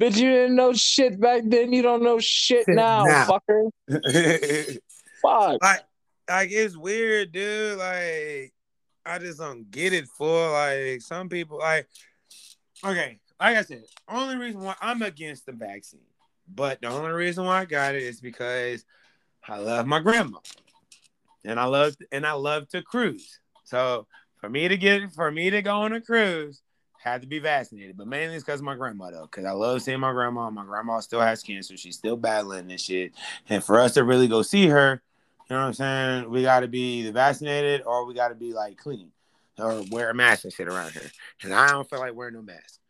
bitch, 0.00 0.16
you 0.16 0.30
didn't 0.30 0.56
know 0.56 0.72
shit 0.72 1.20
back 1.20 1.42
then. 1.44 1.72
You 1.72 1.82
don't 1.82 2.02
know 2.02 2.18
shit 2.18 2.66
now, 2.68 3.04
Now. 3.04 3.28
fucker. 3.28 3.70
Fuck. 5.22 5.62
like, 5.62 5.84
like 6.28 6.50
it's 6.50 6.76
weird, 6.76 7.32
dude. 7.32 7.78
Like, 7.78 8.52
I 9.06 9.18
just 9.18 9.38
don't 9.38 9.70
get 9.70 9.92
it. 9.92 10.06
For 10.08 10.50
like 10.50 11.00
some 11.00 11.28
people, 11.28 11.58
like, 11.58 11.88
okay, 12.84 13.18
like 13.40 13.56
I 13.56 13.62
said, 13.62 13.84
only 14.08 14.36
reason 14.36 14.62
why 14.62 14.74
I'm 14.80 15.02
against 15.02 15.46
the 15.46 15.52
vaccine, 15.52 16.00
but 16.52 16.80
the 16.80 16.88
only 16.88 17.12
reason 17.12 17.44
why 17.44 17.60
I 17.60 17.64
got 17.64 17.94
it 17.94 18.02
is 18.02 18.20
because 18.20 18.84
I 19.46 19.58
love 19.58 19.86
my 19.86 20.00
grandma, 20.00 20.38
and 21.44 21.58
I 21.60 21.64
love 21.64 21.96
and 22.12 22.26
I 22.26 22.32
love 22.32 22.68
to 22.68 22.82
cruise. 22.82 23.40
So 23.64 24.06
for 24.36 24.48
me 24.48 24.68
to 24.68 24.76
get 24.76 25.12
for 25.12 25.30
me 25.30 25.50
to 25.50 25.62
go 25.62 25.76
on 25.82 25.92
a 25.92 26.00
cruise, 26.00 26.62
had 27.04 27.20
to 27.20 27.28
be 27.28 27.38
vaccinated. 27.38 27.98
But 27.98 28.06
mainly 28.06 28.34
it's 28.34 28.44
because 28.44 28.60
of 28.60 28.64
my 28.64 28.76
grandma 28.76 29.10
though, 29.10 29.28
because 29.30 29.44
I 29.44 29.50
love 29.50 29.82
seeing 29.82 30.00
my 30.00 30.12
grandma. 30.12 30.48
My 30.48 30.64
grandma 30.64 31.00
still 31.00 31.20
has 31.20 31.42
cancer. 31.42 31.76
She's 31.76 31.96
still 31.96 32.16
battling 32.16 32.66
this 32.66 32.80
shit. 32.80 33.12
And 33.50 33.62
for 33.62 33.78
us 33.78 33.92
to 33.94 34.04
really 34.04 34.26
go 34.26 34.40
see 34.40 34.68
her, 34.68 35.02
you 35.50 35.54
know 35.54 35.60
what 35.60 35.66
I'm 35.66 35.74
saying? 35.74 36.30
We 36.30 36.40
got 36.40 36.60
to 36.60 36.68
be 36.68 37.00
either 37.00 37.12
vaccinated 37.12 37.82
or 37.84 38.06
we 38.06 38.14
got 38.14 38.28
to 38.28 38.34
be 38.34 38.54
like 38.54 38.78
clean 38.78 39.10
or 39.58 39.84
wear 39.90 40.08
a 40.08 40.14
mask 40.14 40.44
and 40.44 40.52
shit 40.52 40.66
around 40.66 40.92
here. 40.92 41.10
And 41.42 41.52
I 41.52 41.68
don't 41.68 41.88
feel 41.88 41.98
like 41.98 42.14
wearing 42.14 42.34
no 42.34 42.42
mask. 42.42 42.80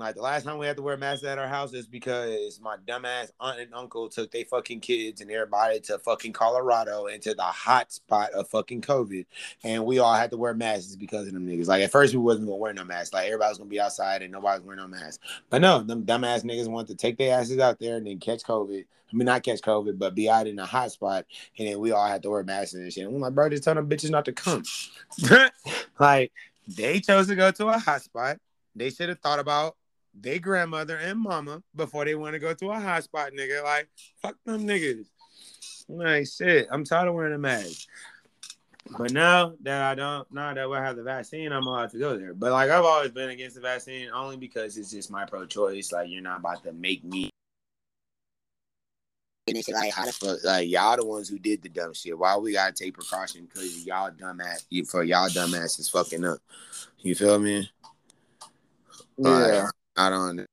Like 0.00 0.14
the 0.14 0.22
last 0.22 0.44
time 0.44 0.56
we 0.56 0.66
had 0.66 0.76
to 0.76 0.82
wear 0.82 0.96
masks 0.96 1.24
at 1.24 1.38
our 1.38 1.46
house 1.46 1.74
is 1.74 1.86
because 1.86 2.58
my 2.62 2.76
dumbass 2.88 3.30
aunt 3.38 3.60
and 3.60 3.74
uncle 3.74 4.08
took 4.08 4.30
their 4.30 4.46
fucking 4.46 4.80
kids 4.80 5.20
and 5.20 5.30
everybody 5.30 5.78
to 5.80 5.98
fucking 5.98 6.32
Colorado 6.32 7.06
into 7.06 7.34
the 7.34 7.42
hot 7.42 7.92
spot 7.92 8.30
of 8.32 8.48
fucking 8.48 8.80
COVID. 8.80 9.26
And 9.62 9.84
we 9.84 9.98
all 9.98 10.14
had 10.14 10.30
to 10.30 10.38
wear 10.38 10.54
masks 10.54 10.96
because 10.96 11.26
of 11.26 11.34
them 11.34 11.46
niggas. 11.46 11.68
Like 11.68 11.82
at 11.82 11.92
first 11.92 12.14
we 12.14 12.20
wasn't 12.20 12.46
gonna 12.46 12.56
wear 12.56 12.72
no 12.72 12.84
masks. 12.84 13.12
Like 13.12 13.26
everybody 13.26 13.50
was 13.50 13.58
gonna 13.58 13.68
be 13.68 13.80
outside 13.80 14.22
and 14.22 14.32
nobody 14.32 14.58
was 14.58 14.66
wearing 14.66 14.80
no 14.80 14.88
masks. 14.88 15.18
But 15.50 15.60
no, 15.60 15.80
them 15.82 16.04
dumbass 16.04 16.44
niggas 16.44 16.68
want 16.68 16.88
to 16.88 16.94
take 16.94 17.18
their 17.18 17.38
asses 17.38 17.58
out 17.58 17.78
there 17.78 17.96
and 17.96 18.06
then 18.06 18.18
catch 18.18 18.42
COVID. 18.42 18.84
I 19.12 19.16
mean, 19.16 19.26
not 19.26 19.42
catch 19.42 19.60
COVID, 19.60 19.98
but 19.98 20.14
be 20.14 20.30
out 20.30 20.46
in 20.46 20.58
a 20.58 20.66
hot 20.66 20.92
spot, 20.92 21.26
and 21.58 21.68
then 21.68 21.80
we 21.80 21.90
all 21.90 22.06
had 22.06 22.22
to 22.22 22.30
wear 22.30 22.44
masks 22.44 22.74
and 22.74 22.92
shit. 22.92 23.04
And 23.04 23.16
I'm 23.16 23.20
like, 23.20 23.34
bro, 23.34 23.48
just 23.48 23.64
tell 23.64 23.74
them 23.74 23.88
bitches 23.88 24.10
not 24.10 24.24
to 24.26 24.32
come. 24.32 24.62
like, 25.98 26.32
they 26.68 27.00
chose 27.00 27.26
to 27.26 27.34
go 27.34 27.50
to 27.50 27.68
a 27.68 27.78
hot 27.78 28.02
spot. 28.02 28.38
They 28.76 28.90
should 28.90 29.08
have 29.08 29.18
thought 29.18 29.40
about 29.40 29.76
their 30.14 30.38
grandmother 30.38 30.96
and 30.96 31.18
mama 31.18 31.62
before 31.74 32.04
they 32.04 32.14
want 32.14 32.34
to 32.34 32.38
go 32.38 32.54
to 32.54 32.70
a 32.70 32.76
hotspot, 32.76 33.32
nigga. 33.36 33.62
Like, 33.62 33.88
fuck 34.22 34.36
them 34.44 34.66
niggas. 34.66 35.06
Like, 35.88 36.26
shit, 36.26 36.68
I'm 36.70 36.84
tired 36.84 37.08
of 37.08 37.14
wearing 37.14 37.34
a 37.34 37.38
mask. 37.38 37.88
But 38.98 39.12
now 39.12 39.54
that 39.62 39.82
I 39.82 39.94
don't, 39.94 40.30
now 40.32 40.54
that 40.54 40.68
we 40.68 40.76
have 40.76 40.96
the 40.96 41.02
vaccine, 41.02 41.52
I'm 41.52 41.66
allowed 41.66 41.90
to 41.90 41.98
go 41.98 42.16
there. 42.16 42.34
But 42.34 42.52
like, 42.52 42.70
I've 42.70 42.84
always 42.84 43.10
been 43.10 43.30
against 43.30 43.56
the 43.56 43.62
vaccine 43.62 44.08
only 44.10 44.36
because 44.36 44.76
it's 44.76 44.90
just 44.90 45.10
my 45.10 45.24
pro-choice. 45.26 45.92
Like, 45.92 46.08
you're 46.08 46.22
not 46.22 46.40
about 46.40 46.64
to 46.64 46.72
make 46.72 47.04
me 47.04 47.30
and 49.50 49.58
it's 49.58 49.68
like, 49.68 49.92
how 49.92 50.04
the 50.04 50.12
fuck, 50.12 50.44
like 50.44 50.68
y'all 50.68 50.96
the 50.96 51.04
ones 51.04 51.28
who 51.28 51.36
did 51.36 51.60
the 51.60 51.68
dumb 51.68 51.92
shit. 51.92 52.16
Why 52.16 52.36
we 52.36 52.52
gotta 52.52 52.72
take 52.72 52.94
precaution? 52.94 53.48
Because 53.52 53.84
y'all 53.84 54.12
dumbass, 54.12 54.64
for 54.88 55.02
y'all 55.02 55.28
dumbasses 55.28 55.90
fucking 55.90 56.24
up. 56.24 56.38
You 57.00 57.16
feel 57.16 57.38
me? 57.40 57.68
Yeah. 59.18 59.28
Like, 59.30 59.70
I 60.00 60.08
don't. 60.08 60.46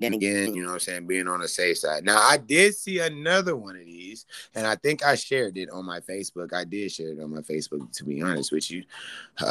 Then 0.00 0.14
again, 0.14 0.54
you 0.54 0.62
know 0.62 0.68
what 0.68 0.74
I'm 0.74 0.80
saying, 0.80 1.06
being 1.06 1.28
on 1.28 1.40
the 1.40 1.46
safe 1.46 1.78
side. 1.78 2.04
Now, 2.04 2.18
I 2.18 2.36
did 2.36 2.74
see 2.74 2.98
another 2.98 3.54
one 3.54 3.76
of 3.76 3.84
these, 3.84 4.26
and 4.54 4.66
I 4.66 4.74
think 4.74 5.04
I 5.04 5.14
shared 5.14 5.56
it 5.56 5.70
on 5.70 5.86
my 5.86 6.00
Facebook. 6.00 6.52
I 6.52 6.64
did 6.64 6.90
share 6.90 7.10
it 7.10 7.20
on 7.20 7.30
my 7.30 7.42
Facebook, 7.42 7.92
to 7.92 8.04
be 8.04 8.20
honest 8.20 8.50
with 8.50 8.68
you. 8.72 8.82
Um, 9.38 9.48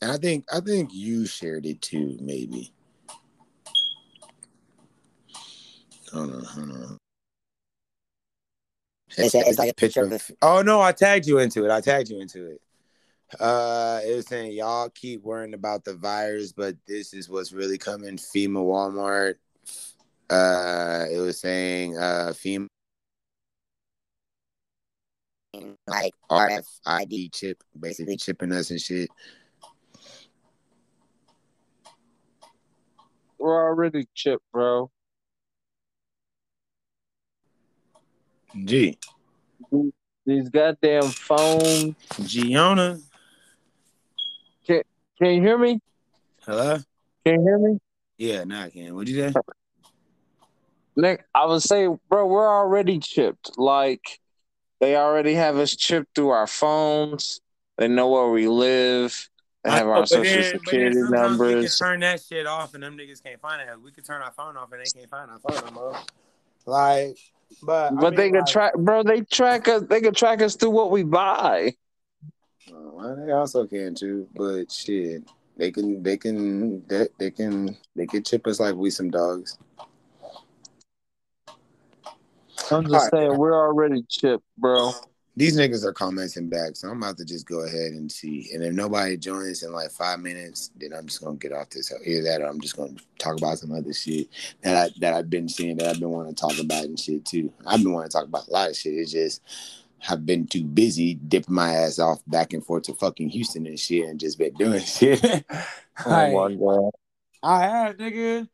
and 0.00 0.10
I 0.10 0.16
think 0.16 0.46
I 0.50 0.60
think 0.60 0.94
you 0.94 1.26
shared 1.26 1.66
it 1.66 1.82
too, 1.82 2.16
maybe. 2.22 2.72
Hold 6.10 6.34
on, 6.36 6.44
hold 6.44 6.70
on. 6.70 6.98
It's, 9.16 9.34
it's 9.34 9.58
like 9.58 9.70
a 9.70 9.74
picture 9.74 10.02
of 10.02 10.10
the. 10.10 10.36
Oh 10.42 10.62
no, 10.62 10.80
I 10.80 10.92
tagged 10.92 11.26
you 11.26 11.38
into 11.38 11.64
it. 11.64 11.70
I 11.70 11.80
tagged 11.80 12.10
you 12.10 12.20
into 12.20 12.46
it. 12.46 12.60
Uh, 13.38 14.00
it 14.04 14.16
was 14.16 14.26
saying 14.26 14.52
y'all 14.52 14.88
keep 14.90 15.22
worrying 15.22 15.54
about 15.54 15.84
the 15.84 15.94
virus, 15.94 16.52
but 16.52 16.76
this 16.86 17.14
is 17.14 17.28
what's 17.28 17.52
really 17.52 17.78
coming. 17.78 18.16
FEMA, 18.16 18.58
Walmart. 18.58 19.34
Uh, 20.28 21.06
it 21.10 21.18
was 21.18 21.40
saying 21.40 21.96
uh 21.98 22.32
FEMA 22.32 22.68
like 25.86 26.14
RFID 26.30 27.32
chip, 27.32 27.62
basically 27.78 28.16
chipping 28.16 28.52
us 28.52 28.70
and 28.70 28.80
shit. 28.80 29.10
We're 33.38 33.68
already 33.68 34.06
chipped, 34.14 34.44
bro. 34.52 34.90
G. 38.64 38.98
These 40.26 40.48
goddamn 40.50 41.04
phones. 41.04 41.94
Gianna. 42.24 42.98
Can 44.66 44.82
can 45.18 45.34
you 45.34 45.40
hear 45.42 45.58
me? 45.58 45.80
Hello? 46.46 46.78
Can 47.24 47.34
you 47.34 47.42
hear 47.42 47.58
me? 47.58 47.78
Yeah, 48.18 48.44
now 48.44 48.64
I 48.64 48.70
can. 48.70 48.94
What'd 48.94 49.08
you 49.08 49.30
say? 49.30 49.32
Nick, 50.96 51.24
I 51.34 51.46
was 51.46 51.64
saying, 51.64 51.98
bro, 52.08 52.26
we're 52.26 52.48
already 52.48 52.98
chipped. 52.98 53.56
Like, 53.58 54.20
they 54.80 54.96
already 54.96 55.34
have 55.34 55.56
us 55.56 55.74
chipped 55.74 56.14
through 56.14 56.30
our 56.30 56.46
phones. 56.46 57.40
They 57.78 57.88
know 57.88 58.08
where 58.10 58.28
we 58.28 58.48
live. 58.48 59.28
They 59.64 59.70
have 59.70 59.86
know, 59.86 59.92
our 59.92 60.06
social 60.06 60.24
then- 60.42 60.58
security 60.58 60.96
sometimes 61.00 61.38
We 61.38 61.46
can 61.46 61.54
numbers. 61.54 61.78
turn 61.78 62.00
that 62.00 62.20
shit 62.22 62.46
off, 62.46 62.74
and 62.74 62.82
them 62.82 62.98
niggas 62.98 63.22
can't 63.22 63.40
find 63.40 63.62
it. 63.66 63.80
We 63.80 63.92
can 63.92 64.04
turn 64.04 64.20
our 64.20 64.32
phone 64.32 64.56
off, 64.56 64.72
and 64.72 64.80
they 64.84 64.90
can't 64.98 65.08
find 65.10 65.30
our 65.30 65.38
phone 65.38 65.64
no 65.66 65.70
more. 65.72 65.96
Like, 66.66 67.16
but 67.62 67.92
I 67.92 67.96
But 67.96 68.16
they 68.16 68.30
can 68.30 68.40
like, 68.40 68.46
track, 68.46 68.74
bro. 68.74 69.02
They 69.02 69.22
track 69.22 69.68
us. 69.68 69.82
They 69.88 70.00
can 70.00 70.14
track 70.14 70.42
us 70.42 70.56
through 70.56 70.70
what 70.70 70.90
we 70.90 71.02
buy. 71.02 71.74
Well, 72.70 73.16
they 73.16 73.32
also 73.32 73.66
can 73.66 73.94
too, 73.94 74.28
but 74.34 74.70
shit, 74.70 75.24
they 75.56 75.72
can, 75.72 76.02
they 76.02 76.16
can, 76.16 76.86
they, 76.86 77.08
they 77.18 77.30
can, 77.30 77.76
they 77.96 78.06
can 78.06 78.22
chip 78.22 78.46
us 78.46 78.60
like 78.60 78.74
we 78.74 78.90
some 78.90 79.10
dogs. 79.10 79.58
I'm 82.70 82.84
just 82.84 82.94
Alright. 82.94 83.10
saying, 83.10 83.36
we're 83.36 83.58
already 83.58 84.04
chipped, 84.08 84.44
bro. 84.56 84.92
These 85.36 85.56
niggas 85.56 85.84
are 85.84 85.92
commenting 85.92 86.48
back, 86.48 86.74
so 86.74 86.88
I'm 86.88 87.02
about 87.02 87.16
to 87.18 87.24
just 87.24 87.46
go 87.46 87.60
ahead 87.64 87.92
and 87.92 88.10
see. 88.10 88.50
And 88.52 88.64
if 88.64 88.72
nobody 88.72 89.16
joins 89.16 89.62
in 89.62 89.72
like 89.72 89.90
five 89.90 90.18
minutes, 90.18 90.70
then 90.76 90.92
I'm 90.92 91.06
just 91.06 91.22
gonna 91.22 91.36
get 91.36 91.52
off 91.52 91.70
this. 91.70 91.92
Either 92.04 92.22
that, 92.24 92.40
or 92.42 92.46
I'm 92.46 92.60
just 92.60 92.76
gonna 92.76 92.96
talk 93.18 93.38
about 93.38 93.58
some 93.58 93.72
other 93.72 93.92
shit 93.92 94.28
that 94.62 94.76
I 94.76 94.90
that 94.98 95.14
I've 95.14 95.30
been 95.30 95.48
seeing 95.48 95.76
that 95.76 95.88
I've 95.88 96.00
been 96.00 96.10
wanting 96.10 96.34
to 96.34 96.40
talk 96.40 96.58
about 96.58 96.84
and 96.84 96.98
shit 96.98 97.24
too. 97.24 97.52
I've 97.64 97.82
been 97.82 97.92
wanting 97.92 98.10
to 98.10 98.18
talk 98.18 98.26
about 98.26 98.48
a 98.48 98.50
lot 98.50 98.70
of 98.70 98.76
shit. 98.76 98.94
It's 98.94 99.12
just 99.12 99.40
I've 100.08 100.26
been 100.26 100.46
too 100.46 100.64
busy 100.64 101.14
dipping 101.14 101.54
my 101.54 101.74
ass 101.74 101.98
off 101.98 102.20
back 102.26 102.52
and 102.52 102.64
forth 102.64 102.84
to 102.84 102.94
fucking 102.94 103.28
Houston 103.28 103.66
and 103.66 103.78
shit, 103.78 104.08
and 104.08 104.18
just 104.18 104.38
been 104.38 104.54
doing 104.54 104.80
shit. 104.84 105.22
Oh 106.06 106.48
my 106.48 106.54
god. 106.54 106.90
I 107.42 107.60
have, 107.62 107.96
nigga. 107.98 108.48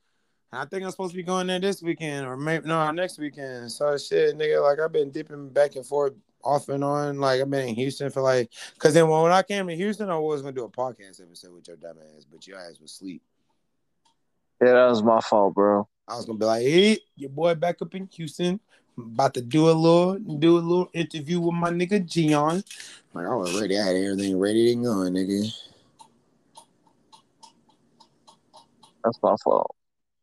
I 0.53 0.65
think 0.65 0.85
I'm 0.85 0.91
supposed 0.91 1.13
to 1.13 1.17
be 1.17 1.23
going 1.23 1.47
there 1.47 1.61
this 1.61 1.81
weekend 1.83 2.27
or 2.27 2.37
maybe 2.37 2.67
no 2.67 2.91
next 2.91 3.19
weekend. 3.19 3.71
So 3.71 3.97
shit, 3.99 4.37
nigga, 4.37 4.63
like 4.63 4.81
I've 4.81 4.93
been 4.93 5.11
dipping 5.11 5.51
back 5.51 5.77
and 5.77 5.87
forth 5.87 6.15
off 6.47 6.69
and 6.69 6.85
on. 6.85 7.19
Like 7.19 7.41
I've 7.41 7.51
been 7.51 7.69
in 7.69 7.75
Houston 7.75 8.11
for 8.11 8.23
like, 8.23 8.51
cause 8.79 8.95
then 8.95 9.09
when 9.09 9.33
I 9.33 9.43
came 9.43 9.67
to 9.67 9.77
Houston, 9.77 10.11
I 10.11 10.17
was 10.17 10.43
gonna 10.43 10.53
do 10.53 10.65
a 10.65 10.71
podcast 10.71 11.21
episode 11.21 11.53
with 11.53 11.69
your 11.69 11.77
dumb 11.77 11.97
ass, 12.17 12.25
but 12.31 12.47
your 12.47 12.59
ass 12.59 12.79
was 12.81 12.93
asleep. 12.93 13.23
Yeah, 14.63 14.73
that 14.73 14.89
was 14.89 15.03
my 15.03 15.21
fault, 15.21 15.55
bro. 15.55 15.89
I 16.09 16.17
was 16.17 16.25
gonna 16.25 16.39
be 16.39 16.45
like, 16.45 16.63
hey, 16.63 16.99
your 17.17 17.31
boy 17.31 17.55
back 17.55 17.83
up 17.83 17.95
in 17.95 18.09
Houston. 18.13 18.61
I'm 18.97 19.11
about 19.13 19.35
to 19.35 19.43
do 19.43 19.69
a 19.69 19.73
little 19.73 20.15
do 20.19 20.57
a 20.57 20.61
little 20.61 20.89
interview 20.95 21.41
with 21.41 21.55
my 21.55 21.71
nigga 21.71 22.07
Gion. 22.07 22.65
Like 23.13 23.27
I 23.27 23.35
was 23.35 23.61
ready, 23.61 23.79
I 23.79 23.85
had 23.85 23.97
everything 23.97 24.39
ready 24.39 24.73
and 24.73 24.85
going, 24.85 25.13
nigga. 25.13 25.53
That's 29.05 29.19
my 29.23 29.37
fault. 29.45 29.77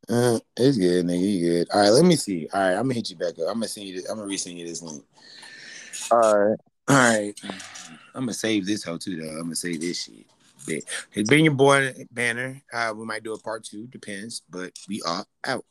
Uh, 0.10 0.40
it's 0.58 0.78
good, 0.78 1.06
nigga. 1.06 1.22
You 1.22 1.50
good. 1.50 1.70
All 1.72 1.80
right, 1.80 1.90
let 1.90 2.04
me 2.04 2.16
see. 2.16 2.48
All 2.54 2.60
right, 2.60 2.74
I'm 2.74 2.84
gonna 2.84 2.96
hit 2.96 3.10
you 3.10 3.16
back 3.16 3.34
up. 3.40 3.48
I'm 3.48 3.56
gonna 3.56 3.68
send 3.68 3.88
you 3.88 3.96
this, 3.96 4.10
I'm 4.10 4.18
gonna 4.18 4.30
resend 4.30 4.58
you 4.58 4.68
this 4.68 4.82
link. 4.82 5.04
All 6.14 6.38
right. 6.38 6.60
All 6.90 6.96
right. 6.96 7.34
I'm 8.14 8.22
gonna 8.22 8.34
save 8.34 8.68
this 8.68 8.84
hoe 8.84 8.98
too, 8.98 9.16
though. 9.16 9.30
I'm 9.30 9.44
gonna 9.44 9.56
save 9.56 9.82
this 9.82 10.04
shit. 10.04 10.86
It's 11.14 11.30
been 11.30 11.44
your 11.44 11.56
boy 11.56 11.92
banner. 12.12 12.62
Uh, 12.72 12.94
we 12.96 13.04
might 13.04 13.24
do 13.24 13.34
a 13.34 13.40
part 13.40 13.64
two, 13.64 13.88
depends, 13.88 14.44
but 14.48 14.72
we 14.88 15.02
are 15.08 15.26
out. 15.46 15.66